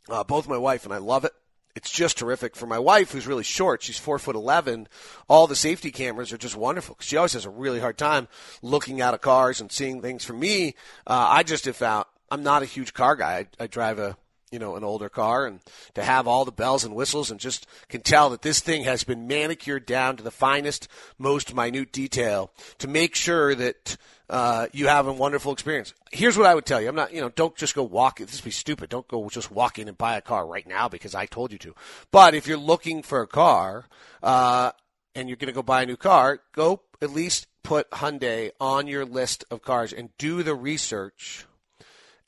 Uh, 0.09 0.23
both 0.25 0.49
my 0.49 0.57
wife 0.57 0.83
and 0.83 0.93
I 0.93 0.97
love 0.97 1.23
it. 1.23 1.31
It's 1.75 1.89
just 1.89 2.17
terrific 2.17 2.55
for 2.55 2.67
my 2.67 2.77
wife, 2.77 3.12
who's 3.12 3.25
really 3.25 3.43
short. 3.43 3.81
She's 3.81 3.97
four 3.97 4.19
foot 4.19 4.36
eleven. 4.36 4.88
All 5.27 5.47
the 5.47 5.55
safety 5.55 5.89
cameras 5.91 6.31
are 6.31 6.38
just 6.38 6.55
wonderful. 6.55 6.97
She 6.99 7.17
always 7.17 7.33
has 7.33 7.45
a 7.45 7.49
really 7.49 7.79
hard 7.79 7.97
time 7.97 8.27
looking 8.62 9.01
out 9.01 9.15
of 9.15 9.21
cars 9.21 9.59
and 9.59 9.71
seeing 9.71 10.01
things. 10.01 10.23
For 10.23 10.33
me, 10.33 10.75
uh, 11.07 11.27
I 11.29 11.43
just 11.43 11.65
have 11.65 11.75
found 11.75 12.05
I'm 12.29 12.43
not 12.43 12.62
a 12.62 12.67
huge 12.67 12.93
car 12.93 13.15
guy. 13.15 13.47
I, 13.59 13.63
I 13.63 13.67
drive 13.67 13.99
a 13.99 14.17
you 14.53 14.59
know, 14.59 14.75
an 14.75 14.83
older 14.83 15.09
car 15.09 15.47
and 15.47 15.59
to 15.95 16.03
have 16.03 16.27
all 16.27 16.45
the 16.45 16.51
bells 16.51 16.83
and 16.83 16.93
whistles 16.93 17.31
and 17.31 17.39
just 17.39 17.65
can 17.89 18.01
tell 18.01 18.29
that 18.29 18.43
this 18.43 18.59
thing 18.59 18.83
has 18.83 19.03
been 19.03 19.27
manicured 19.27 19.87
down 19.87 20.15
to 20.15 20.23
the 20.23 20.29
finest, 20.29 20.87
most 21.17 21.55
minute 21.55 21.91
detail 21.91 22.51
to 22.77 22.87
make 22.87 23.15
sure 23.15 23.55
that 23.55 23.97
uh, 24.29 24.67
you 24.71 24.87
have 24.87 25.07
a 25.07 25.13
wonderful 25.13 25.51
experience. 25.51 25.95
Here's 26.11 26.37
what 26.37 26.45
I 26.45 26.53
would 26.53 26.67
tell 26.67 26.79
you. 26.79 26.87
I'm 26.87 26.95
not, 26.95 27.11
you 27.11 27.19
know, 27.19 27.29
don't 27.29 27.55
just 27.55 27.73
go 27.73 27.81
walk. 27.81 28.19
This 28.19 28.35
would 28.35 28.45
be 28.45 28.51
stupid. 28.51 28.91
Don't 28.91 29.07
go 29.07 29.27
just 29.27 29.51
walk 29.51 29.79
in 29.79 29.87
and 29.87 29.97
buy 29.97 30.17
a 30.17 30.21
car 30.21 30.45
right 30.45 30.67
now 30.67 30.87
because 30.87 31.15
I 31.15 31.25
told 31.25 31.51
you 31.51 31.57
to. 31.57 31.73
But 32.11 32.35
if 32.35 32.45
you're 32.45 32.57
looking 32.57 33.01
for 33.01 33.21
a 33.21 33.27
car, 33.27 33.85
uh, 34.21 34.71
and 35.15 35.27
you're 35.27 35.37
going 35.37 35.47
to 35.47 35.53
go 35.53 35.63
buy 35.63 35.81
a 35.81 35.85
new 35.87 35.97
car, 35.97 36.39
go 36.53 36.81
at 37.01 37.11
least 37.11 37.47
put 37.63 37.89
Hyundai 37.91 38.51
on 38.59 38.87
your 38.87 39.05
list 39.05 39.45
of 39.49 39.63
cars 39.63 39.91
and 39.93 40.15
do 40.17 40.43
the 40.43 40.55
research 40.55 41.45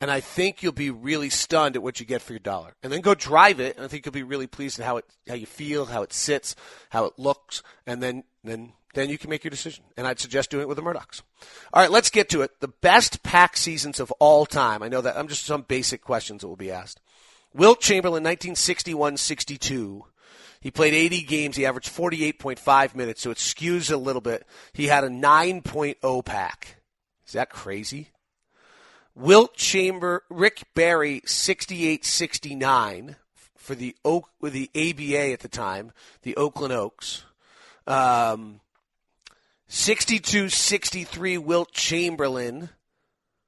and 0.06 0.12
I 0.12 0.20
think 0.20 0.62
you'll 0.62 0.72
be 0.72 0.92
really 0.92 1.32
stunned 1.32 1.76
at 1.76 1.82
what 1.82 2.00
you 2.00 2.06
get 2.06 2.22
for 2.22 2.34
your 2.34 2.40
dollar. 2.40 2.76
And 2.84 2.94
then 2.94 3.02
go 3.02 3.16
drive 3.16 3.60
it, 3.60 3.76
and 3.76 3.84
I 3.84 3.88
think 3.88 4.06
you'll 4.06 4.14
be 4.14 4.22
really 4.22 4.46
pleased 4.46 4.80
at 4.80 4.86
how 4.86 4.98
it 4.98 5.06
how 5.28 5.34
you 5.34 5.48
feel, 5.48 5.88
how 5.88 6.04
it 6.04 6.14
sits, 6.14 6.56
how 6.92 7.06
it 7.06 7.14
looks, 7.18 7.64
and 7.88 8.04
then 8.04 8.24
then 8.44 8.74
then 8.94 9.10
you 9.10 9.18
can 9.18 9.32
make 9.32 9.44
your 9.44 9.50
decision. 9.50 9.84
And 9.98 10.06
I'd 10.06 10.20
suggest 10.20 10.52
doing 10.52 10.62
it 10.62 10.68
with 10.68 10.78
the 10.78 10.84
Murdochs. 10.84 11.24
All 11.74 11.82
right, 11.82 11.90
let's 11.90 12.12
get 12.12 12.30
to 12.30 12.44
it. 12.44 12.52
The 12.60 12.68
best 12.68 13.24
PAAC 13.24 13.58
seasons 13.58 14.00
of 14.00 14.12
all 14.20 14.46
time. 14.46 14.84
I 14.84 14.90
know 14.90 15.02
that 15.02 15.18
I'm 15.18 15.28
just 15.28 15.44
some 15.44 15.64
basic 15.64 16.04
questions 16.04 16.42
that 16.42 16.50
will 16.50 16.56
be 16.56 16.70
asked. 16.70 17.02
Wilt 17.52 17.82
Chamberlain, 17.82 18.24
1961-62. 18.26 20.02
He 20.62 20.70
played 20.70 20.94
80 20.94 21.22
games. 21.24 21.56
He 21.56 21.66
averaged 21.66 21.92
48.5 21.92 22.94
minutes, 22.94 23.24
so 23.24 23.32
it 23.32 23.38
skews 23.38 23.92
a 23.92 23.98
little 23.98 24.22
bit. 24.22 24.46
He 24.72 24.86
had 24.86 25.04
a 25.04 25.10
9.0 25.10 25.96
PAAC. 26.24 26.66
Is 27.26 27.34
that 27.34 27.50
crazy? 27.50 28.12
Wilt 29.16 29.56
Chamber, 29.56 30.24
Rick 30.30 30.64
Barry, 30.74 31.22
68-69 31.22 33.16
for 33.56 33.74
the 33.74 33.96
Oak 34.04 34.30
with 34.42 34.54
the 34.54 34.70
ABA 34.76 35.32
at 35.32 35.40
the 35.40 35.48
time, 35.48 35.94
the 36.24 36.36
Oakland 36.36 36.74
Oaks. 36.74 37.24
Um, 37.88 38.60
62-63 39.70 41.40
Wilt 41.40 41.72
Chamberlain 41.72 42.70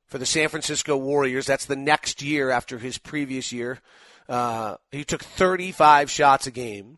for 0.05 0.17
the 0.17 0.25
San 0.25 0.47
Francisco 0.47 0.95
Warriors. 0.95 1.45
That's 1.45 1.65
the 1.65 1.75
next 1.75 2.21
year 2.21 2.49
after 2.49 2.79
his 2.79 2.97
previous 2.97 3.51
year. 3.51 3.79
Uh, 4.29 4.77
he 4.91 5.03
took 5.03 5.23
35 5.23 6.09
shots 6.09 6.47
a 6.47 6.51
game 6.51 6.97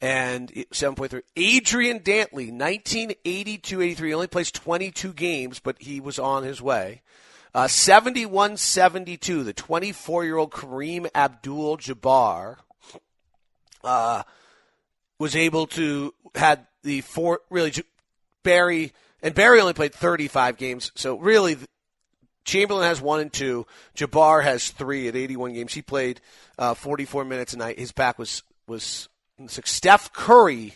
and 0.00 0.52
7.3. 0.52 1.22
Adrian 1.36 2.00
Dantley, 2.00 2.52
1982-83, 2.52 4.14
only 4.14 4.26
plays 4.26 4.50
22 4.50 5.12
games, 5.12 5.60
but 5.60 5.76
he 5.80 6.00
was 6.00 6.18
on 6.18 6.44
his 6.44 6.62
way. 6.62 7.02
Uh, 7.58 7.66
71 7.66 8.56
72, 8.56 9.42
the 9.42 9.52
24 9.52 10.24
year 10.24 10.36
old 10.36 10.52
Kareem 10.52 11.10
Abdul 11.12 11.76
Jabbar 11.78 12.54
uh, 13.82 14.22
was 15.18 15.34
able 15.34 15.66
to, 15.66 16.14
had 16.36 16.68
the 16.84 17.00
four, 17.00 17.40
really, 17.50 17.72
Barry, 18.44 18.92
and 19.24 19.34
Barry 19.34 19.60
only 19.60 19.72
played 19.72 19.92
35 19.92 20.56
games, 20.56 20.92
so 20.94 21.18
really, 21.18 21.56
Chamberlain 22.44 22.84
has 22.84 23.00
one 23.00 23.18
and 23.18 23.32
two. 23.32 23.66
Jabbar 23.96 24.44
has 24.44 24.70
three 24.70 25.08
at 25.08 25.16
81 25.16 25.54
games. 25.54 25.74
He 25.74 25.82
played 25.82 26.20
uh, 26.60 26.74
44 26.74 27.24
minutes 27.24 27.54
a 27.54 27.56
night. 27.56 27.76
His 27.76 27.90
back 27.90 28.20
was 28.20 28.44
was 28.68 29.08
Steph 29.48 30.12
Curry 30.12 30.74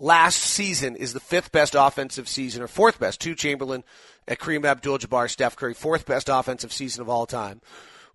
last 0.00 0.40
season 0.40 0.96
is 0.96 1.12
the 1.12 1.20
fifth 1.20 1.52
best 1.52 1.76
offensive 1.78 2.28
season, 2.28 2.62
or 2.62 2.66
fourth 2.66 2.98
best, 2.98 3.20
Two 3.20 3.34
Chamberlain 3.34 3.84
at 4.26 4.38
Kareem 4.38 4.64
Abdul-Jabbar, 4.64 5.30
Steph 5.30 5.56
Curry, 5.56 5.74
fourth 5.74 6.06
best 6.06 6.28
offensive 6.28 6.72
season 6.72 7.02
of 7.02 7.08
all 7.08 7.26
time. 7.26 7.60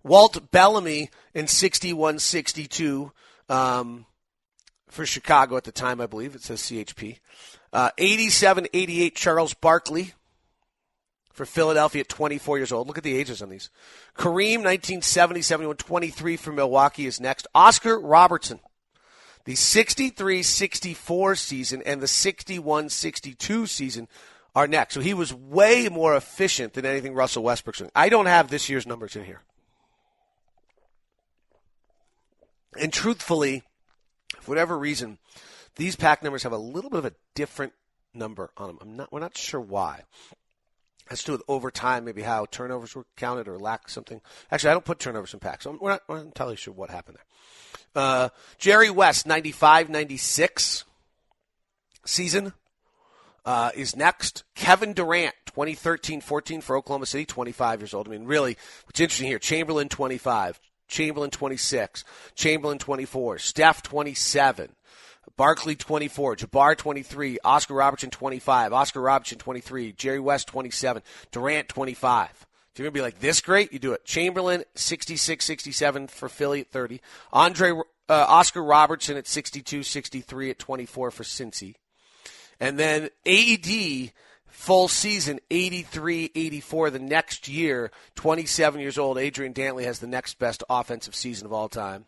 Walt 0.02 0.50
Bellamy 0.50 1.10
in 1.34 1.46
61-62 1.46 3.10
um, 3.48 4.06
for 4.88 5.06
Chicago 5.06 5.56
at 5.56 5.64
the 5.64 5.72
time, 5.72 6.00
I 6.00 6.06
believe. 6.06 6.34
It 6.34 6.42
says 6.42 6.62
CHP. 6.62 7.18
Uh, 7.72 7.90
87-88 7.98 9.14
Charles 9.14 9.54
Barkley 9.54 10.12
for 11.32 11.44
Philadelphia 11.44 12.00
at 12.00 12.08
24 12.08 12.56
years 12.56 12.72
old. 12.72 12.86
Look 12.86 12.98
at 12.98 13.04
the 13.04 13.16
ages 13.16 13.42
on 13.42 13.50
these. 13.50 13.68
Kareem, 14.16 14.64
1970, 14.64 15.42
71, 15.42 15.76
23 15.76 16.36
for 16.36 16.52
Milwaukee 16.52 17.06
is 17.06 17.20
next. 17.20 17.46
Oscar 17.54 18.00
Robertson, 18.00 18.60
the 19.46 19.54
63 19.54 20.42
64 20.42 21.34
season 21.36 21.82
and 21.86 22.02
the 22.02 22.08
61 22.08 22.90
62 22.90 23.66
season 23.66 24.08
are 24.54 24.66
next. 24.66 24.94
So 24.94 25.00
he 25.00 25.14
was 25.14 25.32
way 25.32 25.88
more 25.88 26.16
efficient 26.16 26.74
than 26.74 26.84
anything 26.84 27.14
Russell 27.14 27.44
Westbrook's 27.44 27.78
doing. 27.78 27.90
I 27.94 28.08
don't 28.08 28.26
have 28.26 28.48
this 28.48 28.68
year's 28.68 28.86
numbers 28.86 29.16
in 29.16 29.24
here. 29.24 29.42
And 32.78 32.92
truthfully, 32.92 33.62
for 34.40 34.50
whatever 34.50 34.76
reason, 34.76 35.18
these 35.76 35.96
PAAC 35.96 36.22
numbers 36.22 36.42
have 36.42 36.52
a 36.52 36.58
little 36.58 36.90
bit 36.90 36.98
of 36.98 37.04
a 37.04 37.14
different 37.34 37.72
number 38.12 38.50
on 38.56 38.66
them. 38.66 38.78
I'm 38.80 38.96
not, 38.96 39.12
we're 39.12 39.20
not 39.20 39.36
sure 39.36 39.60
why. 39.60 40.02
Has 41.08 41.20
to 41.20 41.26
do 41.26 41.32
with 41.32 41.42
overtime, 41.46 42.04
maybe 42.04 42.22
how 42.22 42.46
turnovers 42.46 42.94
were 42.94 43.06
counted 43.16 43.46
or 43.46 43.58
lack 43.58 43.88
something. 43.88 44.20
Actually, 44.50 44.70
I 44.70 44.72
don't 44.72 44.84
put 44.84 44.98
turnovers 44.98 45.34
in 45.34 45.40
PAACs, 45.40 45.62
so 45.62 45.78
we're 45.80 45.90
not, 45.90 46.02
we're 46.08 46.16
not 46.16 46.26
entirely 46.26 46.56
sure 46.56 46.74
what 46.74 46.90
happened 46.90 47.18
there. 47.18 48.02
Uh, 48.02 48.28
Jerry 48.58 48.90
West, 48.90 49.26
95 49.26 49.88
96 49.88 50.84
season, 52.04 52.52
uh, 53.44 53.70
is 53.74 53.94
next. 53.94 54.44
Kevin 54.54 54.92
Durant, 54.92 55.34
2013 55.46 56.20
14 56.20 56.60
for 56.60 56.76
Oklahoma 56.76 57.06
City, 57.06 57.24
25 57.24 57.80
years 57.80 57.94
old. 57.94 58.08
I 58.08 58.10
mean, 58.10 58.24
really, 58.24 58.56
what's 58.84 59.00
interesting 59.00 59.28
here 59.28 59.38
Chamberlain, 59.38 59.88
25. 59.88 60.60
Chamberlain 60.88 61.30
26, 61.30 62.04
Chamberlain 62.34 62.78
24, 62.78 63.38
Steph 63.38 63.82
27, 63.82 64.70
Barkley 65.36 65.76
24, 65.76 66.36
Jabbar 66.36 66.76
23, 66.76 67.38
Oscar 67.44 67.74
Robertson 67.74 68.10
25, 68.10 68.72
Oscar 68.72 69.00
Robertson 69.00 69.38
23, 69.38 69.92
Jerry 69.92 70.20
West 70.20 70.48
27, 70.48 71.02
Durant 71.30 71.68
25. 71.68 72.46
If 72.76 72.78
you're 72.78 72.84
going 72.84 72.92
to 72.92 72.98
be 72.98 73.02
like 73.02 73.20
this 73.20 73.40
great, 73.40 73.72
you 73.72 73.78
do 73.78 73.92
it. 73.92 74.04
Chamberlain, 74.04 74.64
66 74.74 75.44
67 75.44 76.08
for 76.08 76.28
Philly 76.28 76.60
at 76.60 76.70
30. 76.70 77.00
Andre, 77.32 77.72
uh, 77.72 77.82
Oscar 78.28 78.62
Robertson 78.62 79.16
at 79.16 79.26
62 79.26 79.82
63 79.82 80.50
at 80.50 80.58
24 80.58 81.10
for 81.10 81.22
Cincy. 81.22 81.74
And 82.60 82.78
then 82.78 83.10
AD, 83.26 84.12
full 84.46 84.88
season, 84.88 85.40
83 85.50 86.32
84 86.34 86.90
the 86.90 86.98
next 86.98 87.48
year, 87.48 87.90
27 88.14 88.80
years 88.80 88.98
old. 88.98 89.18
Adrian 89.18 89.52
Dantley 89.54 89.84
has 89.84 89.98
the 89.98 90.06
next 90.06 90.38
best 90.38 90.62
offensive 90.68 91.14
season 91.14 91.46
of 91.46 91.52
all 91.52 91.68
time. 91.68 92.06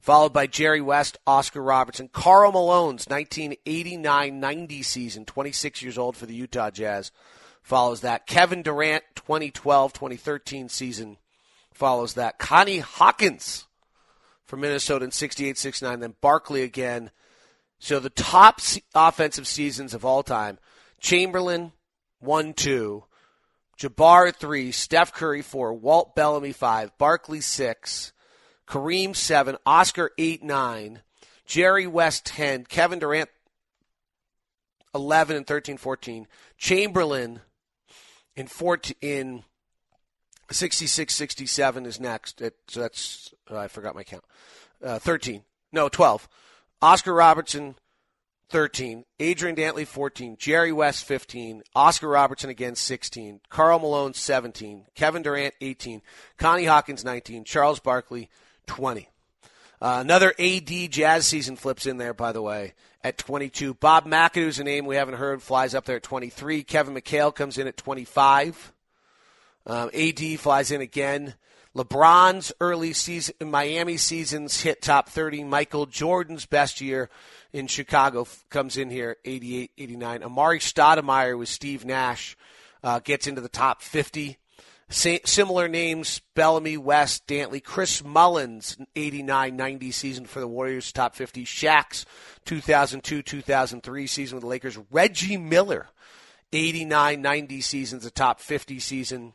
Followed 0.00 0.32
by 0.32 0.46
Jerry 0.46 0.80
West, 0.80 1.18
Oscar 1.26 1.62
Robertson. 1.62 2.08
Karl 2.12 2.52
Malone's 2.52 3.06
1989 3.06 4.38
90 4.40 4.82
season, 4.82 5.24
26 5.24 5.82
years 5.82 5.98
old 5.98 6.16
for 6.16 6.26
the 6.26 6.34
Utah 6.34 6.70
Jazz 6.70 7.10
follows 7.66 8.02
that. 8.02 8.26
Kevin 8.26 8.62
Durant, 8.62 9.02
2012 9.16 9.92
2013 9.92 10.68
season 10.68 11.16
follows 11.74 12.14
that. 12.14 12.38
Connie 12.38 12.78
Hawkins 12.78 13.66
from 14.44 14.60
Minnesota 14.60 15.04
in 15.04 15.10
68 15.10 15.58
69. 15.58 16.00
Then 16.00 16.14
Barkley 16.20 16.62
again. 16.62 17.10
So 17.78 17.98
the 17.98 18.10
top 18.10 18.60
offensive 18.94 19.46
seasons 19.46 19.92
of 19.92 20.04
all 20.04 20.22
time 20.22 20.58
Chamberlain, 21.00 21.72
1 22.20 22.54
2. 22.54 23.04
Jabbar, 23.78 24.34
3. 24.34 24.72
Steph 24.72 25.12
Curry, 25.12 25.42
4. 25.42 25.74
Walt 25.74 26.14
Bellamy, 26.14 26.52
5. 26.52 26.96
Barkley, 26.96 27.40
6. 27.40 28.12
Kareem, 28.66 29.14
7. 29.14 29.56
Oscar, 29.64 30.10
8 30.18 30.42
9. 30.42 31.00
Jerry 31.44 31.86
West, 31.86 32.26
10. 32.26 32.64
Kevin 32.64 32.98
Durant, 32.98 33.30
11 34.94 35.36
and 35.36 35.46
13 35.46 35.76
14. 35.76 36.26
Chamberlain, 36.58 37.40
in 38.34 38.46
14, 38.46 38.96
in 39.00 39.44
66 40.50 41.14
67 41.14 41.86
is 41.86 42.00
next. 42.00 42.40
It, 42.40 42.56
so 42.68 42.80
that's, 42.80 43.34
oh, 43.50 43.56
I 43.56 43.68
forgot 43.68 43.94
my 43.94 44.04
count. 44.04 44.24
Uh, 44.82 44.98
13. 44.98 45.42
No, 45.72 45.88
12. 45.88 46.28
Oscar 46.82 47.14
Robertson, 47.14 47.76
13. 48.50 49.04
Adrian 49.18 49.56
Dantley, 49.56 49.86
14. 49.86 50.36
Jerry 50.38 50.72
West, 50.72 51.04
15. 51.04 51.62
Oscar 51.74 52.08
Robertson 52.08 52.50
again, 52.50 52.74
16. 52.74 53.40
Karl 53.48 53.78
Malone, 53.78 54.14
17. 54.14 54.86
Kevin 54.94 55.22
Durant, 55.22 55.54
18. 55.60 56.02
Connie 56.36 56.66
Hawkins, 56.66 57.04
19. 57.04 57.44
Charles 57.44 57.80
Barkley, 57.80 58.28
20. 58.66 59.08
Uh, 59.80 59.98
another 60.00 60.34
AD 60.38 60.90
Jazz 60.90 61.26
season 61.26 61.56
flips 61.56 61.86
in 61.86 61.98
there, 61.98 62.14
by 62.14 62.32
the 62.32 62.42
way, 62.42 62.74
at 63.04 63.18
22. 63.18 63.74
Bob 63.74 64.06
McAdoo's 64.06 64.58
a 64.58 64.64
name 64.64 64.86
we 64.86 64.96
haven't 64.96 65.16
heard, 65.16 65.42
flies 65.42 65.74
up 65.74 65.84
there 65.84 65.96
at 65.96 66.02
23. 66.02 66.62
Kevin 66.62 66.94
McHale 66.94 67.34
comes 67.34 67.58
in 67.58 67.66
at 67.66 67.76
25. 67.76 68.72
Um, 69.66 69.90
AD 69.92 70.40
flies 70.40 70.70
in 70.70 70.80
again. 70.80 71.34
LeBron's 71.76 72.52
early 72.58 72.94
season, 72.94 73.34
Miami 73.44 73.98
seasons 73.98 74.62
hit 74.62 74.80
top 74.80 75.10
30. 75.10 75.44
Michael 75.44 75.84
Jordan's 75.84 76.46
best 76.46 76.80
year 76.80 77.10
in 77.52 77.66
Chicago 77.66 78.22
f- 78.22 78.44
comes 78.48 78.78
in 78.78 78.88
here, 78.88 79.18
88, 79.26 79.72
89. 79.76 80.20
Amar'e 80.22 80.58
Stoudemire 80.58 81.38
with 81.38 81.50
Steve 81.50 81.84
Nash 81.84 82.34
uh, 82.82 83.00
gets 83.00 83.26
into 83.26 83.42
the 83.42 83.50
top 83.50 83.82
50. 83.82 84.38
Similar 84.88 85.66
names, 85.66 86.20
Bellamy, 86.34 86.76
West, 86.76 87.26
Dantley, 87.26 87.62
Chris 87.62 88.04
Mullins, 88.04 88.76
89-90 88.94 89.92
season 89.92 90.26
for 90.26 90.38
the 90.38 90.46
Warriors, 90.46 90.92
top 90.92 91.16
50. 91.16 91.44
Shaq's 91.44 92.06
2002-2003 92.46 94.08
season 94.08 94.36
with 94.36 94.42
the 94.42 94.48
Lakers. 94.48 94.78
Reggie 94.92 95.36
Miller, 95.36 95.88
89-90 96.52 97.62
season's 97.64 98.06
a 98.06 98.12
top 98.12 98.38
50 98.40 98.78
season 98.78 99.32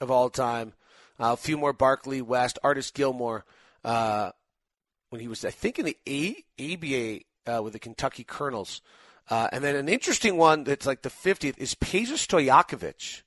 of 0.00 0.10
all 0.10 0.30
time. 0.30 0.74
Uh, 1.18 1.32
a 1.32 1.36
few 1.36 1.58
more 1.58 1.72
Barkley, 1.72 2.22
West, 2.22 2.60
Artis 2.62 2.92
Gilmore, 2.92 3.44
uh, 3.84 4.30
when 5.10 5.20
he 5.20 5.28
was, 5.28 5.44
I 5.44 5.50
think, 5.50 5.80
in 5.80 5.84
the 5.84 5.98
A- 6.08 6.44
ABA 6.60 7.56
uh, 7.58 7.62
with 7.62 7.72
the 7.72 7.78
Kentucky 7.80 8.24
Colonels. 8.24 8.80
Uh, 9.28 9.48
and 9.52 9.64
then 9.64 9.74
an 9.74 9.88
interesting 9.88 10.36
one 10.36 10.62
that's 10.64 10.86
like 10.86 11.02
the 11.02 11.10
50th 11.10 11.58
is 11.58 11.74
Peja 11.74 12.14
Stojakovic. 12.14 13.22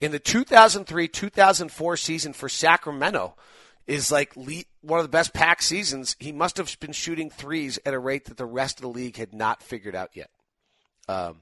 In 0.00 0.12
the 0.12 0.20
2003-2004 0.20 1.98
season 1.98 2.32
for 2.32 2.48
Sacramento, 2.48 3.34
is 3.88 4.12
like 4.12 4.34
one 4.34 5.00
of 5.00 5.04
the 5.04 5.08
best 5.08 5.32
PAAC 5.32 5.62
seasons. 5.62 6.14
He 6.20 6.30
must 6.30 6.58
have 6.58 6.78
been 6.78 6.92
shooting 6.92 7.30
threes 7.30 7.78
at 7.86 7.94
a 7.94 7.98
rate 7.98 8.26
that 8.26 8.36
the 8.36 8.44
rest 8.44 8.78
of 8.78 8.82
the 8.82 8.88
league 8.88 9.16
had 9.16 9.32
not 9.32 9.62
figured 9.62 9.96
out 9.96 10.10
yet. 10.14 10.30
Um, 11.08 11.38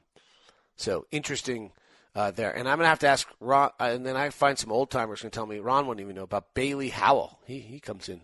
so 0.76 1.06
interesting 1.10 1.72
uh, 2.14 2.30
there. 2.30 2.56
And 2.56 2.68
I'm 2.68 2.78
to 2.78 2.86
have 2.86 3.00
to 3.00 3.08
ask 3.08 3.28
Ron, 3.40 3.70
uh, 3.80 3.90
and 3.92 4.06
then 4.06 4.16
I 4.16 4.30
find 4.30 4.56
some 4.56 4.70
old 4.70 4.90
timers 4.90 5.20
to 5.20 5.28
tell 5.28 5.44
me 5.44 5.58
Ron 5.58 5.86
wouldn't 5.86 6.02
even 6.02 6.14
know 6.14 6.22
about 6.22 6.54
Bailey 6.54 6.90
Howell. 6.90 7.40
He, 7.46 7.58
he 7.58 7.80
comes 7.80 8.08
in 8.08 8.20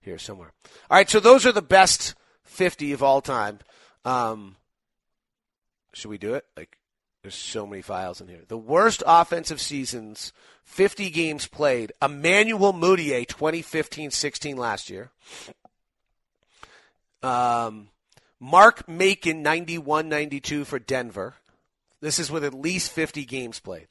here 0.00 0.18
somewhere. 0.18 0.52
All 0.90 0.96
right, 0.96 1.08
so 1.08 1.20
those 1.20 1.44
are 1.44 1.52
the 1.52 1.62
best 1.62 2.14
50 2.44 2.92
of 2.92 3.02
all 3.02 3.20
time. 3.20 3.58
Um, 4.06 4.56
should 5.92 6.08
we 6.08 6.18
do 6.18 6.34
it? 6.34 6.46
Like, 6.56 6.78
there's 7.26 7.34
so 7.34 7.66
many 7.66 7.82
files 7.82 8.20
in 8.20 8.28
here. 8.28 8.42
The 8.46 8.56
worst 8.56 9.02
offensive 9.04 9.60
seasons, 9.60 10.32
50 10.62 11.10
games 11.10 11.48
played. 11.48 11.90
Emmanuel 12.00 12.72
Mudiay, 12.72 13.26
2015-16 13.26 14.56
last 14.56 14.88
year. 14.88 15.10
Um, 17.24 17.88
Mark 18.38 18.88
Macon, 18.88 19.42
91-92 19.42 20.66
for 20.66 20.78
Denver. 20.78 21.34
This 22.00 22.20
is 22.20 22.30
with 22.30 22.44
at 22.44 22.54
least 22.54 22.92
50 22.92 23.24
games 23.24 23.58
played. 23.58 23.88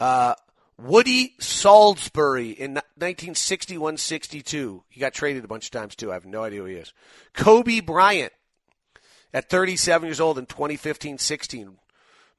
Uh, 0.00 0.34
Woody 0.76 1.36
Sauldsberry 1.38 2.56
in 2.56 2.80
1961-62. 2.98 4.82
He 4.88 5.00
got 5.00 5.14
traded 5.14 5.44
a 5.44 5.48
bunch 5.48 5.66
of 5.66 5.70
times 5.70 5.94
too. 5.94 6.10
I 6.10 6.14
have 6.14 6.26
no 6.26 6.42
idea 6.42 6.58
who 6.58 6.66
he 6.66 6.74
is. 6.74 6.92
Kobe 7.34 7.78
Bryant 7.78 8.32
at 9.32 9.48
37 9.48 10.08
years 10.08 10.18
old 10.18 10.38
in 10.38 10.46
2015-16. 10.46 11.76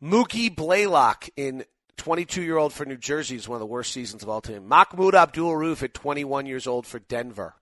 Mookie 0.01 0.55
Blaylock 0.55 1.29
in 1.35 1.63
22-year-old 1.97 2.71
for 2.71 2.85
New 2.85 2.97
Jersey 2.97 3.35
is 3.35 3.47
one 3.47 3.55
of 3.55 3.61
the 3.61 3.65
worst 3.65 3.91
seasons 3.91 4.21
of 4.21 4.29
all 4.29 4.41
time. 4.41 4.67
Mahmoud 4.67 5.15
Abdul 5.15 5.51
Rauf 5.51 5.81
at 5.81 5.93
21 5.93 6.45
years 6.45 6.67
old 6.67 6.85
for 6.85 6.99
Denver 6.99 7.55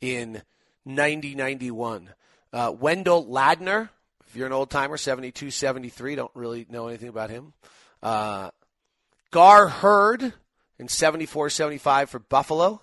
in 0.00 0.42
90-91. 0.86 2.08
Uh, 2.52 2.74
Wendell 2.76 3.24
Ladner, 3.26 3.88
if 4.26 4.34
you're 4.34 4.46
an 4.46 4.52
old 4.52 4.70
timer, 4.70 4.96
72 4.96 5.50
73, 5.50 6.16
don't 6.16 6.30
really 6.34 6.66
know 6.68 6.88
anything 6.88 7.08
about 7.08 7.30
him. 7.30 7.52
Uh, 8.02 8.50
Gar 9.30 9.68
Heard 9.68 10.32
in 10.80 10.88
74 10.88 11.50
75 11.50 12.10
for 12.10 12.18
Buffalo. 12.18 12.80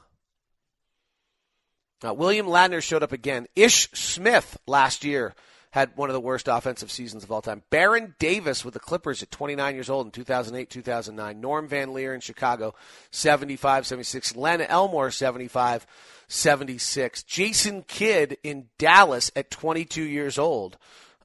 Uh, 2.06 2.13
William 2.13 2.45
Ladner 2.45 2.82
showed 2.82 3.04
up 3.04 3.12
again. 3.12 3.47
Ish 3.56 3.89
Smith 3.91 4.58
last 4.65 5.04
year 5.04 5.36
had 5.77 5.91
one 5.95 6.09
of 6.09 6.13
the 6.13 6.19
worst 6.19 6.47
offensive 6.47 6.91
seasons 6.91 7.23
of 7.23 7.31
all 7.31 7.41
time. 7.41 7.61
Baron 7.69 8.15
Davis 8.17 8.65
with 8.65 8.73
the 8.73 8.79
Clippers 8.79 9.21
at 9.21 9.29
29 9.29 9.75
years 9.75 9.89
old 9.89 10.07
in 10.07 10.11
2008 10.11 10.69
2009. 10.69 11.39
Norm 11.39 11.67
Van 11.67 11.93
Lier 11.93 12.15
in 12.15 12.21
Chicago, 12.21 12.73
75 13.11 13.85
76. 13.85 14.35
Len 14.35 14.61
Elmore, 14.61 15.11
75 15.11 15.85
76. 16.27 17.23
Jason 17.23 17.83
Kidd 17.83 18.37
in 18.43 18.69
Dallas 18.79 19.31
at 19.35 19.51
22 19.51 20.01
years 20.01 20.39
old 20.39 20.77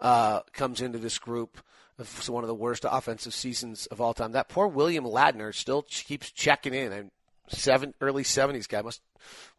uh, 0.02 0.40
comes 0.52 0.82
into 0.82 0.98
this 0.98 1.18
group. 1.18 1.58
It's 1.98 2.28
one 2.28 2.44
of 2.44 2.48
the 2.48 2.54
worst 2.54 2.84
offensive 2.88 3.32
seasons 3.32 3.86
of 3.86 4.00
all 4.00 4.12
time. 4.12 4.32
That 4.32 4.48
poor 4.48 4.66
William 4.66 5.04
Ladner 5.04 5.54
still 5.54 5.82
keeps 5.82 6.30
checking 6.30 6.74
in. 6.74 6.92
And 6.92 7.10
seven 7.48 7.94
early 8.00 8.24
seventies 8.24 8.66
guy 8.66 8.82
must 8.82 9.00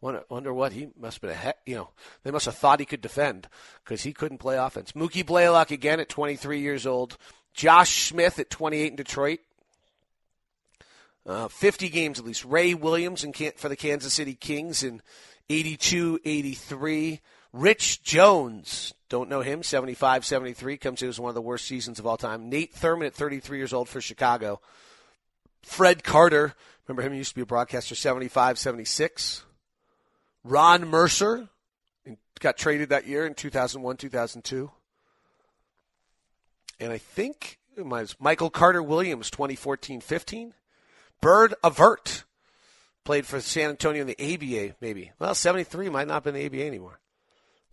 wonder, 0.00 0.22
wonder 0.28 0.52
what 0.52 0.72
he 0.72 0.88
must 0.98 1.16
have 1.16 1.22
been 1.22 1.30
a 1.30 1.34
heck, 1.34 1.58
you 1.66 1.74
know 1.74 1.90
they 2.22 2.30
must 2.30 2.46
have 2.46 2.56
thought 2.56 2.80
he 2.80 2.86
could 2.86 3.00
defend 3.00 3.48
because 3.84 4.02
he 4.02 4.12
couldn't 4.12 4.38
play 4.38 4.56
offense. 4.56 4.92
Mookie 4.92 5.24
Blaylock 5.24 5.70
again 5.70 6.00
at 6.00 6.08
23 6.08 6.60
years 6.60 6.86
old. 6.86 7.16
Josh 7.52 8.08
Smith 8.08 8.38
at 8.38 8.50
28 8.50 8.90
in 8.90 8.96
Detroit. 8.96 9.38
Uh, 11.26 11.48
50 11.48 11.88
games 11.88 12.18
at 12.18 12.24
least. 12.26 12.44
Ray 12.44 12.74
Williams 12.74 13.24
in, 13.24 13.32
for 13.32 13.68
the 13.68 13.76
Kansas 13.76 14.12
City 14.12 14.34
Kings 14.34 14.82
in 14.82 15.00
82 15.48 16.20
83. 16.24 17.20
Rich 17.54 18.02
Jones, 18.02 18.94
don't 19.08 19.30
know 19.30 19.40
him, 19.40 19.62
75 19.62 20.24
73, 20.24 20.76
comes 20.76 21.02
in 21.02 21.08
as 21.08 21.20
one 21.20 21.28
of 21.28 21.36
the 21.36 21.40
worst 21.40 21.66
seasons 21.66 22.00
of 22.00 22.06
all 22.06 22.16
time. 22.16 22.50
Nate 22.50 22.74
Thurmond 22.74 23.06
at 23.06 23.14
33 23.14 23.58
years 23.58 23.72
old 23.72 23.88
for 23.88 24.00
Chicago. 24.00 24.60
Fred 25.62 26.02
Carter, 26.02 26.54
remember 26.86 27.02
him, 27.02 27.12
he 27.12 27.18
used 27.18 27.30
to 27.30 27.36
be 27.36 27.42
a 27.42 27.46
broadcaster, 27.46 27.94
75 27.94 28.58
76. 28.58 29.44
Ron 30.44 30.88
Mercer, 30.88 31.48
got 32.40 32.56
traded 32.56 32.90
that 32.90 33.06
year 33.06 33.26
in 33.26 33.34
2001 33.34 33.96
2002. 33.96 34.70
And 36.80 36.92
I 36.92 36.98
think 36.98 37.58
it 37.76 37.86
was 37.86 38.16
Michael 38.18 38.50
Carter 38.50 38.82
Williams, 38.82 39.30
2014 39.30 40.00
15. 40.00 40.54
Bird 41.20 41.54
Averitt, 41.62 42.24
played 43.04 43.26
for 43.26 43.40
San 43.40 43.70
Antonio 43.70 44.02
in 44.02 44.06
the 44.06 44.20
ABA, 44.20 44.76
maybe. 44.80 45.12
Well, 45.18 45.34
73 45.34 45.88
might 45.88 46.08
not 46.08 46.14
have 46.14 46.24
been 46.24 46.34
the 46.34 46.44
ABA 46.44 46.66
anymore. 46.66 47.00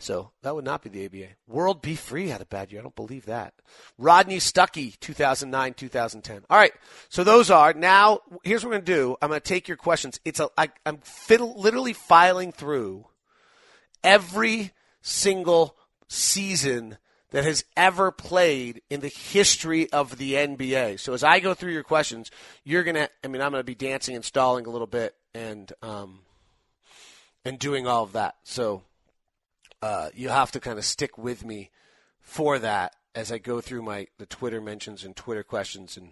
So 0.02 0.32
that 0.42 0.56
would 0.56 0.66
not 0.66 0.82
be 0.82 0.90
the 0.90 1.06
ABA. 1.06 1.34
World 1.48 1.82
B. 1.82 1.96
Free 1.96 2.30
had 2.30 2.42
a 2.42 2.46
bad 2.46 2.72
year. 2.72 2.82
I 2.82 2.84
don't 2.84 2.96
believe 2.96 3.26
that. 3.28 3.54
Rodney 3.98 4.38
Stuckey, 4.38 5.00
2009, 5.00 5.74
2010. 5.76 6.44
All 6.50 6.58
right. 6.58 6.74
So 7.10 7.24
those 7.24 7.52
are 7.52 7.74
now. 7.74 8.22
Here's 8.44 8.64
what 8.64 8.70
we're 8.70 8.76
going 8.78 8.86
to 8.86 8.94
do. 8.94 9.18
I'm 9.22 9.30
going 9.30 9.40
to 9.40 9.48
take 9.48 9.68
your 9.68 9.78
questions. 9.78 10.20
It's 10.26 10.40
a. 10.40 10.50
I, 10.58 10.70
I'm 10.86 10.98
fiddle, 10.98 11.54
literally 11.56 11.94
filing 11.94 12.52
through 12.52 13.06
every 14.04 14.72
single 15.02 15.78
season 16.08 16.98
that 17.30 17.44
has 17.46 17.64
ever 17.78 18.12
played 18.12 18.82
in 18.90 19.02
the 19.02 19.08
history 19.08 19.92
of 19.92 20.18
the 20.18 20.34
NBA. 20.34 21.00
So 21.00 21.14
as 21.14 21.24
I 21.24 21.40
go 21.40 21.54
through 21.54 21.74
your 21.74 21.84
questions, 21.84 22.32
you're 22.64 22.84
gonna. 22.84 23.08
I 23.24 23.28
mean, 23.28 23.42
I'm 23.42 23.52
going 23.52 23.62
to 23.62 23.66
be 23.66 23.76
dancing 23.76 24.16
and 24.16 24.26
stalling 24.26 24.66
a 24.66 24.70
little 24.70 24.88
bit 24.88 25.16
and 25.34 25.72
um 25.82 26.20
and 27.46 27.58
doing 27.58 27.88
all 27.88 28.04
of 28.04 28.14
that. 28.14 28.36
So 28.44 28.84
uh, 29.82 30.10
you 30.14 30.30
have 30.30 30.52
to 30.52 30.60
kind 30.60 30.78
of 30.78 30.86
stick 30.86 31.18
with 31.18 31.44
me 31.46 31.72
for 32.20 32.60
that 32.60 32.96
as 33.16 33.32
I 33.32 33.38
go 33.38 33.62
through 33.62 33.82
my 33.82 34.08
the 34.18 34.26
Twitter 34.26 34.62
mentions 34.62 35.04
and 35.04 35.16
Twitter 35.16 35.44
questions. 35.44 35.98
And 35.98 36.12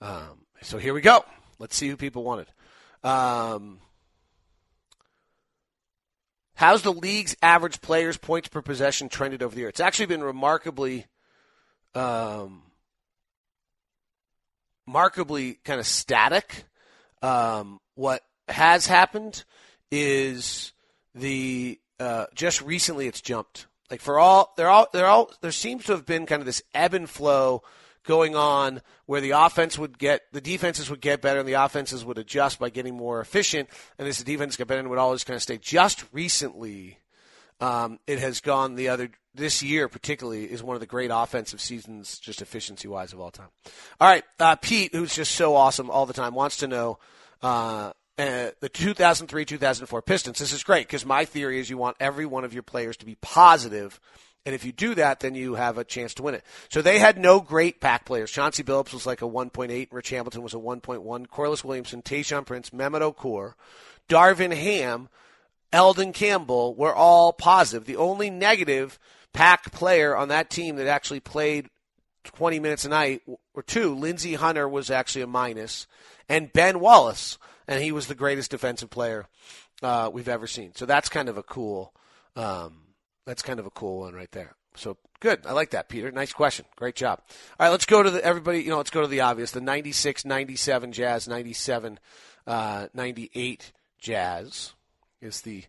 um, 0.00 0.46
so 0.62 0.78
here 0.78 0.94
we 0.94 1.00
go. 1.00 1.24
Let's 1.58 1.76
see 1.76 1.88
who 1.88 1.96
people 1.96 2.24
wanted. 2.24 2.48
Um, 3.02 3.80
how's 6.54 6.82
the 6.82 6.92
league's 6.92 7.36
average 7.42 7.80
players' 7.80 8.16
points 8.16 8.48
per 8.48 8.62
possession 8.62 9.08
trended 9.08 9.42
over 9.42 9.54
the 9.54 9.60
year? 9.60 9.68
It's 9.68 9.80
actually 9.80 10.06
been 10.06 10.22
remarkably, 10.22 11.06
um, 11.94 12.62
remarkably 14.86 15.54
kind 15.64 15.78
of 15.78 15.86
static. 15.86 16.64
Um, 17.22 17.80
what 17.94 18.22
has 18.48 18.86
happened 18.86 19.44
is 19.90 20.72
the 21.14 21.78
uh, 22.00 22.26
just 22.34 22.62
recently 22.62 23.06
it's 23.06 23.20
jumped. 23.20 23.66
Like 23.90 24.00
for 24.00 24.18
all, 24.18 24.52
there 24.56 24.68
all, 24.68 24.88
there 24.92 25.06
all, 25.06 25.30
there 25.40 25.52
seems 25.52 25.84
to 25.84 25.92
have 25.92 26.06
been 26.06 26.26
kind 26.26 26.40
of 26.40 26.46
this 26.46 26.62
ebb 26.74 26.94
and 26.94 27.08
flow 27.08 27.62
going 28.04 28.36
on 28.36 28.82
where 29.06 29.20
the 29.20 29.30
offense 29.30 29.78
would 29.78 29.98
get, 29.98 30.22
the 30.32 30.40
defenses 30.40 30.90
would 30.90 31.00
get 31.00 31.20
better 31.20 31.40
and 31.40 31.48
the 31.48 31.54
offenses 31.54 32.04
would 32.04 32.18
adjust 32.18 32.58
by 32.58 32.70
getting 32.70 32.96
more 32.96 33.20
efficient. 33.20 33.68
And 33.98 34.08
as 34.08 34.18
the 34.18 34.24
defense 34.24 34.56
got 34.56 34.66
better, 34.66 34.80
and 34.80 34.90
would 34.90 34.98
always 34.98 35.24
kind 35.24 35.36
of 35.36 35.42
stay. 35.42 35.58
Just 35.58 36.04
recently, 36.12 36.98
um, 37.60 37.98
it 38.06 38.18
has 38.18 38.40
gone 38.40 38.74
the 38.74 38.88
other. 38.88 39.10
This 39.36 39.62
year, 39.64 39.88
particularly, 39.88 40.44
is 40.44 40.62
one 40.62 40.76
of 40.76 40.80
the 40.80 40.86
great 40.86 41.10
offensive 41.12 41.60
seasons, 41.60 42.20
just 42.20 42.40
efficiency 42.40 42.86
wise, 42.86 43.12
of 43.12 43.20
all 43.20 43.32
time. 43.32 43.48
All 44.00 44.08
right, 44.08 44.22
uh, 44.38 44.54
Pete, 44.54 44.94
who's 44.94 45.14
just 45.14 45.32
so 45.32 45.56
awesome 45.56 45.90
all 45.90 46.06
the 46.06 46.12
time, 46.12 46.34
wants 46.34 46.58
to 46.58 46.68
know. 46.68 46.98
Uh, 47.42 47.92
uh, 48.18 48.50
the 48.60 48.68
2003 48.68 49.44
2004 49.44 50.02
Pistons. 50.02 50.38
This 50.38 50.52
is 50.52 50.62
great 50.62 50.86
because 50.86 51.04
my 51.04 51.24
theory 51.24 51.58
is 51.58 51.68
you 51.68 51.78
want 51.78 51.96
every 52.00 52.26
one 52.26 52.44
of 52.44 52.54
your 52.54 52.62
players 52.62 52.96
to 52.98 53.06
be 53.06 53.16
positive, 53.16 54.00
and 54.46 54.54
if 54.54 54.64
you 54.64 54.72
do 54.72 54.94
that, 54.94 55.20
then 55.20 55.34
you 55.34 55.54
have 55.54 55.78
a 55.78 55.84
chance 55.84 56.14
to 56.14 56.22
win 56.22 56.34
it. 56.34 56.44
So 56.68 56.82
they 56.82 56.98
had 56.98 57.18
no 57.18 57.40
great 57.40 57.80
PAAC 57.80 58.04
players. 58.04 58.30
Chauncey 58.30 58.62
Billups 58.62 58.92
was 58.92 59.06
like 59.06 59.22
a 59.22 59.26
1.8, 59.26 59.88
Rich 59.90 60.10
Hamilton 60.10 60.42
was 60.42 60.54
a 60.54 60.58
1.1, 60.58 61.28
Corliss 61.28 61.64
Williamson, 61.64 62.02
Tayshaun 62.02 62.46
Prince, 62.46 62.70
Mehmet 62.70 63.00
Okur, 63.00 63.54
Darvin 64.08 64.54
Ham, 64.54 65.08
Elden 65.72 66.12
Campbell 66.12 66.74
were 66.74 66.94
all 66.94 67.32
positive. 67.32 67.86
The 67.86 67.96
only 67.96 68.30
negative 68.30 68.98
PAAC 69.32 69.72
player 69.72 70.16
on 70.16 70.28
that 70.28 70.50
team 70.50 70.76
that 70.76 70.86
actually 70.86 71.20
played 71.20 71.68
20 72.24 72.60
minutes 72.60 72.84
a 72.84 72.88
night 72.88 73.22
or 73.54 73.62
two, 73.62 73.94
Lindsey 73.94 74.34
Hunter 74.34 74.68
was 74.68 74.90
actually 74.90 75.22
a 75.22 75.26
minus, 75.26 75.86
and 76.28 76.52
Ben 76.52 76.80
Wallace 76.80 77.38
and 77.66 77.82
he 77.82 77.92
was 77.92 78.06
the 78.06 78.14
greatest 78.14 78.50
defensive 78.50 78.90
player 78.90 79.26
uh, 79.82 80.10
we've 80.12 80.28
ever 80.28 80.46
seen. 80.46 80.74
So 80.74 80.86
that's 80.86 81.08
kind 81.08 81.28
of 81.28 81.38
a 81.38 81.42
cool. 81.42 81.94
Um, 82.36 82.78
that's 83.26 83.42
kind 83.42 83.60
of 83.60 83.66
a 83.66 83.70
cool 83.70 84.00
one 84.00 84.14
right 84.14 84.30
there. 84.32 84.54
So 84.76 84.96
good. 85.20 85.46
I 85.46 85.52
like 85.52 85.70
that, 85.70 85.88
Peter. 85.88 86.10
Nice 86.10 86.32
question. 86.32 86.66
Great 86.76 86.96
job. 86.96 87.20
All 87.58 87.66
right, 87.66 87.70
let's 87.70 87.86
go 87.86 88.02
to 88.02 88.10
the 88.10 88.24
everybody. 88.24 88.62
You 88.62 88.70
know, 88.70 88.76
let's 88.78 88.90
go 88.90 89.02
to 89.02 89.06
the 89.06 89.20
obvious. 89.20 89.52
The 89.52 89.60
96, 89.60 90.24
97 90.24 90.92
Jazz, 90.92 91.28
97, 91.28 91.98
uh, 92.46 92.88
98 92.92 93.72
Jazz 93.98 94.72
is 95.20 95.40
the 95.42 95.64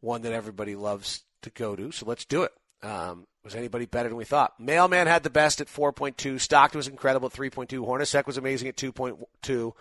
one 0.00 0.22
that 0.22 0.32
everybody 0.32 0.76
loves 0.76 1.22
to 1.42 1.50
go 1.50 1.76
to. 1.76 1.92
So 1.92 2.06
let's 2.06 2.24
do 2.24 2.42
it. 2.42 2.52
Um, 2.82 3.26
was 3.44 3.54
anybody 3.54 3.86
better 3.86 4.08
than 4.08 4.18
we 4.18 4.24
thought? 4.24 4.58
Mailman 4.60 5.06
had 5.06 5.22
the 5.22 5.30
best 5.30 5.60
at 5.60 5.68
4.2. 5.68 6.40
Stockton 6.40 6.78
was 6.78 6.88
incredible 6.88 7.26
at 7.26 7.32
3.2. 7.32 7.68
Hornacek 7.78 8.26
was 8.26 8.36
amazing 8.36 8.68
at 8.68 8.76
2.2. 8.76 9.72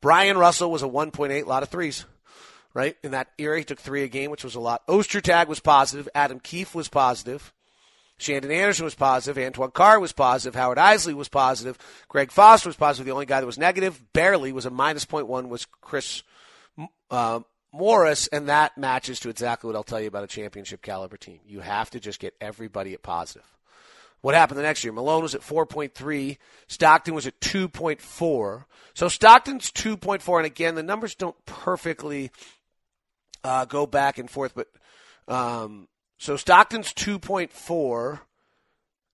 Bryon 0.00 0.38
Russell 0.38 0.70
was 0.70 0.82
a 0.82 0.88
1.8. 0.88 1.30
A 1.30 1.44
lot 1.44 1.62
of 1.62 1.68
threes, 1.68 2.04
right? 2.74 2.96
In 3.02 3.12
that 3.12 3.28
era, 3.38 3.58
he 3.58 3.64
took 3.64 3.78
three 3.78 4.02
a 4.02 4.08
game, 4.08 4.30
which 4.30 4.44
was 4.44 4.54
a 4.54 4.60
lot. 4.60 4.86
Ostertag 4.86 5.46
was 5.46 5.60
positive. 5.60 6.08
Adam 6.14 6.40
Keefe 6.40 6.74
was 6.74 6.88
positive. 6.88 7.52
Shandon 8.18 8.50
Anderson 8.50 8.84
was 8.84 8.94
positive. 8.94 9.42
Antoine 9.42 9.70
Carr 9.70 9.98
was 9.98 10.12
positive. 10.12 10.54
Howard 10.54 10.78
Eisley 10.78 11.14
was 11.14 11.28
positive. 11.28 11.76
Greg 12.08 12.30
Foster 12.30 12.68
was 12.68 12.76
positive. 12.76 13.06
The 13.06 13.12
only 13.12 13.26
guy 13.26 13.40
that 13.40 13.46
was 13.46 13.58
negative, 13.58 14.00
barely, 14.12 14.52
was 14.52 14.66
a 14.66 14.70
minus 14.70 15.04
point 15.04 15.26
one, 15.26 15.48
was 15.48 15.66
Chris 15.80 16.22
uh, 17.10 17.40
Morris, 17.72 18.28
and 18.28 18.48
that 18.48 18.76
matches 18.76 19.18
to 19.20 19.30
exactly 19.30 19.68
what 19.68 19.76
I'll 19.76 19.82
tell 19.82 20.00
you 20.00 20.08
about 20.08 20.24
a 20.24 20.28
championship 20.28 20.82
caliber 20.82 21.16
team. 21.16 21.40
You 21.46 21.60
have 21.60 21.90
to 21.90 22.00
just 22.00 22.20
get 22.20 22.34
everybody 22.40 22.92
at 22.92 23.02
positive. 23.02 23.46
What 24.20 24.34
happened 24.34 24.58
the 24.58 24.62
next 24.62 24.84
year? 24.84 24.92
Malone 24.92 25.22
was 25.22 25.34
at 25.34 25.40
4.3. 25.40 26.38
Stockton 26.68 27.14
was 27.14 27.26
at 27.26 27.40
2.4. 27.40 28.64
So 28.94 29.08
Stockton's 29.08 29.72
2.4, 29.72 30.36
and 30.36 30.46
again, 30.46 30.74
the 30.74 30.82
numbers 30.82 31.14
don't 31.14 31.36
perfectly 31.44 32.30
uh, 33.42 33.64
go 33.64 33.86
back 33.86 34.18
and 34.18 34.30
forth, 34.30 34.54
but 34.54 34.68
um, 35.26 35.88
so 36.18 36.36
Stockton's 36.36 36.92
2.4. 36.92 38.20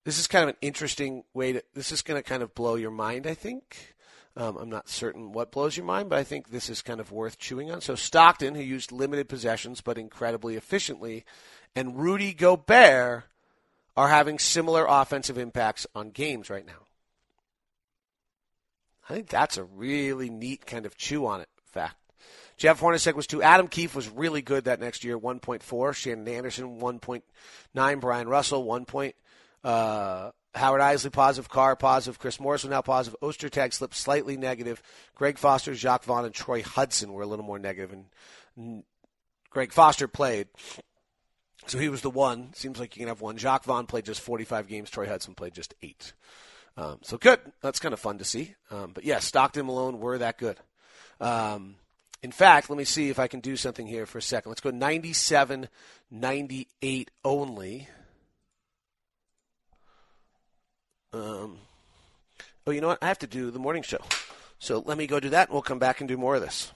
This 0.05 0.18
is 0.18 0.27
kind 0.27 0.42
of 0.42 0.51
an 0.51 0.57
interesting 0.61 1.25
way 1.33 1.53
to. 1.53 1.62
This 1.75 1.92
is 1.92 2.03
going 2.03 2.23
to 2.23 2.27
kind 2.27 2.42
of 2.42 2.55
blow 2.55 2.75
your 2.77 2.90
mind, 2.90 3.27
I 3.27 3.35
think. 3.35 3.94
Um, 4.37 4.57
I'm 4.57 4.71
not 4.71 4.88
certain 4.88 5.33
what 5.33 5.51
blows 5.51 5.77
your 5.77 5.87
mind, 5.87 6.09
but 6.09 6.19
I 6.19 6.25
think 6.25 6.49
this 6.49 6.71
is 6.71 6.83
kind 6.83 7.01
of 7.01 7.11
worth 7.11 7.38
chewing 7.38 7.71
on. 7.71 7.81
So 7.81 7.95
Stockton, 7.95 8.55
who 8.55 8.62
used 8.62 8.93
limited 8.93 9.29
possessions 9.29 9.81
but 9.81 9.99
incredibly 9.99 10.55
efficiently, 10.55 11.25
and 11.75 11.99
Rudy 11.99 12.33
Gobert 12.35 13.25
are 13.97 14.09
having 14.09 14.38
similar 14.38 14.87
offensive 14.88 15.38
impacts 15.38 15.87
on 15.95 16.11
games 16.11 16.51
right 16.51 16.67
now. 16.67 16.87
I 19.09 19.14
think 19.14 19.29
that's 19.29 19.57
a 19.57 19.64
really 19.64 20.31
neat 20.31 20.67
kind 20.67 20.87
of 20.87 20.97
chew 20.97 21.27
on 21.27 21.41
it 21.41 21.49
fact. 21.69 21.97
Jeff 22.57 22.81
Hornacek 22.81 23.14
was 23.14 23.27
two. 23.27 23.43
Adam 23.43 23.69
Keefe 23.69 23.95
was 23.95 24.09
really 24.09 24.43
good 24.43 24.64
that 24.64 24.81
next 24.81 25.05
year, 25.05 25.19
1.4. 25.19 25.95
Shandon 25.95 26.35
Anderson, 26.35 26.81
1.9. 26.81 28.01
Bryon 28.01 28.29
Russell, 28.29 28.64
1. 28.64 28.85
Point, 28.85 29.14
uh, 29.62 30.33
Howard 30.59 30.81
Eisley 30.81 31.12
positive, 31.12 31.49
Carr 31.49 31.77
positive, 31.77 32.18
Chris 32.18 32.38
Morris 32.38 32.64
was 32.64 32.71
now 32.71 32.83
positive. 32.83 33.18
Ostertag 33.23 33.73
slipped 33.73 33.94
slightly 33.94 34.37
negative. 34.37 34.83
Greg 35.14 35.38
Foster, 35.38 35.75
Jacque 35.75 36.05
Vaughn, 36.05 36.25
and 36.25 36.35
Troy 36.35 36.62
Hudson 36.62 37.12
were 37.12 37.23
a 37.23 37.27
little 37.27 37.44
more 37.44 37.59
negative. 37.59 37.92
and 38.57 38.85
Greg 39.51 39.73
Foster 39.73 40.09
played. 40.09 40.49
So 41.66 41.79
he 41.79 41.88
was 41.88 42.03
the 42.03 42.11
one. 42.11 42.53
Seems 42.55 42.79
like 42.79 42.97
you 42.97 43.01
can 43.01 43.09
have 43.09 43.21
one. 43.21 43.37
Jacque 43.37 43.64
Vaughn 43.64 43.87
played 43.87 44.05
just 44.05 44.21
45 44.21 44.68
games. 44.68 44.90
Troy 44.90 45.07
Hudson 45.07 45.35
played 45.35 45.55
just 45.55 45.75
eight. 45.83 46.12
Um, 46.77 46.99
so 47.03 47.18
good. 47.18 47.40
That's 47.61 47.81
kind 47.81 47.92
of 47.92 48.01
fun 48.01 48.18
to 48.18 48.25
see. 48.25 48.55
Um, 48.71 48.92
but 48.94 49.05
yeah, 49.05 49.18
Stockton 49.18 49.66
Malone 49.66 49.99
were 49.99 50.18
that 50.18 50.38
good. 50.38 50.57
Um, 51.21 51.77
in 52.23 52.33
fact, 52.33 52.71
let 52.71 52.77
me 52.77 52.85
see 52.85 53.11
if 53.11 53.18
I 53.18 53.27
can 53.27 53.40
do 53.40 53.57
something 53.57 53.87
here 53.87 54.07
for 54.07 54.18
a 54.18 54.23
second. 54.23 54.51
Let's 54.51 54.61
go 54.61 54.71
97 54.71 55.68
98 56.11 57.11
only. 57.25 57.88
Um, 61.12 61.59
oh, 62.66 62.71
you 62.71 62.81
know 62.81 62.88
what? 62.88 62.99
I 63.03 63.07
have 63.07 63.18
to 63.21 63.27
do 63.27 63.51
the 63.51 63.59
morning 63.59 63.83
show. 63.83 63.99
So 64.59 64.83
let 64.85 64.99
me 64.99 65.07
go 65.07 65.21
do 65.21 65.31
that, 65.31 65.49
and 65.49 65.53
we'll 65.55 65.62
come 65.62 65.79
back 65.79 66.01
and 66.01 66.09
do 66.09 66.16
more 66.16 66.35
of 66.35 66.42
this. 66.42 66.73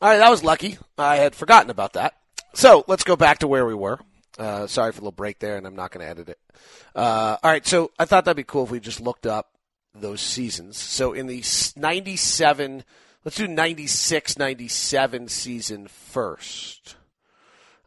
All 0.00 0.08
right, 0.08 0.18
that 0.18 0.30
was 0.30 0.44
lucky. 0.44 0.78
I 0.98 1.16
had 1.16 1.34
forgotten 1.34 1.70
about 1.70 1.94
that. 1.94 2.14
So 2.52 2.84
let's 2.86 3.04
go 3.04 3.16
back 3.16 3.38
to 3.40 3.48
where 3.48 3.66
we 3.66 3.74
were. 3.74 3.98
Uh, 4.38 4.66
sorry 4.66 4.92
for 4.92 4.98
a 4.98 5.00
little 5.00 5.12
break 5.12 5.38
there, 5.38 5.56
and 5.56 5.66
I'm 5.66 5.76
not 5.76 5.92
going 5.92 6.04
to 6.04 6.10
edit 6.10 6.28
it. 6.28 6.38
Uh, 6.94 7.36
all 7.42 7.50
right, 7.50 7.66
so 7.66 7.90
I 7.98 8.04
thought 8.04 8.24
that'd 8.24 8.36
be 8.36 8.44
cool 8.44 8.64
if 8.64 8.70
we 8.70 8.80
just 8.80 9.00
looked 9.00 9.26
up 9.26 9.50
those 9.94 10.20
seasons. 10.20 10.76
So 10.76 11.12
in 11.12 11.26
the 11.26 11.42
97, 11.76 12.84
let's 13.24 13.36
do 13.36 13.46
96 13.46 14.38
97 14.38 15.28
season 15.28 15.88
first, 15.88 16.96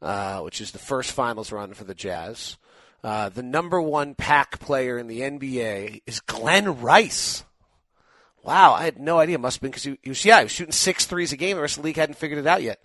uh, 0.01 0.39
which 0.41 0.61
is 0.61 0.71
the 0.71 0.79
first 0.79 1.11
finals 1.11 1.51
run 1.51 1.73
for 1.73 1.83
the 1.83 1.95
Jazz. 1.95 2.57
Uh, 3.03 3.29
the 3.29 3.43
number 3.43 3.81
one 3.81 4.15
PAAC 4.15 4.59
player 4.59 4.97
in 4.97 5.07
the 5.07 5.21
NBA 5.21 6.01
is 6.05 6.19
Glen 6.21 6.81
Rice. 6.81 7.43
Wow, 8.43 8.73
I 8.73 8.85
had 8.85 8.99
no 8.99 9.19
idea. 9.19 9.37
Must 9.37 9.57
have 9.57 9.61
been 9.61 9.71
because 9.71 9.83
he, 9.83 9.99
he, 10.01 10.09
was 10.09 10.23
yeah, 10.25 10.39
he 10.39 10.45
was 10.45 10.51
shooting 10.51 10.71
six 10.71 11.05
threes 11.05 11.33
a 11.33 11.37
game. 11.37 11.57
The 11.57 11.61
rest 11.61 11.77
of 11.77 11.83
the 11.83 11.87
league 11.87 11.97
hadn't 11.97 12.17
figured 12.17 12.39
it 12.39 12.47
out 12.47 12.63
yet. 12.63 12.81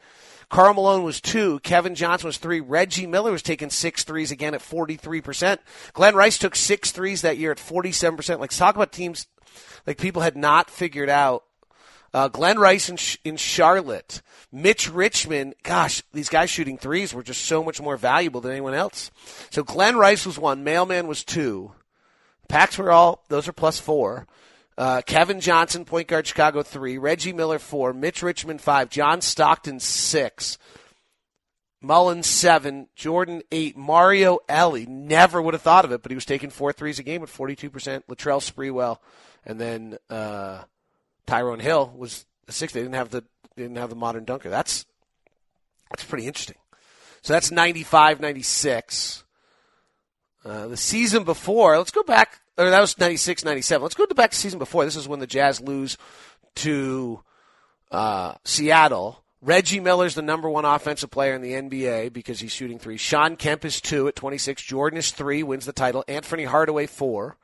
Karl 0.48 0.74
Malone 0.74 1.02
was 1.02 1.20
two. 1.20 1.60
Kevin 1.60 1.94
Johnson 1.94 2.26
was 2.26 2.36
three. 2.36 2.60
Reggie 2.60 3.06
Miller 3.06 3.32
was 3.32 3.42
taking 3.42 3.70
six 3.70 4.04
threes 4.04 4.30
again 4.30 4.52
at 4.52 4.60
43%. 4.60 5.58
Glen 5.94 6.14
Rice 6.14 6.36
took 6.36 6.54
six 6.54 6.90
threes 6.90 7.22
that 7.22 7.38
year 7.38 7.52
at 7.52 7.56
47%. 7.56 8.38
Like, 8.38 8.50
talk 8.50 8.74
about 8.74 8.92
teams 8.92 9.26
like 9.86 9.96
people 9.96 10.20
had 10.20 10.36
not 10.36 10.68
figured 10.68 11.08
out. 11.08 11.44
Uh, 12.14 12.28
Glen 12.28 12.58
Rice 12.58 12.88
in, 12.88 12.98
in 13.24 13.36
Charlotte. 13.36 14.20
Mitch 14.50 14.90
Richmond, 14.90 15.54
gosh, 15.62 16.02
these 16.12 16.28
guys 16.28 16.50
shooting 16.50 16.76
threes 16.76 17.14
were 17.14 17.22
just 17.22 17.46
so 17.46 17.64
much 17.64 17.80
more 17.80 17.96
valuable 17.96 18.40
than 18.40 18.52
anyone 18.52 18.74
else. 18.74 19.10
So 19.50 19.62
Glen 19.62 19.96
Rice 19.96 20.26
was 20.26 20.38
one. 20.38 20.62
Mailman 20.62 21.06
was 21.06 21.24
two. 21.24 21.72
PAACs 22.50 22.78
were 22.78 22.90
all, 22.90 23.24
those 23.28 23.48
are 23.48 23.52
plus 23.52 23.78
four. 23.78 24.26
Uh, 24.76 25.00
Kevin 25.02 25.40
Johnson, 25.40 25.84
point 25.84 26.08
guard, 26.08 26.26
Chicago 26.26 26.62
three. 26.62 26.98
Reggie 26.98 27.32
Miller 27.32 27.58
four. 27.58 27.92
Mitch 27.92 28.22
Richmond 28.22 28.60
five. 28.60 28.88
John 28.88 29.20
Stockton 29.20 29.80
six. 29.80 30.58
Mullin 31.82 32.22
seven. 32.22 32.88
Jordan 32.96 33.42
eight. 33.52 33.76
Mario 33.76 34.38
Elie 34.48 34.86
never 34.86 35.42
would 35.42 35.54
have 35.54 35.62
thought 35.62 35.84
of 35.84 35.92
it, 35.92 36.02
but 36.02 36.10
he 36.10 36.14
was 36.14 36.24
taking 36.24 36.48
four 36.48 36.72
threes 36.72 36.98
a 36.98 37.02
game 37.02 37.22
at 37.22 37.28
forty 37.28 37.54
two 37.54 37.68
percent. 37.68 38.06
Latrell 38.08 38.40
Sprewell, 38.40 38.96
and 39.44 39.60
then 39.60 39.98
uh, 40.08 40.62
Tyrone 41.26 41.60
Hill 41.60 41.92
was 41.96 42.26
the 42.46 42.52
sixth. 42.52 42.74
They 42.74 42.82
didn't 42.82 42.94
have 42.94 43.10
the 43.10 43.24
didn't 43.56 43.76
have 43.76 43.90
the 43.90 43.96
modern 43.96 44.24
dunker. 44.24 44.50
That's 44.50 44.86
that's 45.90 46.04
pretty 46.04 46.26
interesting. 46.26 46.56
So 47.22 47.34
that's 47.34 47.52
95, 47.52 48.20
96. 48.20 49.24
Uh, 50.44 50.66
the 50.66 50.76
season 50.76 51.22
before, 51.22 51.78
let's 51.78 51.92
go 51.92 52.02
back 52.02 52.40
or 52.58 52.70
that 52.70 52.80
was 52.80 52.98
96, 52.98 53.44
97. 53.44 53.82
Let's 53.82 53.94
go 53.94 54.06
to 54.06 54.14
back 54.14 54.30
to 54.30 54.36
season 54.36 54.58
before. 54.58 54.84
This 54.84 54.96
is 54.96 55.08
when 55.08 55.20
the 55.20 55.26
Jazz 55.26 55.60
lose 55.60 55.96
to 56.56 57.22
uh, 57.90 58.34
Seattle. 58.44 59.24
Reggie 59.40 59.80
Miller's 59.80 60.14
the 60.14 60.22
number 60.22 60.48
one 60.48 60.64
offensive 60.64 61.10
player 61.10 61.34
in 61.34 61.42
the 61.42 61.52
NBA 61.52 62.12
because 62.12 62.40
he's 62.40 62.52
shooting 62.52 62.78
three. 62.78 62.96
Shawn 62.96 63.36
Kemp 63.36 63.64
is 63.64 63.80
two 63.80 64.06
at 64.06 64.14
26. 64.14 64.62
Jordan 64.62 64.98
is 64.98 65.10
three, 65.10 65.42
wins 65.42 65.66
the 65.66 65.72
title. 65.72 66.04
Anthony 66.06 66.44
Hardaway, 66.44 66.86
four. 66.86 67.36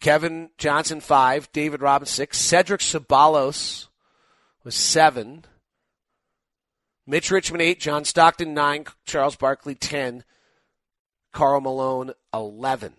Kevin 0.00 0.50
Johnson, 0.58 1.00
five. 1.00 1.50
David 1.52 1.82
Robinson, 1.82 2.14
six. 2.14 2.38
Cedric 2.38 2.80
Ceballos 2.80 3.88
was 4.64 4.74
seven. 4.74 5.44
Mitch 7.06 7.30
Richmond, 7.30 7.62
eight. 7.62 7.80
John 7.80 8.04
Stockton, 8.04 8.54
nine. 8.54 8.84
Charles 9.04 9.36
Barkley, 9.36 9.74
10. 9.74 10.24
Karl 11.32 11.60
Malone, 11.60 12.12
11. 12.32 12.94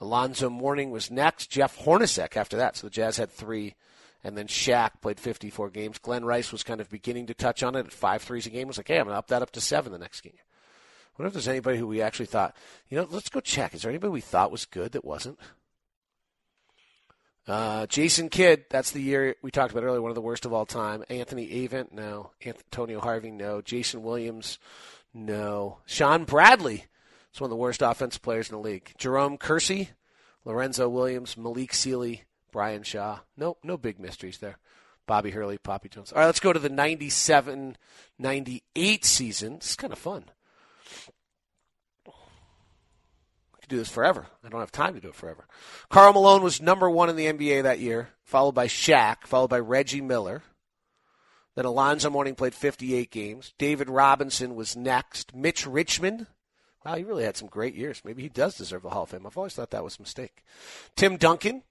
Alonzo 0.00 0.50
Mourning 0.50 0.90
was 0.90 1.10
next. 1.10 1.50
Jeff 1.50 1.78
Hornacek 1.78 2.36
after 2.36 2.56
that. 2.58 2.76
So 2.76 2.86
the 2.86 2.90
Jazz 2.90 3.16
had 3.16 3.30
three. 3.30 3.74
And 4.22 4.36
then 4.36 4.46
Shaq 4.46 5.00
played 5.00 5.20
54 5.20 5.70
games. 5.70 5.98
Glen 5.98 6.24
Rice 6.24 6.52
was 6.52 6.62
kind 6.62 6.80
of 6.80 6.90
beginning 6.90 7.26
to 7.26 7.34
touch 7.34 7.62
on 7.62 7.76
it 7.76 7.86
at 7.86 7.92
five 7.92 8.22
threes 8.22 8.46
a 8.46 8.50
game. 8.50 8.66
was 8.66 8.76
like, 8.76 8.88
hey, 8.88 8.98
I'm 8.98 9.04
going 9.04 9.14
to 9.14 9.18
up 9.18 9.28
that 9.28 9.42
up 9.42 9.52
to 9.52 9.60
seven 9.60 9.92
the 9.92 9.98
next 9.98 10.20
game. 10.22 10.32
Wonder 11.18 11.28
if 11.28 11.32
there's 11.32 11.48
anybody 11.48 11.78
who 11.78 11.86
we 11.86 12.02
actually 12.02 12.26
thought, 12.26 12.54
you 12.88 12.98
know, 12.98 13.06
let's 13.10 13.28
go 13.28 13.40
check. 13.40 13.74
Is 13.74 13.82
there 13.82 13.90
anybody 13.90 14.10
we 14.10 14.20
thought 14.20 14.52
was 14.52 14.66
good 14.66 14.92
that 14.92 15.04
wasn't? 15.04 15.38
Uh, 17.48 17.86
Jason 17.86 18.28
Kidd, 18.28 18.64
that's 18.70 18.90
the 18.90 19.00
year 19.00 19.36
we 19.40 19.50
talked 19.50 19.70
about 19.70 19.84
earlier, 19.84 20.02
one 20.02 20.10
of 20.10 20.16
the 20.16 20.20
worst 20.20 20.44
of 20.44 20.52
all 20.52 20.66
time. 20.66 21.04
Anthony 21.08 21.46
Avent, 21.48 21.92
no. 21.92 22.32
Antonio 22.44 23.00
Harvey, 23.00 23.30
no. 23.30 23.62
Jason 23.62 24.02
Williams, 24.02 24.58
no. 25.14 25.78
Shawn 25.86 26.24
Bradley 26.24 26.86
is 27.32 27.40
one 27.40 27.46
of 27.46 27.50
the 27.50 27.56
worst 27.56 27.82
offensive 27.82 28.20
players 28.22 28.50
in 28.50 28.56
the 28.56 28.62
league. 28.62 28.92
Jerome 28.98 29.38
Kersey, 29.38 29.90
Lorenzo 30.44 30.88
Williams, 30.88 31.36
Malik 31.36 31.72
Sealy, 31.72 32.24
Brian 32.50 32.82
Shaw. 32.82 33.20
No, 33.36 33.56
no 33.62 33.76
big 33.76 34.00
mysteries 34.00 34.38
there. 34.38 34.58
Bobby 35.06 35.30
Hurley, 35.30 35.56
Popeye 35.56 35.90
Jones. 35.90 36.12
All 36.12 36.18
right, 36.18 36.26
let's 36.26 36.40
go 36.40 36.52
to 36.52 36.58
the 36.58 36.68
97 36.68 37.76
98 38.18 39.04
season. 39.04 39.54
It's 39.54 39.76
kind 39.76 39.92
of 39.92 39.98
fun. 40.00 40.24
I 42.06 43.60
could 43.60 43.68
do 43.68 43.78
this 43.78 43.88
forever. 43.88 44.26
I 44.44 44.48
don't 44.48 44.60
have 44.60 44.72
time 44.72 44.94
to 44.94 45.00
do 45.00 45.08
it 45.08 45.14
forever. 45.14 45.46
Karl 45.88 46.12
Malone 46.12 46.42
was 46.42 46.60
number 46.60 46.88
one 46.88 47.10
in 47.10 47.16
the 47.16 47.26
NBA 47.26 47.62
that 47.64 47.80
year, 47.80 48.10
followed 48.24 48.52
by 48.52 48.66
Shaq, 48.66 49.26
followed 49.26 49.50
by 49.50 49.58
Reggie 49.58 50.00
Miller. 50.00 50.42
Then 51.56 51.64
Alonzo 51.64 52.10
Mourning 52.10 52.34
played 52.34 52.54
58 52.54 53.10
games. 53.10 53.54
David 53.58 53.88
Robinson 53.88 54.54
was 54.54 54.76
next. 54.76 55.34
Mitch 55.34 55.66
Richmond. 55.66 56.26
Wow, 56.84 56.96
he 56.96 57.02
really 57.04 57.24
had 57.24 57.36
some 57.36 57.48
great 57.48 57.74
years. 57.74 58.02
Maybe 58.04 58.22
he 58.22 58.28
does 58.28 58.56
deserve 58.56 58.82
the 58.82 58.90
Hall 58.90 59.04
of 59.04 59.08
Fame. 59.08 59.26
I've 59.26 59.36
always 59.36 59.54
thought 59.54 59.70
that 59.70 59.82
was 59.82 59.98
a 59.98 60.02
mistake. 60.02 60.44
Tim 60.94 61.16
Duncan, 61.16 61.62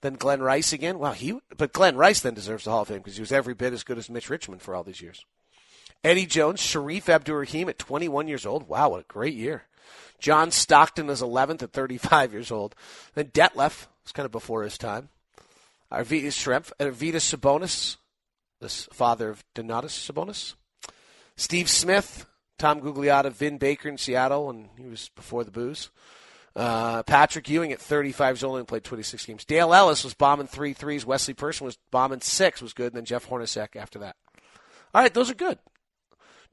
then 0.00 0.14
Glen 0.14 0.40
Rice 0.40 0.72
again. 0.72 0.98
Wow, 0.98 1.12
he 1.12 1.38
but 1.56 1.72
Glen 1.72 1.96
Rice 1.96 2.20
then 2.20 2.34
deserves 2.34 2.64
the 2.64 2.70
Hall 2.70 2.82
of 2.82 2.88
Fame 2.88 2.98
because 2.98 3.16
he 3.16 3.20
was 3.20 3.32
every 3.32 3.54
bit 3.54 3.72
as 3.72 3.82
good 3.82 3.98
as 3.98 4.08
Mitch 4.08 4.30
Richmond 4.30 4.62
for 4.62 4.74
all 4.74 4.84
these 4.84 5.02
years. 5.02 5.24
Eddie 6.04 6.26
Jones, 6.26 6.60
Shareef 6.60 7.08
Abdur-Rahim 7.08 7.68
at 7.68 7.78
21 7.78 8.28
years 8.28 8.46
old. 8.46 8.68
Wow, 8.68 8.90
what 8.90 9.00
a 9.00 9.04
great 9.04 9.34
year. 9.34 9.64
John 10.18 10.50
Stockton 10.50 11.10
is 11.10 11.22
11th 11.22 11.62
at 11.62 11.72
35 11.72 12.32
years 12.32 12.50
old. 12.50 12.74
Then 13.14 13.26
Detlef 13.26 13.86
was 14.04 14.12
kind 14.12 14.26
of 14.26 14.32
before 14.32 14.62
his 14.62 14.78
time. 14.78 15.08
Arvydas 15.92 16.34
Shrimp, 16.34 16.66
Arvydas 16.78 17.34
Sabonis, 17.34 17.96
this 18.60 18.88
father 18.92 19.30
of 19.30 19.44
Domantas 19.54 20.10
Sabonis. 20.10 20.54
Steve 21.36 21.68
Smith, 21.68 22.26
Tom 22.58 22.80
Gugliotta, 22.80 23.32
Vin 23.32 23.58
Baker 23.58 23.88
in 23.88 23.96
Seattle, 23.96 24.50
and 24.50 24.68
he 24.76 24.86
was 24.86 25.10
before 25.14 25.44
the 25.44 25.50
booze. 25.50 25.90
Uh, 26.56 27.04
Patrick 27.04 27.48
Ewing 27.48 27.72
at 27.72 27.80
35 27.80 28.34
years 28.34 28.44
old 28.44 28.58
and 28.58 28.66
played 28.66 28.82
26 28.82 29.24
games. 29.24 29.44
Dale 29.44 29.72
Ellis 29.72 30.02
was 30.02 30.14
bombing 30.14 30.48
three 30.48 30.72
threes. 30.72 31.06
Wesley 31.06 31.34
Person 31.34 31.64
was 31.64 31.78
bombing 31.92 32.20
six, 32.20 32.60
was 32.60 32.72
good. 32.72 32.88
And 32.88 32.96
then 32.96 33.04
Jeff 33.04 33.28
Hornacek 33.28 33.76
after 33.76 34.00
that. 34.00 34.16
All 34.92 35.00
right, 35.00 35.14
those 35.14 35.30
are 35.30 35.34
good. 35.34 35.58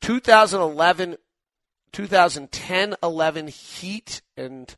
2011, 0.02 1.18
2010 1.92 2.96
11 3.02 3.48
Heat 3.48 4.22
and 4.38 4.76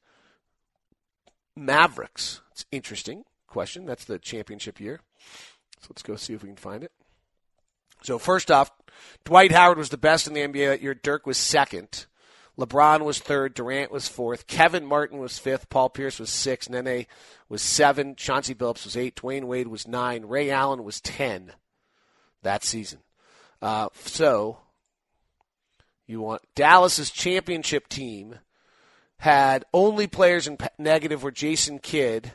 Mavericks. 1.55 2.41
It's 2.51 2.65
interesting 2.71 3.23
question. 3.47 3.85
That's 3.85 4.05
the 4.05 4.19
championship 4.19 4.79
year. 4.79 5.01
So 5.79 5.87
let's 5.89 6.03
go 6.03 6.15
see 6.15 6.33
if 6.33 6.43
we 6.43 6.49
can 6.49 6.57
find 6.57 6.83
it. 6.83 6.91
So 8.03 8.19
first 8.19 8.51
off, 8.51 8.71
Dwight 9.25 9.51
Howard 9.51 9.77
was 9.77 9.89
the 9.89 9.97
best 9.97 10.27
in 10.27 10.33
the 10.33 10.41
NBA 10.41 10.69
that 10.69 10.81
year. 10.81 10.93
Dirk 10.93 11.25
was 11.25 11.37
second. 11.37 12.05
LeBron 12.57 13.01
was 13.01 13.19
third. 13.19 13.53
Durant 13.53 13.91
was 13.91 14.07
fourth. 14.07 14.47
Kevin 14.47 14.85
Martin 14.85 15.19
was 15.19 15.37
fifth. 15.37 15.69
Paul 15.69 15.89
Pierce 15.89 16.19
was 16.19 16.29
sixth. 16.29 16.69
Nene 16.69 17.05
was 17.49 17.61
seven. 17.61 18.15
Chauncey 18.15 18.55
Billups 18.55 18.83
was 18.83 18.97
eight. 18.97 19.15
Dwyane 19.15 19.45
Wade 19.45 19.67
was 19.67 19.87
nine. 19.87 20.25
Ray 20.25 20.49
Allen 20.49 20.83
was 20.83 20.99
ten 20.99 21.53
that 22.41 22.63
season. 22.63 22.99
Uh, 23.61 23.89
so 23.93 24.59
you 26.07 26.21
want 26.21 26.41
Dallas's 26.55 27.11
championship 27.11 27.87
team 27.87 28.39
had 29.19 29.65
only 29.73 30.07
players 30.07 30.47
in 30.47 30.57
negative 30.77 31.23
were 31.23 31.31
Jason 31.31 31.79
Kidd, 31.79 32.31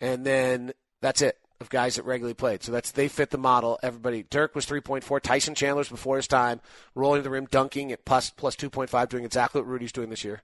and 0.00 0.26
then 0.26 0.72
that's 1.00 1.22
it 1.22 1.38
of 1.60 1.70
guys 1.70 1.94
that 1.94 2.04
regularly 2.04 2.34
played. 2.34 2.62
So 2.62 2.72
that's 2.72 2.90
they 2.90 3.08
fit 3.08 3.30
the 3.30 3.38
model. 3.38 3.78
Everybody. 3.82 4.24
Dirk 4.24 4.54
was 4.54 4.66
3.4. 4.66 5.20
Tyson 5.20 5.54
Chandler's 5.54 5.88
before 5.88 6.16
his 6.16 6.26
time, 6.26 6.60
rolling 6.94 7.22
the 7.22 7.30
rim, 7.30 7.46
dunking 7.46 7.92
at 7.92 8.04
plus 8.04 8.30
plus 8.30 8.56
2.5, 8.56 9.08
doing 9.08 9.24
exactly 9.24 9.60
what 9.60 9.68
Rudy's 9.68 9.92
doing 9.92 10.10
this 10.10 10.24
year. 10.24 10.42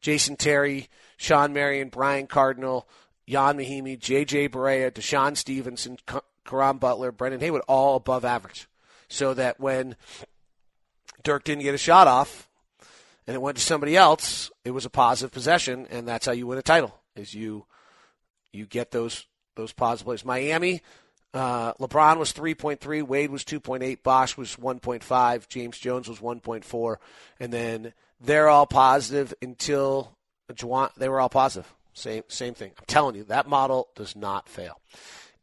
Jason 0.00 0.36
Terry, 0.36 0.88
Shawn 1.18 1.52
Marion, 1.52 1.88
Brian 1.88 2.26
Cardinal, 2.26 2.88
Ian 3.28 3.58
Mahinmi, 3.58 3.98
J.J. 3.98 4.48
Barea, 4.48 4.90
DeShawn 4.90 5.36
Stevenson, 5.36 5.98
Caron 6.46 6.78
Butler, 6.78 7.12
Brendan 7.12 7.40
Haywood, 7.40 7.62
all 7.68 7.96
above 7.96 8.24
average. 8.24 8.66
So 9.08 9.34
that 9.34 9.60
when 9.60 9.96
Dirk 11.22 11.44
didn't 11.44 11.62
get 11.62 11.74
a 11.74 11.78
shot 11.78 12.06
off 12.06 12.48
and 13.30 13.36
it 13.36 13.40
went 13.40 13.56
to 13.56 13.62
somebody 13.62 13.96
else, 13.96 14.50
it 14.64 14.72
was 14.72 14.84
a 14.84 14.90
positive 14.90 15.30
possession, 15.30 15.86
and 15.90 16.08
that's 16.08 16.26
how 16.26 16.32
you 16.32 16.48
win 16.48 16.58
a 16.58 16.62
title. 16.62 17.00
Is 17.14 17.32
you 17.32 17.64
you 18.52 18.66
get 18.66 18.90
those 18.90 19.26
those 19.54 19.72
positive 19.72 20.06
plays. 20.06 20.24
Miami, 20.24 20.80
uh, 21.32 21.74
LeBron 21.74 22.18
was 22.18 22.32
3.3, 22.32 23.02
Wade 23.04 23.30
was 23.30 23.44
2.8, 23.44 24.02
Bosh 24.02 24.36
was 24.36 24.56
1.5, 24.56 25.48
James 25.48 25.78
Jones 25.78 26.08
was 26.08 26.18
1.4, 26.18 26.96
and 27.38 27.52
then 27.52 27.92
they're 28.20 28.48
all 28.48 28.66
positive 28.66 29.32
until 29.40 30.16
Juwan, 30.52 30.92
they 30.96 31.08
were 31.08 31.20
all 31.20 31.28
positive. 31.28 31.72
Same 31.92 32.24
same 32.26 32.54
thing. 32.54 32.72
I'm 32.78 32.84
telling 32.86 33.14
you, 33.14 33.22
that 33.24 33.48
model 33.48 33.90
does 33.94 34.16
not 34.16 34.48
fail. 34.48 34.80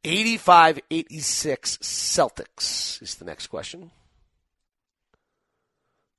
85 0.04 0.80
86 0.92 1.78
Celtics 1.78 3.02
is 3.02 3.16
the 3.16 3.24
next 3.24 3.48
question. 3.48 3.92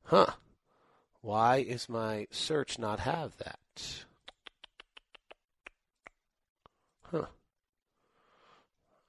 Huh. 0.09 0.33
Why 1.21 1.57
is 1.59 1.87
my 1.87 2.29
search 2.31 2.79
not 2.79 3.01
have 3.01 3.37
that? 3.37 4.05
Huh. 7.03 7.27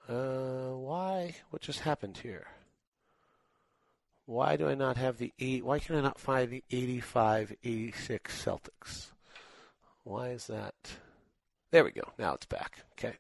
Uh, 0.10 0.76
why? 0.76 1.36
What 1.52 1.62
just 1.62 1.80
happened 1.80 2.18
here? 2.18 2.48
Why 4.26 4.58
do 4.58 4.68
I 4.68 4.76
not 4.76 4.98
have 4.98 5.18
the 5.18 5.32
eight? 5.40 5.64
Why 5.64 5.80
can 5.80 5.96
I 5.96 6.02
not 6.02 6.20
find 6.20 6.52
the 6.52 6.66
85 6.70 7.56
86 7.64 8.46
Celtics? 8.46 9.08
Why 10.04 10.32
is 10.32 10.48
that? 10.48 10.76
There 11.72 11.86
we 11.86 11.92
go. 11.92 12.12
Now 12.18 12.34
it's 12.34 12.46
back. 12.46 12.84
Okay. 13.00 13.16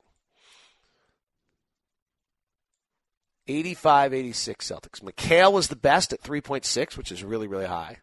85 3.50 4.14
86 4.14 4.68
Celtics. 4.68 5.02
McHale 5.02 5.52
was 5.52 5.68
the 5.68 5.76
best 5.76 6.14
at 6.14 6.22
3.6, 6.22 6.97
which 6.97 7.12
is 7.12 7.24
really, 7.24 7.47
really 7.47 7.66
high. 7.66 7.97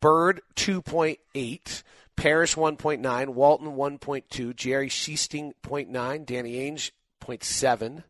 Bird, 0.00 0.42
2.8. 0.56 1.82
Parish, 2.16 2.56
1.9. 2.56 3.28
Walton, 3.28 3.68
1.2. 3.68 4.56
Jerry 4.56 4.88
Sichting, 4.88 5.52
0.9. 5.62 6.26
Danny 6.26 6.54
Ainge, 6.54 6.90
0.7. 7.22 8.02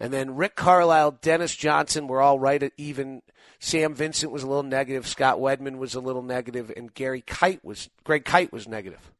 And 0.00 0.12
then 0.12 0.36
Rick 0.36 0.54
Carlisle, 0.54 1.18
Dennis 1.22 1.56
Johnson 1.56 2.06
were 2.06 2.20
all 2.20 2.38
right 2.38 2.62
at 2.62 2.72
even. 2.76 3.22
Sam 3.58 3.94
Vincent 3.94 4.30
was 4.30 4.44
a 4.44 4.46
little 4.46 4.62
negative. 4.62 5.06
Scott 5.06 5.38
Wedman 5.38 5.78
was 5.78 5.94
a 5.94 6.00
little 6.00 6.22
negative, 6.22 6.70
and 6.76 6.94
Gary 6.94 7.22
Kite 7.22 7.64
was 7.64 7.90
Greg 8.04 8.24
Kite 8.24 8.52
was 8.52 8.68
negative. 8.68 9.10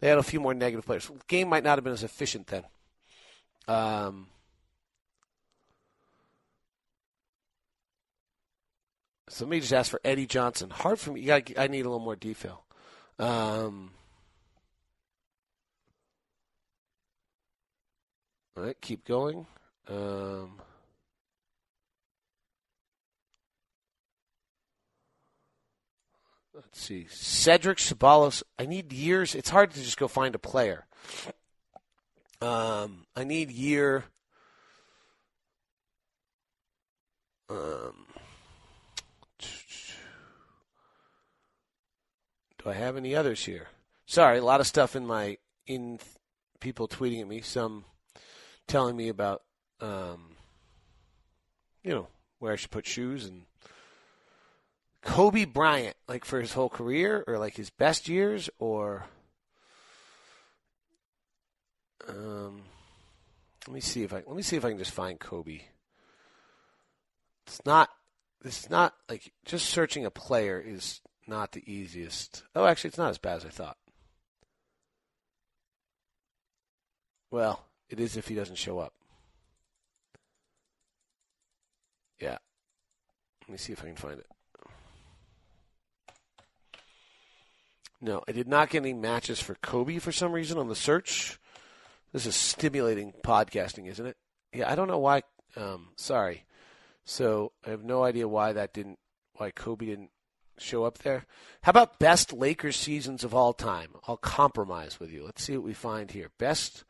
They 0.00 0.08
had 0.08 0.18
a 0.18 0.22
few 0.22 0.40
more 0.40 0.52
negative 0.52 0.84
players. 0.84 1.06
The 1.06 1.14
game 1.26 1.48
might 1.48 1.64
not 1.64 1.78
have 1.78 1.84
been 1.84 1.94
as 1.94 2.02
efficient 2.02 2.48
then. 2.48 2.64
Um, 3.66 4.26
somebody 9.28 9.60
just 9.60 9.72
asked 9.72 9.90
for 9.90 10.00
Eddie 10.04 10.26
Johnson. 10.26 10.70
Hard 10.70 10.98
for 10.98 11.12
me. 11.12 11.20
You 11.20 11.26
gotta, 11.26 11.60
I 11.60 11.66
need 11.66 11.80
a 11.80 11.88
little 11.88 11.98
more 11.98 12.16
detail. 12.16 12.64
Um, 13.18 13.90
all 18.56 18.64
right, 18.64 18.80
keep 18.80 19.04
going. 19.04 19.46
Um, 19.88 20.60
let's 26.54 26.80
see. 26.80 27.06
Cedric 27.10 27.78
Ceballos. 27.78 28.42
I 28.58 28.66
need 28.66 28.92
years. 28.92 29.34
It's 29.34 29.50
hard 29.50 29.72
to 29.72 29.82
just 29.82 29.98
go 29.98 30.08
find 30.08 30.34
a 30.34 30.38
player. 30.38 30.86
Um, 32.40 33.06
I 33.14 33.24
need 33.24 33.50
year. 33.50 34.04
Um, 37.48 38.05
do 42.66 42.72
I 42.72 42.74
have 42.74 42.96
any 42.96 43.14
others 43.14 43.44
here? 43.44 43.68
Sorry, 44.06 44.38
a 44.38 44.44
lot 44.44 44.60
of 44.60 44.66
stuff 44.66 44.96
in 44.96 45.06
my 45.06 45.38
in 45.66 46.00
people 46.58 46.88
tweeting 46.88 47.20
at 47.20 47.28
me. 47.28 47.40
Some 47.40 47.84
telling 48.66 48.96
me 48.96 49.08
about 49.08 49.42
um, 49.80 50.34
you 51.84 51.92
know, 51.92 52.08
where 52.40 52.52
I 52.52 52.56
should 52.56 52.72
put 52.72 52.84
shoes 52.84 53.24
and 53.24 53.42
Kobe 55.02 55.44
Bryant, 55.44 55.96
like 56.08 56.24
for 56.24 56.40
his 56.40 56.54
whole 56.54 56.68
career 56.68 57.22
or 57.28 57.38
like 57.38 57.54
his 57.54 57.70
best 57.70 58.08
years 58.08 58.50
or 58.58 59.06
um 62.08 62.62
let 63.68 63.74
me 63.74 63.80
see 63.80 64.02
if 64.02 64.12
I 64.12 64.24
let 64.26 64.36
me 64.36 64.42
see 64.42 64.56
if 64.56 64.64
I 64.64 64.70
can 64.70 64.78
just 64.78 64.90
find 64.90 65.20
Kobe. 65.20 65.60
It's 67.46 67.64
not 67.64 67.90
it's 68.44 68.68
not 68.68 68.94
like 69.08 69.32
just 69.44 69.66
searching 69.66 70.04
a 70.04 70.10
player 70.10 70.60
is 70.60 71.00
not 71.26 71.52
the 71.52 71.70
easiest. 71.70 72.44
Oh, 72.54 72.66
actually 72.66 72.88
it's 72.88 72.98
not 72.98 73.10
as 73.10 73.18
bad 73.18 73.38
as 73.38 73.44
I 73.44 73.50
thought. 73.50 73.76
Well, 77.30 77.64
It 77.88 78.00
is 78.00 78.16
if 78.16 78.28
he 78.28 78.34
doesn't 78.34 78.56
show 78.56 78.78
up. 78.78 78.92
Yeah. 82.20 82.38
Let 83.42 83.50
me 83.50 83.58
see 83.58 83.72
if 83.72 83.82
I 83.82 83.86
can 83.86 83.96
find 83.96 84.18
it. 84.18 84.26
No, 88.00 88.22
I 88.26 88.32
did 88.32 88.48
not 88.48 88.70
get 88.70 88.82
any 88.82 88.92
matches 88.92 89.40
for 89.40 89.54
Kobe 89.56 89.98
for 89.98 90.12
some 90.12 90.32
reason 90.32 90.58
on 90.58 90.68
the 90.68 90.74
search. 90.74 91.38
This 92.12 92.26
is 92.26 92.34
stimulating 92.34 93.12
podcasting, 93.22 93.86
isn't 93.86 94.06
it? 94.06 94.16
Yeah, 94.52 94.70
I 94.70 94.74
don't 94.74 94.88
know 94.88 94.98
why. 94.98 95.22
Um, 95.56 95.88
sorry. 95.96 96.44
So 97.04 97.52
I 97.64 97.70
have 97.70 97.84
no 97.84 98.02
idea 98.02 98.26
why 98.26 98.52
that 98.52 98.72
didn't, 98.72 98.98
why 99.36 99.50
Kobe 99.50 99.86
didn't 99.86 100.10
show 100.58 100.84
up 100.84 100.98
there. 100.98 101.26
How 101.62 101.70
about 101.70 101.98
best 101.98 102.32
Lakers 102.32 102.76
seasons 102.76 103.24
of 103.24 103.34
all 103.34 103.52
time? 103.52 103.90
I'll 104.06 104.16
compromise 104.16 105.00
with 105.00 105.12
you. 105.12 105.24
Let's 105.24 105.42
see 105.42 105.56
what 105.56 105.66
we 105.66 105.74
find 105.74 106.10
here. 106.10 106.30
Best 106.38 106.84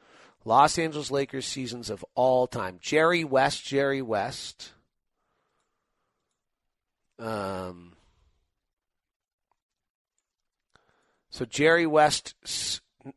Los 0.45 0.79
Angeles 0.79 1.11
Lakers 1.11 1.47
seasons 1.47 1.91
of 1.91 2.05
all 2.15 2.47
time. 2.47 2.79
Jerry 2.81 3.25
West, 3.25 3.65
Jerry 3.65 4.03
West. 4.03 4.73
Um, 7.19 7.95
so 11.31 11.45
Jerry 11.45 11.87
West 11.87 12.35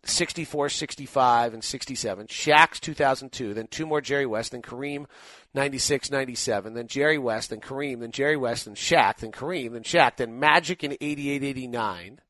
64, 0.03 0.69
65, 0.69 1.53
and 1.53 1.63
67. 1.63 2.27
Shaq's 2.27 2.79
2002. 2.79 3.53
Then 3.53 3.67
two 3.67 3.85
more 3.85 4.01
Jerry 4.01 4.25
West. 4.25 4.51
Then 4.51 4.61
Kareem 4.61 5.05
96, 5.53 6.11
97. 6.11 6.73
Then 6.73 6.87
Jerry 6.87 7.17
West. 7.17 7.49
Then 7.49 7.61
Kareem. 7.61 7.99
Then 7.99 8.11
Jerry 8.11 8.37
West. 8.37 8.65
Then 8.65 8.75
Shaq. 8.75 9.17
Then 9.17 9.31
Kareem. 9.31 9.73
Then 9.73 9.83
Shaq. 9.83 10.17
Then 10.17 10.39
Magic 10.39 10.83
in 10.83 10.95
88, 10.99 11.43
89. 11.43 12.21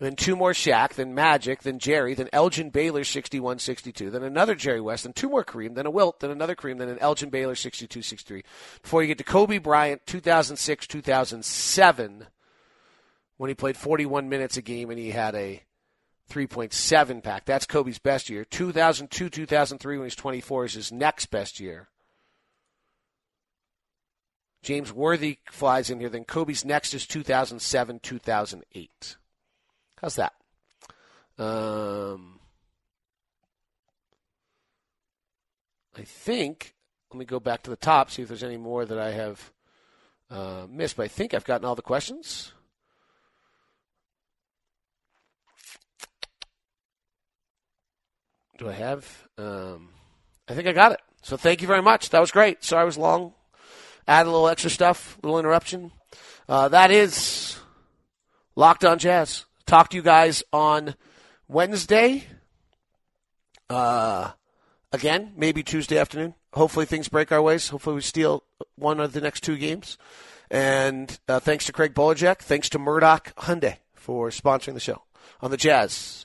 Then 0.00 0.14
two 0.14 0.36
more 0.36 0.52
Shaq, 0.52 0.94
then 0.94 1.12
Magic, 1.12 1.62
then 1.62 1.80
Jerry, 1.80 2.14
then 2.14 2.28
Elgin 2.32 2.70
Baylor 2.70 3.02
61 3.02 3.58
62, 3.58 4.10
then 4.10 4.22
another 4.22 4.54
Jerry 4.54 4.80
West, 4.80 5.02
then 5.02 5.12
two 5.12 5.28
more 5.28 5.44
Kareem, 5.44 5.74
then 5.74 5.86
a 5.86 5.90
Wilt, 5.90 6.20
then 6.20 6.30
another 6.30 6.54
Kareem, 6.54 6.78
then 6.78 6.88
an 6.88 7.00
Elgin 7.00 7.30
Baylor 7.30 7.56
62 7.56 8.02
63. 8.02 8.44
Before 8.80 9.02
you 9.02 9.08
get 9.08 9.18
to 9.18 9.24
Kobe 9.24 9.58
Bryant 9.58 10.06
2006 10.06 10.86
2007, 10.86 12.26
when 13.38 13.48
he 13.48 13.54
played 13.54 13.76
41 13.76 14.28
minutes 14.28 14.56
a 14.56 14.62
game 14.62 14.90
and 14.90 14.98
he 14.98 15.10
had 15.10 15.34
a 15.34 15.62
3.7 16.28 17.22
PAAC. 17.22 17.44
That's 17.44 17.66
Kobe's 17.66 17.98
best 17.98 18.28
year. 18.28 18.44
2002 18.44 19.28
2003, 19.28 19.98
when 19.98 20.06
he's 20.06 20.14
24, 20.14 20.64
is 20.66 20.74
his 20.74 20.92
next 20.92 21.26
best 21.26 21.60
year. 21.60 21.88
James 24.62 24.92
Worthy 24.92 25.38
flies 25.50 25.88
in 25.90 26.00
here. 26.00 26.08
Then 26.08 26.24
Kobe's 26.24 26.64
next 26.64 26.92
is 26.94 27.06
2007 27.06 28.00
2008. 28.00 29.16
How's 30.00 30.16
that? 30.16 30.34
Um, 31.38 32.40
I 35.96 36.02
think, 36.02 36.74
let 37.12 37.18
me 37.18 37.24
go 37.24 37.40
back 37.40 37.62
to 37.62 37.70
the 37.70 37.76
top, 37.76 38.10
see 38.10 38.22
if 38.22 38.28
there's 38.28 38.42
any 38.42 38.56
more 38.56 38.84
that 38.84 38.98
I 38.98 39.12
have 39.12 39.52
uh, 40.30 40.66
missed, 40.68 40.96
but 40.96 41.04
I 41.04 41.08
think 41.08 41.32
I've 41.32 41.44
gotten 41.44 41.64
all 41.64 41.74
the 41.74 41.82
questions. 41.82 42.52
Do 48.58 48.68
I 48.68 48.72
have? 48.72 49.28
Um, 49.38 49.90
I 50.48 50.54
think 50.54 50.68
I 50.68 50.72
got 50.72 50.92
it. 50.92 51.00
So 51.22 51.36
thank 51.36 51.62
you 51.62 51.68
very 51.68 51.82
much. 51.82 52.10
That 52.10 52.20
was 52.20 52.30
great. 52.30 52.62
Sorry 52.62 52.82
I 52.82 52.84
was 52.84 52.98
long. 52.98 53.32
Add 54.06 54.26
a 54.26 54.30
little 54.30 54.48
extra 54.48 54.70
stuff, 54.70 55.18
little 55.22 55.38
interruption. 55.38 55.92
Uh, 56.48 56.68
that 56.68 56.90
is 56.90 57.58
Locked 58.56 58.84
on 58.84 58.98
Jazz 58.98 59.44
talk 59.68 59.90
to 59.90 59.96
you 59.96 60.02
guys 60.02 60.42
on 60.52 60.94
Wednesday. 61.46 62.24
Uh, 63.70 64.32
again, 64.92 65.32
maybe 65.36 65.62
Tuesday 65.62 65.98
afternoon. 65.98 66.34
Hopefully 66.54 66.86
things 66.86 67.08
break 67.08 67.30
our 67.30 67.42
ways. 67.42 67.68
Hopefully 67.68 67.94
we 67.94 68.00
steal 68.00 68.42
one 68.76 68.98
of 68.98 69.12
the 69.12 69.20
next 69.20 69.42
two 69.42 69.58
games. 69.58 69.98
And 70.50 71.16
uh, 71.28 71.38
thanks 71.38 71.66
to 71.66 71.72
Craig 71.72 71.94
Bolerjack. 71.94 72.38
Thanks 72.38 72.70
to 72.70 72.78
Murdock 72.78 73.34
Hyundai 73.36 73.76
for 73.92 74.30
sponsoring 74.30 74.74
the 74.74 74.80
show 74.80 75.02
on 75.42 75.50
the 75.50 75.58
Jazz. 75.58 76.24